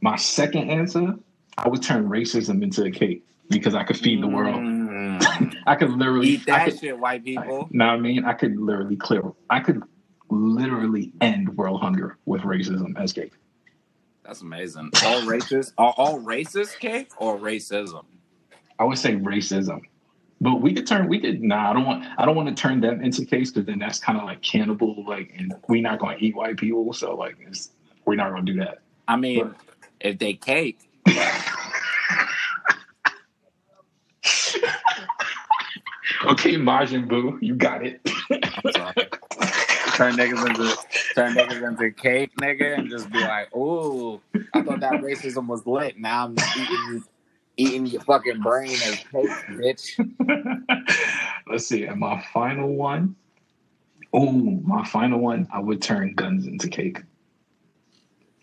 My 0.00 0.16
second 0.16 0.70
answer, 0.70 1.14
I 1.58 1.68
would 1.68 1.82
turn 1.82 2.08
racism 2.08 2.62
into 2.62 2.84
a 2.84 2.90
cake 2.90 3.24
because 3.48 3.74
I 3.74 3.84
could 3.84 3.96
feed 3.96 4.22
the 4.22 4.26
world. 4.28 4.56
Mm. 4.56 5.54
I 5.66 5.74
could 5.76 5.90
literally 5.90 6.28
Eat 6.30 6.46
that 6.46 6.64
could, 6.66 6.78
shit, 6.80 6.98
white 6.98 7.24
people. 7.24 7.68
Know 7.70 7.86
what 7.86 7.92
I 7.94 7.98
mean? 7.98 8.24
I 8.24 8.32
could 8.32 8.58
literally 8.58 8.96
clear. 8.96 9.22
I 9.50 9.60
could 9.60 9.82
literally 10.30 11.12
end 11.20 11.56
world 11.56 11.80
hunger 11.80 12.16
with 12.26 12.42
racism 12.42 12.96
as 13.00 13.12
cake. 13.12 13.32
That's 14.24 14.42
amazing. 14.42 14.90
All 15.04 15.22
racist? 15.22 15.72
Are 15.78 15.94
all 15.96 16.20
racist 16.20 16.78
cake 16.78 17.10
or 17.16 17.38
racism? 17.38 18.04
I 18.78 18.84
would 18.84 18.98
say 18.98 19.14
racism, 19.14 19.82
but 20.40 20.60
we 20.60 20.72
could 20.72 20.86
turn. 20.86 21.08
We 21.08 21.20
could. 21.20 21.42
Nah, 21.42 21.70
I 21.70 21.72
don't 21.72 21.84
want. 21.84 22.04
I 22.18 22.24
don't 22.24 22.36
want 22.36 22.48
to 22.48 22.54
turn 22.54 22.80
them 22.80 23.02
into 23.02 23.24
cakes 23.24 23.50
because 23.50 23.66
then 23.66 23.78
that's 23.78 23.98
kind 23.98 24.18
of 24.18 24.24
like 24.24 24.42
cannibal. 24.42 25.04
Like, 25.06 25.32
and 25.36 25.54
we're 25.68 25.82
not 25.82 25.98
going 25.98 26.18
to 26.18 26.24
eat 26.24 26.36
white 26.36 26.56
people. 26.56 26.92
So 26.92 27.14
like, 27.14 27.36
it's, 27.40 27.70
we're 28.04 28.14
not 28.14 28.30
going 28.30 28.46
to 28.46 28.52
do 28.52 28.58
that. 28.60 28.78
I 29.08 29.16
mean, 29.16 29.54
if 30.00 30.18
they 30.18 30.34
cake, 30.34 30.78
Okay, 36.24 36.54
Majin 36.54 37.08
Buu, 37.08 37.36
you 37.42 37.56
got 37.56 37.84
it. 37.84 38.00
Turn 40.02 40.16
niggas 40.16 40.48
into 40.48 40.76
turn 41.14 41.34
niggas 41.34 41.68
into 41.68 41.90
cake, 41.92 42.34
nigga, 42.36 42.76
and 42.76 42.90
just 42.90 43.08
be 43.12 43.20
like, 43.20 43.54
"Ooh, 43.54 44.20
I 44.52 44.62
thought 44.62 44.80
that 44.80 44.94
racism 44.94 45.46
was 45.46 45.64
lit. 45.64 45.96
Now 45.96 46.24
I'm 46.24 46.36
eating 46.58 47.04
eating 47.56 47.86
your 47.86 48.00
fucking 48.00 48.40
brain 48.40 48.72
as 48.72 48.96
cake, 48.96 49.30
bitch." 49.50 51.06
Let's 51.46 51.68
see. 51.68 51.84
And 51.84 52.00
my 52.00 52.20
final 52.32 52.74
one. 52.74 53.14
Oh, 54.12 54.32
my 54.32 54.84
final 54.84 55.20
one. 55.20 55.46
I 55.52 55.60
would 55.60 55.80
turn 55.80 56.14
guns 56.14 56.48
into 56.48 56.68
cake. 56.68 57.00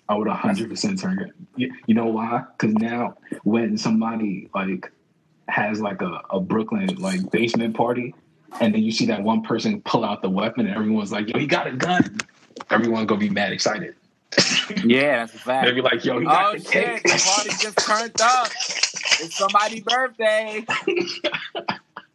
I 0.08 0.16
would 0.16 0.30
100% 0.30 1.02
turn 1.02 1.20
it. 1.20 1.32
You 1.58 1.74
you 1.88 1.94
know 1.94 2.06
why? 2.06 2.46
Because 2.58 2.74
now 2.76 3.16
when 3.44 3.78
somebody 3.78 4.50
like 4.56 4.90
has 5.50 5.82
like 5.82 6.02
a, 6.02 6.22
a 6.30 6.40
Brooklyn 6.40 6.96
like 6.96 7.30
basement 7.32 7.76
party, 7.76 8.16
and 8.62 8.74
then 8.74 8.84
you 8.84 8.92
see 8.92 9.06
that 9.08 9.22
one 9.24 9.42
person 9.42 9.82
pull 9.82 10.04
out 10.06 10.22
the 10.22 10.30
weapon, 10.30 10.66
and 10.68 10.76
everyone's 10.76 11.12
like, 11.12 11.28
"Yo, 11.30 11.40
he 11.40 11.48
got 11.48 11.68
a 11.68 11.72
gun." 11.72 12.18
Everyone's 12.70 13.08
gonna 13.08 13.20
be 13.20 13.30
mad 13.30 13.52
excited. 13.54 13.96
Yeah, 14.86 15.18
that's 15.26 15.34
a 15.34 15.38
fact. 15.40 15.66
They'll 15.66 15.76
be 15.76 15.82
like, 15.82 16.04
"Yo, 16.06 16.20
he 16.20 16.26
got 16.26 16.56
Oh 16.56 16.58
the 16.58 16.64
shit, 16.64 16.72
cake." 16.72 17.04
the 17.04 17.32
party 17.34 17.50
just 17.62 17.78
turned 17.78 18.22
up. 18.22 18.48
It's 19.22 19.38
somebody's 19.38 19.82
birthday. 19.82 20.66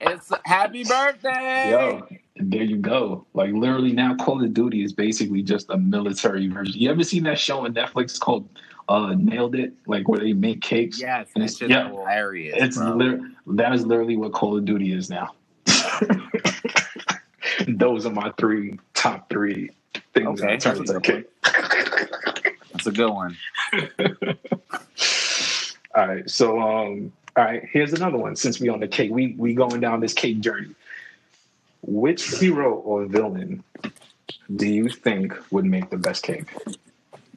It's 0.00 0.30
happy 0.44 0.84
birthday. 0.84 1.70
Yo, 1.70 2.06
there 2.36 2.62
you 2.62 2.76
go. 2.76 3.24
Like 3.32 3.52
literally 3.54 3.92
now 3.92 4.14
Call 4.16 4.42
of 4.44 4.52
Duty 4.52 4.82
is 4.84 4.92
basically 4.92 5.42
just 5.42 5.70
a 5.70 5.78
military 5.78 6.46
version. 6.48 6.78
You 6.78 6.90
ever 6.90 7.02
seen 7.02 7.22
that 7.22 7.38
show 7.38 7.64
on 7.64 7.72
Netflix 7.72 8.18
called 8.20 8.46
uh 8.88 9.14
Nailed 9.16 9.54
It? 9.54 9.72
Like 9.86 10.06
where 10.08 10.20
they 10.20 10.34
make 10.34 10.60
cakes? 10.60 11.00
Yes, 11.00 11.28
And 11.34 11.42
it's- 11.44 11.56
shit's 11.58 11.70
yeah. 11.70 11.88
hilarious. 11.88 12.54
It's 12.58 12.76
bro. 12.76 12.96
lit- 12.96 13.20
that 13.56 13.72
is 13.72 13.86
literally 13.86 14.16
what 14.18 14.32
Call 14.34 14.58
of 14.58 14.66
Duty 14.66 14.92
is 14.92 15.08
now. 15.08 15.34
Those 17.68 18.06
are 18.06 18.10
my 18.10 18.32
three 18.38 18.78
top 18.94 19.28
three 19.30 19.70
things 20.12 20.40
Okay, 20.40 20.54
in 20.54 20.58
that's 20.58 20.90
a 20.90 20.96
of 20.96 21.02
good. 21.02 21.26
That's 22.72 22.86
a 22.86 22.92
good 22.92 23.10
one. 23.10 23.36
All 25.94 26.08
right, 26.08 26.28
so 26.28 26.60
um, 26.60 27.12
all 27.36 27.44
right, 27.44 27.62
here's 27.70 27.92
another 27.92 28.18
one. 28.18 28.34
Since 28.34 28.60
we 28.60 28.68
on 28.68 28.80
the 28.80 28.88
cake, 28.88 29.12
we 29.12 29.34
we 29.38 29.54
going 29.54 29.80
down 29.80 30.00
this 30.00 30.12
cake 30.12 30.40
journey. 30.40 30.74
Which 31.82 32.38
hero 32.38 32.74
or 32.74 33.04
villain 33.04 33.62
do 34.56 34.66
you 34.66 34.88
think 34.88 35.34
would 35.52 35.64
make 35.64 35.90
the 35.90 35.96
best 35.96 36.24
cake? 36.24 36.46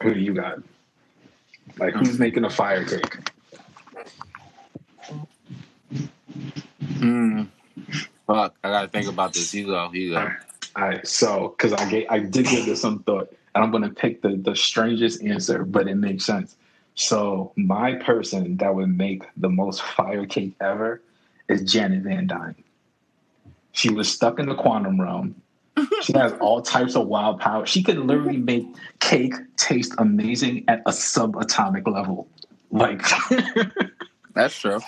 Who 0.02 0.14
do 0.14 0.20
you 0.20 0.34
got? 0.34 0.60
Like 1.78 1.94
who's 1.94 2.18
making 2.18 2.46
a 2.46 2.50
fire 2.50 2.86
cake? 2.86 3.30
Hmm. 6.98 7.44
Fuck, 8.28 8.56
I 8.64 8.70
gotta 8.70 8.88
think 8.90 9.08
about 9.08 9.34
this. 9.34 9.54
You 9.54 9.68
go, 9.68 9.90
you 9.94 10.12
go. 10.12 10.30
All 10.76 10.84
right, 10.84 11.08
so 11.08 11.56
because 11.58 11.74
I 11.74 11.90
gave, 11.90 12.06
I 12.10 12.20
did 12.20 12.46
give 12.46 12.66
this 12.66 12.82
some 12.82 13.00
thought, 13.04 13.34
and 13.56 13.64
I'm 13.64 13.72
gonna 13.72 13.90
pick 13.90 14.22
the 14.22 14.36
the 14.36 14.56
strangest 14.56 15.24
answer, 15.24 15.64
but 15.64 15.88
it 15.88 15.96
makes 15.96 16.26
sense. 16.26 16.56
So 16.96 17.54
my 17.56 17.94
person 17.96 18.58
that 18.58 18.76
would 18.76 18.96
make 18.96 19.24
the 19.38 19.50
most 19.50 19.82
fire 19.82 20.26
cake 20.26 20.56
ever 20.60 21.02
is 21.48 21.62
Janet 21.62 22.04
Van 22.04 22.28
Dyne. 22.28 22.56
She 23.72 23.92
was 23.92 24.12
stuck 24.12 24.40
in 24.40 24.50
the 24.50 24.56
quantum 24.56 25.00
realm. 25.00 25.42
She 26.02 26.14
has 26.14 26.34
all 26.40 26.62
types 26.64 26.96
of 26.96 27.08
wild 27.08 27.40
power. 27.40 27.66
She 27.68 27.84
could 27.84 27.98
literally 27.98 28.38
make 28.38 28.66
cake 29.00 29.36
taste 29.58 29.94
amazing 30.00 30.66
at 30.68 30.82
a 30.88 30.92
subatomic 30.92 31.88
level. 31.88 32.28
Like, 32.72 33.04
That's 34.34 34.60
true. 34.60 34.80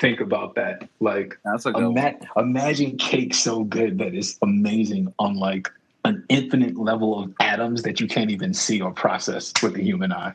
Think 0.00 0.20
about 0.20 0.54
that. 0.56 0.88
Like, 1.00 1.38
That's 1.44 1.66
a 1.66 1.72
good. 1.72 1.82
Ima- 1.82 2.14
imagine 2.36 2.96
cake 2.96 3.34
so 3.34 3.64
good 3.64 3.98
that 3.98 4.14
it's 4.14 4.38
amazing 4.42 5.12
on 5.18 5.36
like 5.36 5.70
an 6.04 6.24
infinite 6.28 6.76
level 6.76 7.22
of 7.22 7.32
atoms 7.40 7.82
that 7.82 8.00
you 8.00 8.06
can't 8.08 8.30
even 8.30 8.52
see 8.54 8.80
or 8.80 8.92
process 8.92 9.52
with 9.62 9.74
the 9.74 9.82
human 9.82 10.12
eye. 10.12 10.34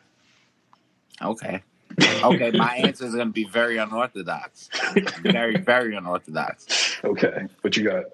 Okay. 1.22 1.62
Okay, 2.24 2.52
my 2.52 2.76
answer 2.76 3.06
is 3.06 3.16
gonna 3.16 3.32
be 3.32 3.46
very 3.46 3.78
unorthodox. 3.78 4.70
Very, 5.22 5.58
very 5.58 5.96
unorthodox. 5.96 6.84
Okay, 7.04 7.46
what 7.62 7.78
you 7.78 7.84
got? 7.84 8.06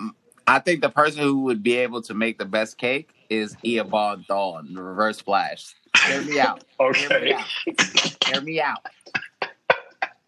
Mm, 0.00 0.10
I 0.48 0.58
think 0.58 0.80
the 0.82 0.88
person 0.88 1.22
who 1.22 1.42
would 1.42 1.62
be 1.62 1.76
able 1.76 2.02
to 2.02 2.12
make 2.12 2.38
the 2.38 2.44
best 2.44 2.76
cake 2.76 3.08
is 3.30 3.54
Eobard 3.64 4.26
the 4.26 4.82
reverse 4.82 5.20
flash. 5.20 5.74
Hear 6.06 6.22
me 6.22 6.40
out. 6.40 6.64
Hear 6.78 6.90
me 6.90 7.06
Okay, 7.06 7.32
out. 7.32 8.26
Hear 8.26 8.40
me 8.40 8.60
out. 8.60 8.84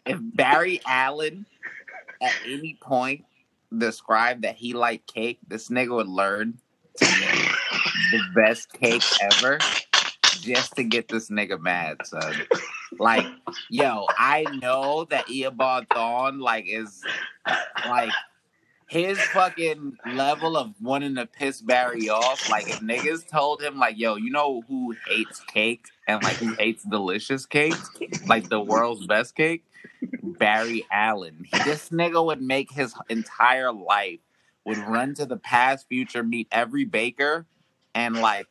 If 0.09 0.17
Barry 0.21 0.81
Allen 0.87 1.45
at 2.19 2.33
any 2.43 2.77
point 2.81 3.25
described 3.75 4.41
that 4.41 4.55
he 4.55 4.73
liked 4.73 5.13
cake, 5.13 5.37
this 5.47 5.69
nigga 5.69 5.95
would 5.95 6.07
learn 6.07 6.57
to 6.97 7.05
make 7.05 7.51
the 8.11 8.21
best 8.35 8.73
cake 8.73 9.03
ever 9.21 9.59
just 10.41 10.75
to 10.77 10.83
get 10.83 11.09
this 11.09 11.29
nigga 11.29 11.61
mad, 11.61 11.97
son. 12.05 12.33
Like, 12.97 13.27
yo, 13.69 14.07
I 14.17 14.45
know 14.59 15.05
that 15.11 15.27
Eobard 15.27 15.87
Thawne 15.89 16.41
like 16.41 16.65
is 16.67 17.03
like 17.87 18.09
his 18.87 19.19
fucking 19.19 19.95
level 20.13 20.57
of 20.57 20.73
wanting 20.81 21.13
to 21.15 21.27
piss 21.27 21.61
Barry 21.61 22.09
off. 22.09 22.49
Like, 22.49 22.67
if 22.67 22.79
niggas 22.79 23.29
told 23.29 23.61
him, 23.61 23.77
like, 23.77 23.99
yo, 23.99 24.15
you 24.15 24.31
know 24.31 24.63
who 24.67 24.95
hates 25.07 25.39
cake 25.41 25.85
and 26.07 26.23
like 26.23 26.37
who 26.37 26.55
hates 26.55 26.83
delicious 26.83 27.45
cake, 27.45 27.75
like 28.25 28.49
the 28.49 28.59
world's 28.59 29.05
best 29.05 29.35
cake? 29.35 29.63
Barry 30.23 30.85
Allen. 30.91 31.45
This 31.65 31.89
nigga 31.89 32.23
would 32.25 32.41
make 32.41 32.71
his 32.71 32.93
entire 33.09 33.71
life 33.71 34.19
would 34.65 34.77
run 34.77 35.13
to 35.15 35.25
the 35.25 35.37
past, 35.37 35.87
future, 35.87 36.23
meet 36.23 36.47
every 36.51 36.85
baker, 36.85 37.45
and 37.95 38.15
like, 38.21 38.45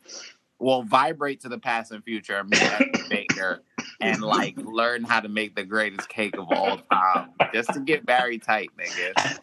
well, 0.58 0.82
vibrate 0.82 1.40
to 1.42 1.48
the 1.48 1.58
past 1.58 1.92
and 1.92 2.02
future, 2.02 2.42
meet 2.42 2.60
every 2.62 2.90
baker, 3.08 3.62
and 4.00 4.20
like 4.22 4.56
learn 4.58 5.04
how 5.04 5.20
to 5.20 5.28
make 5.28 5.54
the 5.54 5.62
greatest 5.64 6.08
cake 6.08 6.36
of 6.36 6.46
all 6.50 6.78
time, 6.90 7.30
just 7.54 7.72
to 7.74 7.80
get 7.80 8.04
Barry 8.04 8.38
tight, 8.38 8.70
nigga. 8.78 9.38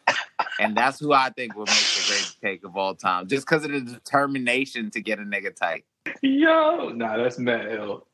And 0.60 0.76
that's 0.76 1.00
who 1.00 1.14
I 1.14 1.30
think 1.30 1.56
will 1.56 1.66
make 1.66 1.76
the 1.76 2.04
greatest 2.08 2.42
cake 2.42 2.66
of 2.66 2.76
all 2.76 2.96
time, 2.96 3.28
just 3.28 3.46
because 3.48 3.64
of 3.64 3.72
the 3.72 3.80
determination 3.82 4.90
to 4.92 5.02
get 5.02 5.20
a 5.20 5.24
nigga 5.24 5.56
tight. 5.56 5.86
yo, 6.22 6.90
nah, 6.90 7.16
that's 7.18 7.40
mad 7.40 7.68
ill. 7.72 8.06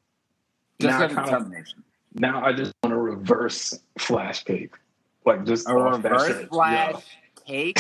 Just 0.80 0.92
Now, 0.92 0.98
for 1.00 1.04
I 1.06 1.08
kinda- 1.08 1.24
determination. 1.24 1.84
now 2.16 2.44
I 2.46 2.54
just 2.54 2.74
want 2.84 2.94
a 2.96 3.00
reverse 3.22 3.80
flash 4.00 4.44
cake, 4.46 4.74
like 5.26 5.46
just 5.46 5.70
A 5.70 5.76
reverse 5.76 6.28
shit. 6.28 6.50
flash 6.50 6.96
cake 7.48 7.80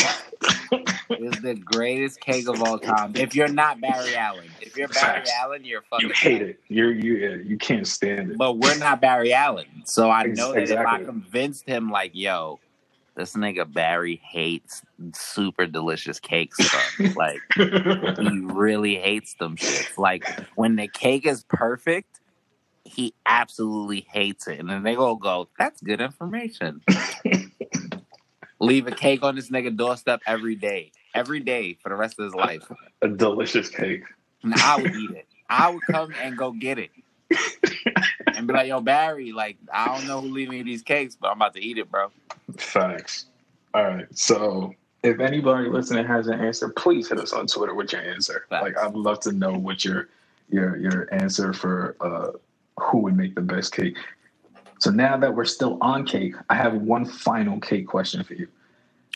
is 1.09 1.41
the 1.41 1.55
greatest 1.55 2.21
cake 2.21 2.47
of 2.49 2.61
all 2.63 2.79
time. 2.79 3.13
If 3.15 3.35
you're 3.35 3.49
not 3.49 3.81
Barry 3.81 4.15
Allen, 4.15 4.47
if 4.61 4.77
you're 4.77 4.89
Barry. 4.89 5.23
Allen, 5.41 5.65
you're 5.65 5.83
fucking. 5.83 6.09
you 6.09 6.15
hate 6.15 6.41
it. 6.43 6.59
You're 6.69 6.93
you 6.93 7.15
yeah, 7.17 7.35
you 7.43 7.57
can't 7.57 7.87
stand 7.87 8.31
it. 8.31 8.37
But 8.37 8.59
we're 8.59 8.77
not 8.77 9.01
Barry 9.01 9.33
Allen, 9.33 9.67
so 9.85 10.09
I 10.11 10.23
know 10.25 10.53
that 10.53 10.69
if 10.69 10.77
I 10.79 11.03
convinced 11.03 11.67
him, 11.67 11.91
like, 11.91 12.11
yo, 12.15 12.59
this 13.15 13.33
nigga 13.35 13.71
Barry 13.71 14.21
hates 14.23 14.83
super 15.13 15.67
delicious 15.67 16.19
cakes, 16.19 16.57
bro. 16.71 17.07
like 17.15 17.41
he 17.55 18.39
really 18.43 18.97
hates 18.97 19.35
them 19.35 19.57
shits. 19.57 19.97
Like 19.99 20.25
when 20.55 20.77
the 20.77 20.87
cake 20.89 21.27
is 21.27 21.45
perfect, 21.45 22.20
he 22.91 23.13
absolutely 23.25 24.05
hates 24.11 24.47
it, 24.47 24.59
and 24.59 24.69
then 24.69 24.83
they 24.83 24.95
go, 24.95 25.15
"Go, 25.15 25.49
that's 25.57 25.81
good 25.81 26.01
information." 26.01 26.81
Leave 28.59 28.85
a 28.87 28.91
cake 28.91 29.23
on 29.23 29.35
this 29.35 29.49
nigga 29.49 29.75
doorstep 29.75 30.21
every 30.27 30.55
day, 30.55 30.91
every 31.15 31.39
day 31.39 31.77
for 31.81 31.89
the 31.89 31.95
rest 31.95 32.19
of 32.19 32.25
his 32.25 32.35
life. 32.35 32.71
a 33.01 33.07
delicious 33.07 33.69
cake. 33.69 34.03
And 34.43 34.53
I 34.53 34.79
would 34.79 34.95
eat 34.95 35.11
it. 35.11 35.25
I 35.49 35.69
would 35.69 35.81
come 35.89 36.13
and 36.21 36.37
go 36.37 36.51
get 36.51 36.77
it. 36.77 36.91
and 38.35 38.47
be 38.47 38.53
like, 38.53 38.67
"Yo, 38.67 38.81
Barry, 38.81 39.31
like 39.31 39.57
I 39.73 39.95
don't 39.95 40.07
know 40.07 40.21
who 40.21 40.27
leaving 40.27 40.57
me 40.57 40.63
these 40.63 40.83
cakes, 40.83 41.15
but 41.19 41.29
I'm 41.29 41.37
about 41.37 41.55
to 41.55 41.61
eat 41.61 41.77
it, 41.77 41.89
bro." 41.89 42.11
Facts. 42.57 43.25
All 43.73 43.85
right. 43.85 44.07
So 44.17 44.73
if 45.03 45.19
anybody 45.19 45.69
listening 45.69 46.05
has 46.05 46.27
an 46.27 46.39
answer, 46.39 46.69
please 46.69 47.09
hit 47.09 47.19
us 47.19 47.33
on 47.33 47.47
Twitter 47.47 47.73
with 47.73 47.93
your 47.93 48.01
answer. 48.01 48.45
Facts. 48.49 48.63
Like 48.63 48.77
I'd 48.77 48.95
love 48.95 49.19
to 49.21 49.31
know 49.31 49.53
what 49.53 49.83
your 49.83 50.09
your 50.49 50.77
your 50.77 51.13
answer 51.13 51.53
for 51.53 51.95
uh 52.01 52.37
who 52.81 52.99
would 52.99 53.15
make 53.15 53.35
the 53.35 53.41
best 53.41 53.73
cake. 53.73 53.97
So 54.79 54.89
now 54.89 55.15
that 55.17 55.35
we're 55.35 55.45
still 55.45 55.77
on 55.81 56.05
cake, 56.05 56.35
I 56.49 56.55
have 56.55 56.73
one 56.73 57.05
final 57.05 57.59
cake 57.59 57.87
question 57.87 58.23
for 58.23 58.33
you. 58.33 58.47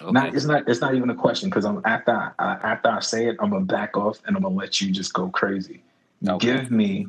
Okay. 0.02 0.12
Not 0.12 0.36
it's 0.36 0.46
not 0.46 0.68
it's 0.68 0.82
not 0.82 0.94
even 0.94 1.10
a 1.10 1.16
question 1.16 1.50
because 1.50 1.66
I'm 1.66 1.82
after 1.86 2.12
I, 2.12 2.32
uh, 2.38 2.60
after 2.64 2.90
I 2.90 3.00
say 3.00 3.28
it, 3.28 3.38
I'm 3.40 3.50
gonna 3.50 3.66
back 3.66 3.98
off 3.98 4.20
and 4.26 4.36
I'm 4.36 4.44
gonna 4.44 4.56
let 4.56 4.82
you 4.82 4.92
just 4.92 5.14
go 5.14 5.30
crazy. 5.30 5.82
Okay. 6.28 6.46
Give 6.46 6.70
me. 6.70 7.08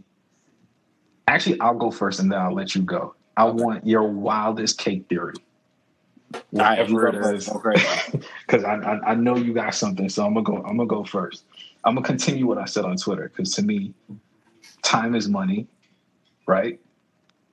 Actually, 1.29 1.61
I'll 1.61 1.75
go 1.75 1.91
first 1.91 2.21
and 2.21 2.31
then 2.31 2.39
I'll 2.39 2.55
let 2.55 2.75
you 2.75 2.83
go. 2.83 3.15
I 3.37 3.45
want 3.45 3.87
your 3.87 4.05
wildest 4.05 4.79
cake 4.79 5.09
theory. 5.09 5.35
All 6.33 6.41
right, 6.55 6.89
you 6.89 6.95
Whatever 6.95 7.35
it 7.35 7.37
is, 7.37 7.51
because 8.47 8.65
I, 8.65 8.75
I 8.77 9.11
I 9.11 9.15
know 9.15 9.37
you 9.37 9.53
got 9.53 9.75
something, 9.75 10.09
so 10.09 10.25
I'm 10.25 10.35
gonna 10.35 10.45
go. 10.45 10.57
I'm 10.59 10.77
gonna 10.77 10.87
go 10.87 11.05
first. 11.05 11.45
I'm 11.85 11.95
gonna 11.95 12.07
continue 12.07 12.47
what 12.47 12.59
I 12.59 12.65
said 12.65 12.85
on 12.85 12.97
Twitter 12.97 13.31
because 13.35 13.53
to 13.55 13.63
me, 13.63 13.93
time 14.83 15.15
is 15.15 15.29
money, 15.29 15.67
right? 16.47 16.81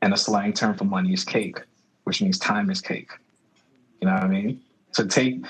And 0.01 0.13
a 0.13 0.17
slang 0.17 0.53
term 0.53 0.75
for 0.75 0.85
money 0.85 1.13
is 1.13 1.23
cake, 1.23 1.59
which 2.03 2.21
means 2.21 2.39
time 2.39 2.69
is 2.69 2.81
cake. 2.81 3.09
You 4.01 4.07
know 4.07 4.13
what 4.13 4.23
I 4.23 4.27
mean? 4.27 4.61
So 4.91 5.05
take 5.05 5.45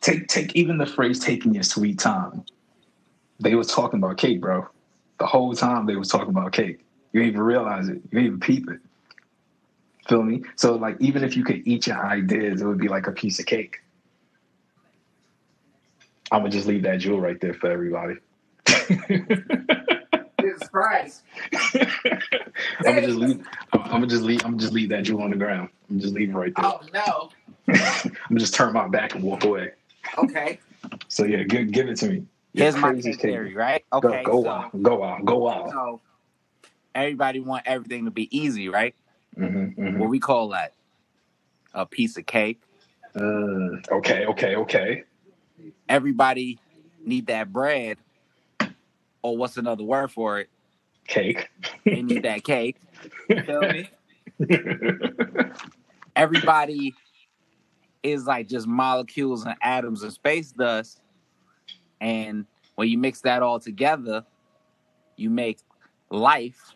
take 0.00 0.26
take 0.28 0.54
even 0.56 0.78
the 0.78 0.86
phrase 0.86 1.20
"taking 1.20 1.54
your 1.54 1.62
sweet 1.62 1.98
time." 1.98 2.44
They 3.40 3.54
was 3.54 3.66
talking 3.68 3.98
about 3.98 4.16
cake, 4.18 4.40
bro. 4.40 4.66
The 5.18 5.26
whole 5.26 5.54
time 5.54 5.86
they 5.86 5.96
was 5.96 6.08
talking 6.08 6.30
about 6.30 6.52
cake. 6.52 6.80
You 7.12 7.20
didn't 7.20 7.34
even 7.34 7.42
realize 7.42 7.88
it. 7.88 7.96
You 7.96 8.20
didn't 8.20 8.26
even 8.26 8.40
peep 8.40 8.70
it. 8.70 8.80
Feel 10.08 10.22
me? 10.22 10.42
So 10.56 10.74
like 10.76 10.96
even 11.00 11.24
if 11.24 11.36
you 11.36 11.44
could 11.44 11.66
eat 11.66 11.86
your 11.86 12.04
ideas, 12.04 12.60
it 12.60 12.66
would 12.66 12.78
be 12.78 12.88
like 12.88 13.06
a 13.06 13.12
piece 13.12 13.38
of 13.38 13.46
cake. 13.46 13.80
I'm 16.32 16.40
gonna 16.40 16.50
just 16.50 16.66
leave 16.66 16.82
that 16.82 17.00
jewel 17.00 17.20
right 17.20 17.40
there 17.40 17.54
for 17.54 17.70
everybody. 17.70 18.16
Jesus 20.74 21.22
Christ. 21.22 21.22
I'm 22.86 22.94
gonna 22.94 23.02
just 23.02 23.18
leave. 23.18 23.46
I'm 23.72 23.90
gonna 23.90 24.06
just 24.06 24.22
leave. 24.22 24.44
I'm 24.44 24.52
gonna 24.52 24.62
just 24.62 24.72
leave 24.72 24.88
that 24.90 25.04
jewel 25.04 25.22
on 25.22 25.30
the 25.30 25.36
ground. 25.36 25.68
I'm 25.90 26.00
just 26.00 26.14
leaving 26.14 26.34
right 26.34 26.52
there. 26.54 26.64
Oh 26.66 26.80
no. 26.92 27.30
I'm 27.68 28.12
gonna 28.28 28.40
just 28.40 28.54
turn 28.54 28.72
my 28.72 28.88
back 28.88 29.14
and 29.14 29.22
walk 29.22 29.44
away. 29.44 29.72
Okay. 30.18 30.58
So 31.08 31.24
yeah, 31.24 31.42
give, 31.44 31.70
give 31.70 31.88
it 31.88 31.96
to 31.98 32.08
me. 32.08 32.26
Your 32.52 32.64
Here's 32.64 32.76
my 32.76 32.94
theory, 33.00 33.54
right? 33.54 33.84
Okay. 33.92 34.22
Go, 34.24 34.32
go 34.32 34.42
so, 34.42 34.48
out. 34.48 34.82
Go 34.82 35.04
out. 35.04 35.24
Go 35.24 35.48
out. 35.48 35.70
so 35.70 36.00
everybody 36.94 37.40
want 37.40 37.64
everything 37.66 38.04
to 38.04 38.10
be 38.10 38.36
easy, 38.36 38.68
right? 38.68 38.94
Mm-hmm, 39.36 39.98
What 39.98 40.08
we 40.08 40.20
call 40.20 40.50
that? 40.50 40.74
A 41.72 41.84
piece 41.84 42.16
of 42.16 42.26
cake. 42.26 42.60
Mm, 43.16 43.90
okay. 43.90 44.26
Okay. 44.26 44.54
Okay. 44.54 45.04
Everybody 45.88 46.58
need 47.04 47.26
that 47.26 47.52
bread. 47.52 47.98
Or 49.22 49.36
what's 49.36 49.56
another 49.56 49.82
word 49.82 50.12
for 50.12 50.38
it? 50.38 50.50
Cake. 51.06 51.48
They 51.84 52.02
need 52.02 52.22
that 52.24 52.44
cake. 52.44 52.76
You 53.28 53.42
feel 53.42 53.68
me? 53.68 53.90
Everybody 56.16 56.94
is 58.02 58.26
like 58.26 58.48
just 58.48 58.66
molecules 58.66 59.44
and 59.44 59.54
atoms 59.62 60.02
and 60.02 60.12
space 60.12 60.52
dust. 60.52 61.00
And 62.00 62.46
when 62.76 62.88
you 62.88 62.98
mix 62.98 63.20
that 63.22 63.42
all 63.42 63.58
together, 63.60 64.24
you 65.16 65.30
make 65.30 65.58
life. 66.10 66.74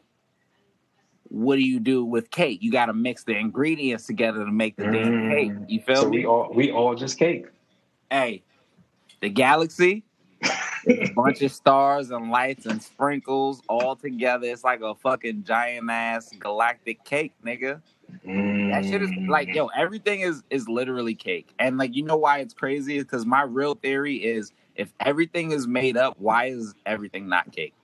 What 1.24 1.57
do 1.57 1.62
you 1.62 1.81
do 1.81 2.05
with 2.05 2.31
cake? 2.31 2.61
You 2.62 2.72
got 2.72 2.87
to 2.87 2.95
mix 2.95 3.24
the 3.24 3.37
ingredients 3.37 4.07
together 4.07 4.45
to 4.45 4.51
make 4.51 4.76
the 4.76 4.85
damn 4.85 5.12
Mm. 5.12 5.31
cake. 5.31 5.53
You 5.68 5.81
feel 5.81 5.97
so 5.97 6.09
me? 6.09 6.18
we 6.18 6.26
all 6.26 6.51
we 6.55 6.70
all 6.70 6.95
just 6.95 7.18
cake. 7.18 7.47
hey, 8.11 8.43
the 9.20 9.29
galaxy, 9.29 10.05
a 10.89 11.09
bunch 11.16 11.43
of 11.43 11.53
stars 11.53 12.11
and 12.11 12.30
lights 12.30 12.66
and 12.66 12.82
sprinkles 12.82 13.62
all 13.68 13.97
together. 13.97 14.47
It's 14.47 14.64
like 14.64 14.80
a 14.80 14.95
fucking 14.95 15.45
giant 15.45 15.91
ass 15.91 16.30
galactic 16.39 17.05
cake, 17.05 17.34
nigga. 17.45 17.80
That 18.24 18.84
shit 18.84 19.03
is 19.03 19.11
Mm. 19.11 19.28
like, 19.28 19.55
yo, 19.55 19.66
everything 19.68 20.20
is 20.20 20.43
is 20.51 20.68
literally 20.68 21.14
cake. 21.14 21.53
And 21.59 21.78
like, 21.78 21.95
you 21.97 22.03
know 22.03 22.16
why 22.16 22.39
it's 22.39 22.55
crazy? 22.55 22.97
Is 22.97 23.05
because 23.05 23.26
my 23.26 23.43
real 23.43 23.74
theory 23.74 24.16
is 24.16 24.53
if 24.76 24.93
everything 25.01 25.53
is 25.53 25.66
made 25.66 25.97
up, 25.97 26.16
why 26.18 26.47
is 26.47 26.74
everything 26.86 27.28
not 27.28 27.51
cake? 27.53 27.74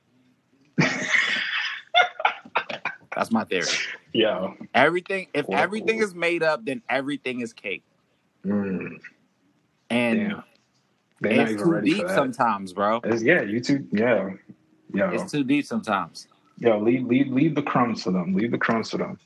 That's 3.16 3.30
my 3.30 3.44
theory. 3.44 3.66
Yeah. 4.16 4.52
Everything, 4.74 5.26
if 5.34 5.44
everything 5.50 5.98
is 5.98 6.14
made 6.14 6.44
up, 6.44 6.64
then 6.64 6.82
everything 6.88 7.40
is 7.40 7.52
cake. 7.52 7.82
Mm. 8.46 9.00
And 9.90 10.18
Damn. 10.20 10.42
They're 11.24 11.36
not 11.36 11.42
it's 11.44 11.52
even 11.52 11.64
too 11.64 11.70
ready 11.72 11.90
deep 11.90 12.02
for 12.02 12.08
that. 12.08 12.14
sometimes, 12.14 12.72
bro. 12.72 12.96
It's- 12.98 13.22
yeah, 13.22 13.42
you 13.42 13.60
too. 13.60 13.86
Yeah. 13.90 14.30
Yeah. 14.92 15.10
It's 15.12 15.30
too 15.32 15.42
deep 15.44 15.64
sometimes. 15.66 16.28
Yo, 16.58 16.78
leave 16.78 17.04
leave 17.06 17.28
leave 17.28 17.54
the 17.56 17.62
crumbs 17.62 18.02
for 18.04 18.12
them. 18.12 18.34
Leave 18.34 18.50
the 18.52 18.58
crumbs 18.58 18.90
for 18.90 18.98
them. 18.98 19.18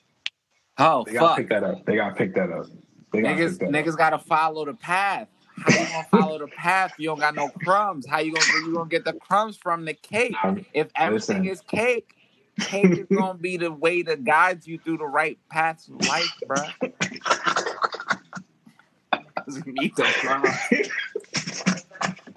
Oh 0.78 1.05
They 1.05 1.12
gotta 1.14 1.26
fuck. 1.26 1.36
pick 1.36 1.49
that 1.51 1.62
up. 1.64 1.84
They 1.84 1.96
gotta 1.96 2.14
pick 2.14 2.34
that 2.36 2.51
up. 2.51 2.66
They 3.12 3.20
gotta 3.22 3.34
Niggas, 3.34 3.59
pick 3.59 3.70
that 3.70 3.70
niggas 3.70 3.92
up. 3.92 3.99
gotta 3.99 4.18
follow 4.18 4.64
the 4.64 4.74
path. 4.74 5.28
How 5.59 5.72
you 5.72 5.86
gonna 5.88 6.07
follow 6.11 6.38
the 6.38 6.46
path? 6.46 6.92
You 6.99 7.09
don't 7.09 7.18
got 7.20 7.34
no 7.34 7.49
crumbs. 7.49 8.07
How 8.07 8.20
you 8.20 8.32
gonna 8.32 8.46
you 8.66 8.72
gonna 8.74 8.88
get 8.88 9.05
the 9.05 9.12
crumbs 9.14 9.57
from 9.57 9.84
the 9.84 9.92
cake? 9.94 10.34
If 10.72 10.88
everything 10.96 11.42
Listen. 11.42 11.49
is 11.49 11.61
cake, 11.62 12.14
cake 12.61 12.86
is 12.96 13.07
gonna 13.14 13.38
be 13.38 13.57
the 13.57 13.72
way 13.72 14.03
that 14.03 14.24
guides 14.24 14.66
you 14.68 14.78
through 14.78 14.99
the 14.99 15.07
right 15.07 15.38
paths 15.51 15.88
of 15.88 15.96
life, 16.07 16.32
bro. 16.46 16.62
Need 19.66 19.96
the 19.96 20.05
crumbs. 20.20 20.49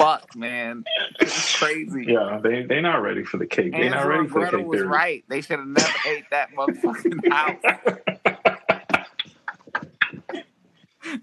Fuck, 0.02 0.36
man, 0.36 0.84
it's 1.20 1.58
crazy. 1.58 2.06
yeah, 2.08 2.40
they 2.42 2.64
they 2.64 2.82
not 2.82 3.02
ready 3.02 3.24
for 3.24 3.38
the 3.38 3.46
cake. 3.46 3.72
They 3.72 3.90
not 3.90 4.06
ready 4.08 4.28
for 4.28 4.44
the 4.46 4.58
cake 4.58 4.66
was 4.66 4.80
theory. 4.80 4.88
right. 4.88 5.24
They 5.30 5.42
should 5.42 5.60
have 5.60 5.68
never 5.68 5.94
ate 6.08 6.24
that 6.32 6.50
motherfucking 6.56 7.32
house. 7.32 7.62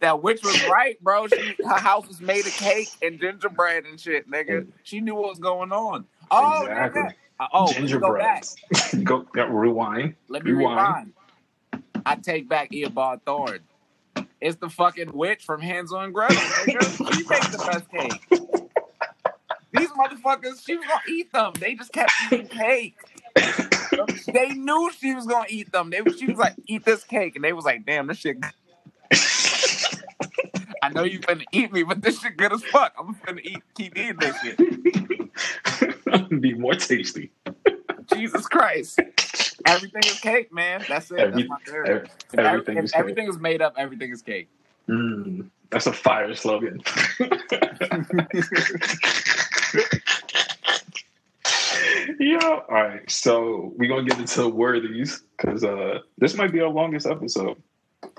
that 0.00 0.22
witch 0.22 0.42
was 0.44 0.62
right, 0.68 1.00
bro. 1.02 1.26
She, 1.28 1.56
her 1.64 1.78
house 1.78 2.06
was 2.08 2.20
made 2.20 2.46
of 2.46 2.52
cake 2.52 2.88
and 3.02 3.18
gingerbread 3.20 3.84
and 3.84 3.98
shit, 3.98 4.30
nigga. 4.30 4.66
She 4.82 5.00
knew 5.00 5.14
what 5.14 5.30
was 5.30 5.38
going 5.38 5.72
on. 5.72 6.04
Oh, 6.30 6.62
exactly. 6.62 7.02
nigga. 7.02 7.08
Uh, 7.40 7.46
Oh, 7.52 7.64
let 7.66 7.82
me 7.82 7.88
go 7.98 8.16
back. 8.18 8.44
Gingerbread. 8.90 9.04
Go 9.04 9.26
yeah, 9.36 9.46
rewind. 9.48 10.14
Let 10.28 10.44
me 10.44 10.50
Rewind. 10.52 11.12
rewind. 11.72 11.92
I 12.04 12.16
take 12.16 12.48
back 12.48 12.72
Eobard 12.72 13.22
Thawne. 13.22 13.60
It's 14.40 14.56
the 14.56 14.68
fucking 14.68 15.12
witch 15.12 15.44
from 15.44 15.60
Hansel 15.60 16.00
and 16.00 16.12
Gretel, 16.12 16.34
nigga. 16.36 17.14
She 17.14 17.24
makes 17.28 17.48
the 17.48 17.58
best 17.58 17.90
cake. 17.90 18.57
These 19.72 19.90
motherfuckers, 19.90 20.64
she 20.64 20.76
was 20.76 20.86
gonna 20.86 21.00
eat 21.08 21.32
them. 21.32 21.52
They 21.58 21.74
just 21.74 21.92
kept 21.92 22.10
eating 22.32 22.48
cake. 22.48 22.96
they 24.32 24.48
knew 24.50 24.90
she 24.98 25.14
was 25.14 25.26
gonna 25.26 25.46
eat 25.48 25.70
them. 25.72 25.90
They 25.90 26.00
she 26.18 26.26
was 26.28 26.38
like, 26.38 26.54
eat 26.66 26.84
this 26.84 27.04
cake, 27.04 27.36
and 27.36 27.44
they 27.44 27.52
was 27.52 27.64
like, 27.64 27.84
damn, 27.84 28.06
this 28.06 28.18
shit. 28.18 28.38
I 30.82 30.88
know 30.90 31.02
you 31.02 31.20
finna 31.20 31.44
eat 31.52 31.72
me, 31.72 31.82
but 31.82 32.02
this 32.02 32.20
shit 32.20 32.36
good 32.36 32.52
as 32.52 32.62
fuck. 32.64 32.94
I'm 32.98 33.14
finna 33.14 33.40
eat, 33.44 33.62
keep 33.74 33.96
eating 33.96 34.16
this 34.18 34.36
shit. 34.40 34.58
Be 36.40 36.54
more 36.54 36.74
tasty. 36.74 37.30
Jesus 38.06 38.46
Christ. 38.46 39.00
Everything 39.66 40.02
is 40.06 40.20
cake, 40.20 40.52
man. 40.52 40.84
That's 40.88 41.10
it. 41.10 41.18
Every- 41.18 41.42
That's 41.42 41.48
my 41.48 41.58
theory. 41.66 42.08
everything 42.38 42.78
if 42.78 42.84
is 42.84 42.92
everything 42.94 43.28
is 43.28 43.38
made 43.38 43.60
up, 43.60 43.74
everything 43.76 44.10
is 44.12 44.22
cake. 44.22 44.48
Mm, 44.88 45.50
that's 45.70 45.86
a 45.86 45.92
fire 45.92 46.34
slogan. 46.34 46.80
yeah. 52.18 52.38
All 52.42 52.64
right. 52.70 53.08
So 53.10 53.72
we're 53.76 53.88
gonna 53.88 54.04
get 54.04 54.18
into 54.18 54.48
worthies 54.48 55.22
because 55.36 55.64
uh, 55.64 56.00
this 56.18 56.34
might 56.34 56.52
be 56.52 56.60
our 56.60 56.68
longest 56.68 57.06
episode. 57.06 57.56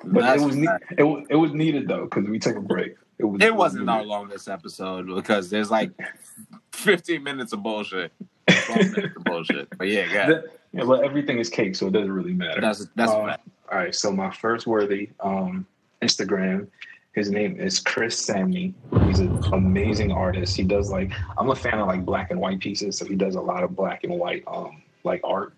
But 0.03 0.21
That's 0.21 0.41
it 0.41 0.45
was 0.45 0.55
ne- 0.55 0.67
it, 0.97 1.25
it 1.29 1.35
was 1.35 1.53
needed 1.53 1.87
though 1.87 2.05
because 2.05 2.27
we 2.27 2.39
took 2.39 2.55
a 2.55 2.61
break. 2.61 2.95
It 3.17 3.25
was 3.25 3.41
It 3.41 3.55
wasn't 3.55 3.85
needed. 3.85 3.97
our 3.97 4.03
longest 4.03 4.47
episode 4.49 5.07
because 5.13 5.49
there's 5.49 5.69
like 5.69 5.91
15 6.73 7.21
minutes 7.23 7.53
of 7.53 7.63
bullshit. 7.63 8.11
12 8.47 8.91
minutes 8.95 9.15
of 9.17 9.23
bullshit. 9.25 9.77
But 9.77 9.89
yeah, 9.89 10.05
yeah. 10.11 10.41
But 10.85 11.03
everything 11.03 11.39
is 11.39 11.49
cake, 11.49 11.75
so 11.75 11.87
it 11.87 11.93
doesn't 11.93 12.11
really 12.11 12.33
matter. 12.33 12.61
That's 12.61 12.87
that's 12.95 13.11
fact. 13.11 13.47
All 13.71 13.77
right, 13.77 13.93
so 13.93 14.11
my 14.11 14.31
first 14.31 14.65
worthy 14.67 15.09
um, 15.19 15.65
Instagram, 16.01 16.67
his 17.19 17.29
name 17.29 17.59
is 17.59 17.81
Chris 17.81 18.25
Samnee. 18.25 18.73
He's 19.05 19.19
an 19.19 19.43
amazing 19.51 20.09
artist. 20.09 20.55
He 20.55 20.63
does 20.63 20.89
like 20.89 21.11
I'm 21.37 21.49
a 21.49 21.55
fan 21.55 21.77
of 21.77 21.87
like 21.87 22.05
black 22.05 22.31
and 22.31 22.39
white 22.39 22.61
pieces, 22.61 22.97
so 22.97 23.05
he 23.05 23.15
does 23.15 23.35
a 23.35 23.41
lot 23.41 23.61
of 23.61 23.75
black 23.75 24.05
and 24.05 24.17
white 24.17 24.41
um, 24.47 24.81
like 25.03 25.19
art. 25.25 25.53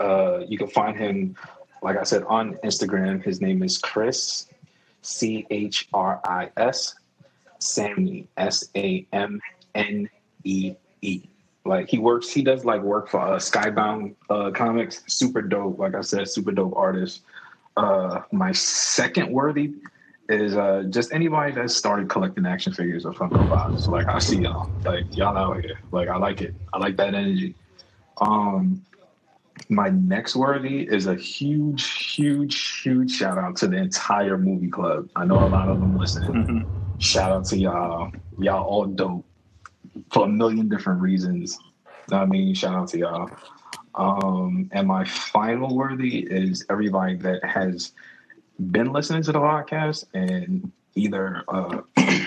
Uh, 0.00 0.40
you 0.48 0.58
can 0.58 0.66
find 0.66 0.96
him, 0.96 1.36
like 1.80 1.96
I 1.96 2.02
said, 2.02 2.24
on 2.24 2.54
Instagram. 2.64 3.22
His 3.24 3.40
name 3.40 3.62
is 3.62 3.78
Chris 3.78 4.48
C 5.02 5.46
H 5.50 5.88
R 5.94 6.20
I 6.24 6.50
S 6.56 6.96
Samnee 7.60 8.26
S 8.36 8.68
A 8.74 9.06
M 9.12 9.40
N 9.76 10.10
E 10.42 10.74
E. 11.02 11.22
Like 11.64 11.88
he 11.88 11.98
works, 11.98 12.30
he 12.30 12.42
does 12.42 12.64
like 12.64 12.82
work 12.82 13.10
for 13.10 13.20
uh, 13.20 13.36
Skybound 13.36 14.16
uh, 14.28 14.50
Comics. 14.50 15.04
Super 15.06 15.40
dope. 15.40 15.78
Like 15.78 15.94
I 15.94 16.00
said, 16.00 16.28
super 16.28 16.50
dope 16.50 16.74
artist. 16.74 17.22
Uh, 17.76 18.22
my 18.32 18.50
second 18.50 19.30
worthy 19.30 19.74
is 20.28 20.56
uh, 20.56 20.84
just 20.90 21.12
anybody 21.12 21.52
that 21.52 21.70
started 21.70 22.08
collecting 22.08 22.46
action 22.46 22.72
figures 22.72 23.06
or 23.06 23.12
Funko 23.12 23.48
Pops. 23.48 23.88
Like 23.88 24.08
I 24.08 24.18
see 24.18 24.42
y'all, 24.42 24.70
like 24.84 25.16
y'all 25.16 25.36
out 25.36 25.60
here. 25.60 25.80
Like 25.90 26.08
I 26.08 26.16
like 26.16 26.42
it. 26.42 26.54
I 26.72 26.78
like 26.78 26.96
that 26.96 27.14
energy. 27.14 27.54
Um, 28.20 28.84
my 29.68 29.88
next 29.88 30.36
worthy 30.36 30.82
is 30.82 31.06
a 31.06 31.14
huge, 31.14 32.14
huge, 32.14 32.80
huge 32.80 33.10
shout 33.10 33.38
out 33.38 33.56
to 33.56 33.68
the 33.68 33.76
entire 33.76 34.38
movie 34.38 34.68
club. 34.68 35.08
I 35.16 35.24
know 35.24 35.38
a 35.38 35.48
lot 35.48 35.68
of 35.68 35.80
them 35.80 35.96
listening. 35.98 36.66
shout 36.98 37.32
out 37.32 37.44
to 37.46 37.58
y'all. 37.58 38.12
Y'all 38.38 38.64
all 38.64 38.86
dope 38.86 39.24
for 40.10 40.26
a 40.26 40.28
million 40.28 40.68
different 40.68 41.00
reasons. 41.00 41.58
I 42.12 42.24
mean, 42.24 42.54
shout 42.54 42.74
out 42.74 42.88
to 42.88 42.98
y'all. 42.98 43.30
Um, 43.94 44.70
and 44.72 44.86
my 44.86 45.04
final 45.04 45.74
worthy 45.74 46.20
is 46.20 46.64
everybody 46.70 47.16
that 47.16 47.44
has 47.44 47.92
been 48.58 48.92
listening 48.92 49.22
to 49.24 49.32
the 49.32 49.38
podcast 49.38 50.04
and 50.14 50.70
either 50.94 51.44
uh, 51.48 51.80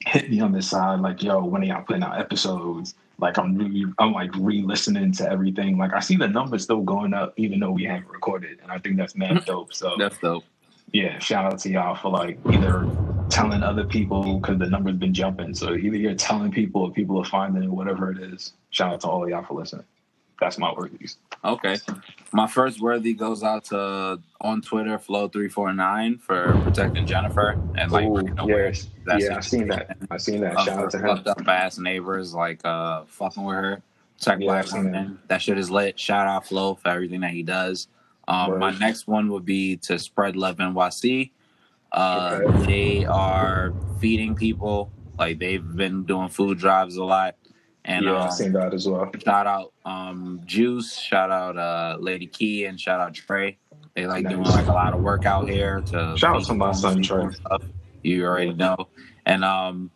hit 0.00 0.30
me 0.30 0.40
on 0.40 0.52
the 0.52 0.62
side 0.62 1.00
like, 1.00 1.22
"Yo, 1.22 1.44
when 1.44 1.62
are 1.62 1.66
y'all 1.66 1.82
putting 1.82 2.02
out 2.02 2.18
episodes?" 2.18 2.94
Like 3.18 3.38
I'm 3.38 3.56
really, 3.56 3.84
I'm 3.98 4.12
like 4.12 4.30
re-listening 4.36 5.12
to 5.12 5.30
everything. 5.30 5.78
Like 5.78 5.92
I 5.92 6.00
see 6.00 6.16
the 6.16 6.28
numbers 6.28 6.64
still 6.64 6.80
going 6.82 7.14
up, 7.14 7.34
even 7.36 7.60
though 7.60 7.70
we 7.70 7.84
haven't 7.84 8.08
recorded, 8.08 8.58
and 8.62 8.72
I 8.72 8.78
think 8.78 8.96
that's 8.96 9.14
mad 9.14 9.44
dope. 9.44 9.72
So 9.72 9.94
That's 9.98 10.18
dope. 10.18 10.44
yeah, 10.92 11.18
shout 11.20 11.52
out 11.52 11.58
to 11.60 11.70
y'all 11.70 11.94
for 11.94 12.10
like 12.10 12.38
either 12.50 12.86
telling 13.30 13.62
other 13.62 13.84
people 13.84 14.40
because 14.40 14.58
the 14.58 14.66
number's 14.66 14.96
been 14.96 15.14
jumping. 15.14 15.54
So 15.54 15.74
either 15.74 15.96
you're 15.96 16.14
telling 16.14 16.50
people 16.50 16.82
or 16.82 16.90
people 16.90 17.18
are 17.18 17.24
finding 17.24 17.62
it, 17.62 17.70
whatever 17.70 18.10
it 18.10 18.18
is. 18.18 18.52
Shout 18.70 18.92
out 18.94 19.00
to 19.02 19.08
all 19.08 19.22
of 19.22 19.30
y'all 19.30 19.44
for 19.44 19.54
listening. 19.54 19.84
That's 20.42 20.58
my 20.58 20.72
worthies. 20.72 21.18
Okay. 21.44 21.76
My 22.32 22.48
first 22.48 22.80
worthy 22.80 23.14
goes 23.14 23.44
out 23.44 23.64
to 23.66 24.18
on 24.40 24.60
Twitter, 24.60 24.98
Flow349 24.98 26.20
for 26.20 26.60
protecting 26.64 27.06
Jennifer 27.06 27.50
and 27.76 27.92
like 27.92 28.06
Ooh, 28.06 28.14
bringing 28.14 28.38
awareness 28.40 28.88
yes. 29.06 29.20
to 29.20 29.24
yeah, 29.24 29.36
I've 29.36 29.44
seen 29.44 29.68
that. 29.68 29.96
I've 30.10 30.20
seen 30.20 30.40
that. 30.40 30.56
of 30.56 30.64
Shout 30.64 30.78
her 30.78 30.84
out 30.86 30.90
to 30.90 30.98
fucked 30.98 31.26
him. 31.28 31.34
up 31.42 31.48
ass 31.48 31.78
neighbors 31.78 32.34
like 32.34 32.60
uh 32.64 33.04
fucking 33.06 33.44
with 33.44 33.54
her. 33.54 33.82
Protect 34.18 34.40
Yeah, 34.40 34.46
black 34.46 34.74
I've 34.74 34.92
that. 34.92 35.28
That 35.28 35.42
shit 35.42 35.58
is 35.58 35.70
lit. 35.70 35.96
Shout 35.98 36.26
out 36.26 36.44
Flo 36.46 36.74
for 36.74 36.88
everything 36.88 37.20
that 37.20 37.30
he 37.30 37.44
does. 37.44 37.86
Um, 38.26 38.58
my 38.58 38.76
next 38.78 39.06
one 39.06 39.30
would 39.30 39.44
be 39.44 39.76
to 39.78 39.96
spread 39.98 40.34
love 40.34 40.56
NYC. 40.56 41.30
Uh, 41.92 42.40
Okay. 42.42 42.66
They 42.66 43.04
are 43.04 43.72
feeding 44.00 44.34
people. 44.34 44.90
Like 45.18 45.38
they've 45.38 45.76
been 45.76 46.02
doing 46.04 46.28
food 46.28 46.58
drives 46.58 46.96
a 46.96 47.04
lot. 47.04 47.36
And 47.84 48.04
yeah, 48.04 48.12
um, 48.16 48.28
I 48.28 48.30
seen 48.30 48.52
that 48.52 48.72
as 48.74 48.88
well. 48.88 49.10
shout 49.24 49.46
out 49.46 49.72
um, 49.84 50.40
Juice, 50.44 50.96
shout 50.96 51.30
out 51.30 51.56
uh, 51.58 51.96
Lady 52.00 52.26
Key, 52.26 52.66
and 52.66 52.80
shout 52.80 53.00
out 53.00 53.14
Trey. 53.14 53.58
They 53.94 54.06
like 54.06 54.28
doing 54.28 54.44
like 54.44 54.68
a 54.68 54.72
lot 54.72 54.94
of 54.94 55.02
work 55.02 55.26
out 55.26 55.48
here 55.48 55.80
to 55.86 56.14
Shout 56.16 56.36
out 56.36 56.44
to 56.44 56.54
my 56.54 56.72
son, 56.72 57.02
Trey. 57.02 57.30
stuff. 57.32 57.62
You 58.02 58.24
already 58.24 58.54
know. 58.54 58.76
And 59.26 59.44
um, 59.44 59.90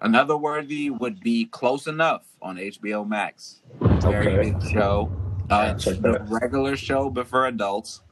another 0.00 0.36
worthy 0.36 0.90
would 0.90 1.20
be 1.20 1.46
Close 1.46 1.86
Enough 1.88 2.24
on 2.40 2.56
HBO 2.56 3.06
Max. 3.06 3.60
Very 3.80 4.28
Okay. 4.36 4.50
good 4.52 4.70
show. 4.70 5.10
Uh, 5.50 5.72
it's 5.74 5.84
the 5.86 6.24
regular 6.28 6.76
show, 6.76 7.10
but 7.10 7.26
for 7.26 7.46
adults. 7.46 8.02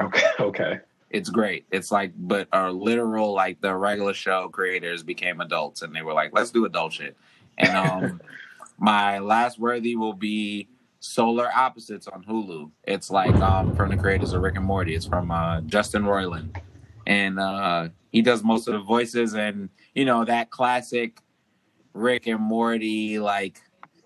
Okay, 0.00 0.26
okay. 0.40 0.80
It's 1.10 1.28
great. 1.30 1.66
It's 1.70 1.90
like, 1.90 2.12
but 2.16 2.48
our 2.52 2.70
literal 2.70 3.32
like 3.34 3.60
the 3.60 3.74
regular 3.74 4.14
show 4.14 4.48
creators 4.48 5.02
became 5.02 5.40
adults, 5.40 5.82
and 5.82 5.94
they 5.94 6.02
were 6.02 6.14
like, 6.14 6.30
"Let's 6.32 6.50
do 6.50 6.64
adult 6.64 6.92
shit." 6.94 7.16
And 7.58 7.76
um, 7.76 8.20
my 8.78 9.18
last 9.18 9.58
worthy 9.58 9.96
will 9.96 10.12
be 10.12 10.68
Solar 11.00 11.50
Opposites 11.52 12.06
on 12.06 12.24
Hulu. 12.24 12.70
It's 12.84 13.10
like 13.10 13.34
um 13.36 13.74
from 13.74 13.90
the 13.90 13.96
creators 13.96 14.32
of 14.32 14.42
Rick 14.42 14.56
and 14.56 14.64
Morty. 14.64 14.94
It's 14.94 15.06
from 15.06 15.30
uh, 15.30 15.60
Justin 15.62 16.04
Roiland, 16.04 16.56
and 17.06 17.38
uh, 17.40 17.88
he 18.12 18.22
does 18.22 18.42
most 18.44 18.68
of 18.68 18.74
the 18.74 18.80
voices, 18.80 19.34
and 19.34 19.68
you 19.94 20.04
know 20.04 20.24
that 20.24 20.50
classic 20.50 21.18
Rick 21.92 22.26
and 22.26 22.40
Morty 22.40 23.18
like 23.18 23.60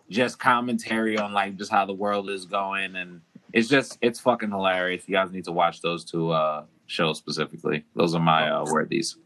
just 0.09 0.39
commentary 0.39 1.19
on 1.19 1.33
like 1.33 1.57
just 1.57 1.71
how 1.71 1.85
the 1.85 1.93
world 1.93 2.31
is 2.31 2.47
going, 2.47 2.97
and 2.97 3.21
it's 3.53 3.69
just 3.69 3.99
it's 4.01 4.21
fucking 4.21 4.51
hilarious. 4.51 5.05
You 5.07 5.15
guys 5.15 5.31
need 5.31 5.45
to 5.45 5.53
watch 5.53 5.83
those 5.83 6.05
two 6.05 6.31
uh 6.31 6.65
shows 6.87 7.19
specifically. 7.19 7.85
Those 7.95 8.15
are 8.15 8.21
my 8.21 8.49
uh 8.49 8.65
worthies. 8.65 9.17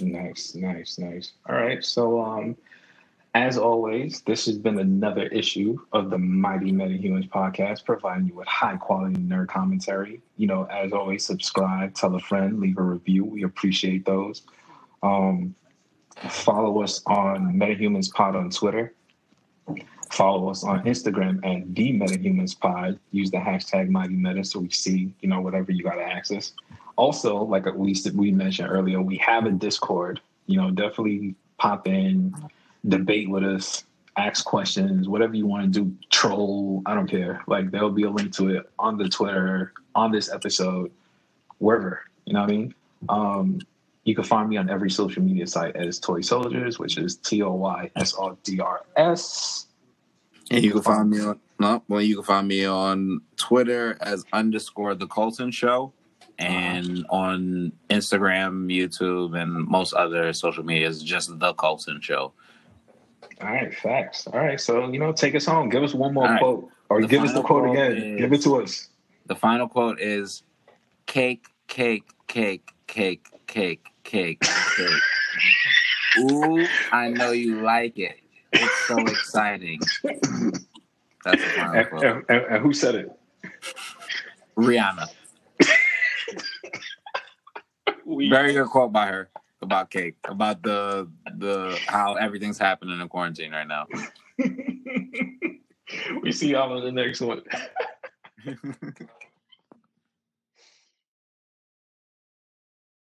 Nice, 0.00 0.54
nice, 0.54 0.98
nice. 0.98 1.32
All 1.48 1.56
right. 1.56 1.84
So, 1.84 2.22
um, 2.22 2.56
as 3.34 3.56
always, 3.56 4.22
this 4.22 4.46
has 4.46 4.58
been 4.58 4.80
another 4.80 5.26
issue 5.26 5.78
of 5.92 6.10
the 6.10 6.18
Mighty 6.18 6.72
Metahumans 6.72 7.28
podcast, 7.28 7.84
providing 7.84 8.26
you 8.26 8.34
with 8.34 8.48
high 8.48 8.76
quality 8.76 9.20
nerd 9.20 9.48
commentary. 9.48 10.20
You 10.36 10.48
know, 10.48 10.64
as 10.64 10.92
always, 10.92 11.24
subscribe, 11.24 11.94
tell 11.94 12.14
a 12.16 12.20
friend, 12.20 12.58
leave 12.58 12.78
a 12.78 12.82
review. 12.82 13.24
We 13.24 13.44
appreciate 13.44 14.04
those. 14.04 14.42
Um, 15.04 15.54
follow 16.28 16.82
us 16.82 17.02
on 17.06 17.54
Metahumans 17.54 18.12
Pod 18.12 18.34
on 18.34 18.50
Twitter. 18.50 18.94
Follow 20.10 20.50
us 20.50 20.64
on 20.64 20.82
Instagram 20.84 21.36
at 21.46 21.72
the 21.72 21.92
Metahumans 21.92 22.58
Pod. 22.58 22.98
Use 23.12 23.30
the 23.30 23.36
hashtag 23.36 23.90
Mighty 23.90 24.14
Meta 24.14 24.42
so 24.42 24.58
we 24.58 24.70
see, 24.70 25.14
you 25.20 25.28
know, 25.28 25.40
whatever 25.40 25.70
you 25.70 25.84
got 25.84 25.94
to 25.94 26.02
access. 26.02 26.52
Also, 26.96 27.36
like 27.44 27.64
we 27.76 27.94
we 28.14 28.32
mentioned 28.32 28.68
earlier, 28.68 29.00
we 29.00 29.16
have 29.18 29.46
a 29.46 29.52
Discord. 29.52 30.20
You 30.46 30.56
know, 30.56 30.70
definitely 30.72 31.36
pop 31.58 31.86
in, 31.86 32.34
debate 32.86 33.28
with 33.28 33.44
us, 33.44 33.84
ask 34.16 34.44
questions, 34.44 35.08
whatever 35.08 35.34
you 35.34 35.46
want 35.46 35.72
to 35.72 35.80
do. 35.80 35.96
Troll, 36.10 36.82
I 36.86 36.94
don't 36.94 37.08
care. 37.08 37.42
Like 37.46 37.70
there'll 37.70 37.90
be 37.90 38.04
a 38.04 38.10
link 38.10 38.34
to 38.36 38.48
it 38.50 38.70
on 38.78 38.98
the 38.98 39.08
Twitter, 39.08 39.72
on 39.94 40.12
this 40.12 40.30
episode, 40.30 40.90
wherever. 41.58 42.04
You 42.24 42.34
know 42.34 42.40
what 42.40 42.50
I 42.50 42.52
mean? 42.52 42.74
Um, 43.08 43.60
you 44.04 44.14
can 44.14 44.24
find 44.24 44.48
me 44.48 44.56
on 44.56 44.70
every 44.70 44.90
social 44.90 45.22
media 45.22 45.46
site 45.46 45.76
as 45.76 45.98
Toy 45.98 46.20
Soldiers, 46.20 46.78
which 46.78 46.98
is 46.98 47.16
T 47.16 47.42
O 47.42 47.52
Y 47.54 47.90
S 47.96 48.14
O 48.18 48.36
D 48.42 48.60
R 48.60 48.82
S. 48.96 49.66
And 50.50 50.64
you 50.64 50.72
can 50.72 50.82
find 50.82 51.10
me 51.10 51.20
on 51.20 51.38
no, 51.60 51.82
well, 51.88 52.00
you 52.00 52.16
can 52.16 52.24
find 52.24 52.48
me 52.48 52.64
on 52.64 53.20
Twitter 53.36 53.98
as 54.00 54.24
underscore 54.32 54.94
the 54.94 55.06
Colton 55.06 55.50
Show, 55.50 55.92
and 56.38 57.04
on 57.10 57.72
Instagram, 57.90 58.74
YouTube, 58.74 59.40
and 59.40 59.68
most 59.68 59.92
other 59.92 60.32
social 60.32 60.64
medias, 60.64 61.02
just 61.02 61.38
the 61.38 61.52
Colton 61.52 62.00
Show. 62.00 62.32
All 63.40 63.48
right, 63.48 63.74
facts. 63.74 64.26
All 64.26 64.38
right, 64.38 64.60
so 64.60 64.90
you 64.90 64.98
know, 64.98 65.12
take 65.12 65.34
us 65.34 65.46
home. 65.46 65.68
Give 65.68 65.82
us 65.82 65.94
one 65.94 66.12
more 66.14 66.24
right. 66.24 66.38
quote, 66.40 66.68
or 66.88 67.00
The 67.00 67.06
give 67.08 67.22
us 67.22 67.32
the 67.32 67.42
quote 67.42 67.64
quote 67.64 67.76
again. 67.76 67.92
is- 67.96 68.20
Give 68.20 68.32
it 68.32 68.42
to 68.42 68.56
us. 68.62 68.88
The 69.26 69.34
final 69.34 69.68
quote 69.68 70.00
is 70.00 70.42
cake, 71.06 71.46
cake, 71.68 72.04
cake, 72.26 72.68
cake, 72.86 73.26
cake, 73.46 73.84
cake, 74.04 74.40
cake. 74.42 75.00
Ooh, 76.18 76.66
I 76.92 77.08
know 77.08 77.30
you 77.30 77.62
like 77.62 77.98
it. 77.98 78.16
It's 78.52 78.86
so 78.88 78.98
exciting. 78.98 79.78
That's 80.02 81.42
the 81.42 81.50
final 81.56 81.84
quote. 81.84 82.04
and- 82.04 82.24
and- 82.28 82.44
and 82.46 82.62
who 82.62 82.72
said 82.72 82.94
it? 82.96 83.12
Rihanna. 84.56 85.06
Very 88.06 88.52
good 88.52 88.66
quote 88.68 88.92
by 88.92 89.06
her 89.06 89.30
about 89.62 89.90
cake, 89.90 90.16
about 90.24 90.62
the 90.62 91.08
the 91.38 91.78
how 91.86 92.14
everything's 92.14 92.58
happening 92.58 93.00
in 93.00 93.08
quarantine 93.08 93.52
right 93.52 93.66
now. 93.66 93.86
we 96.22 96.32
see 96.32 96.50
y'all 96.50 96.72
on 96.72 96.84
the 96.84 96.92
next 96.92 97.20
one. 97.20 97.42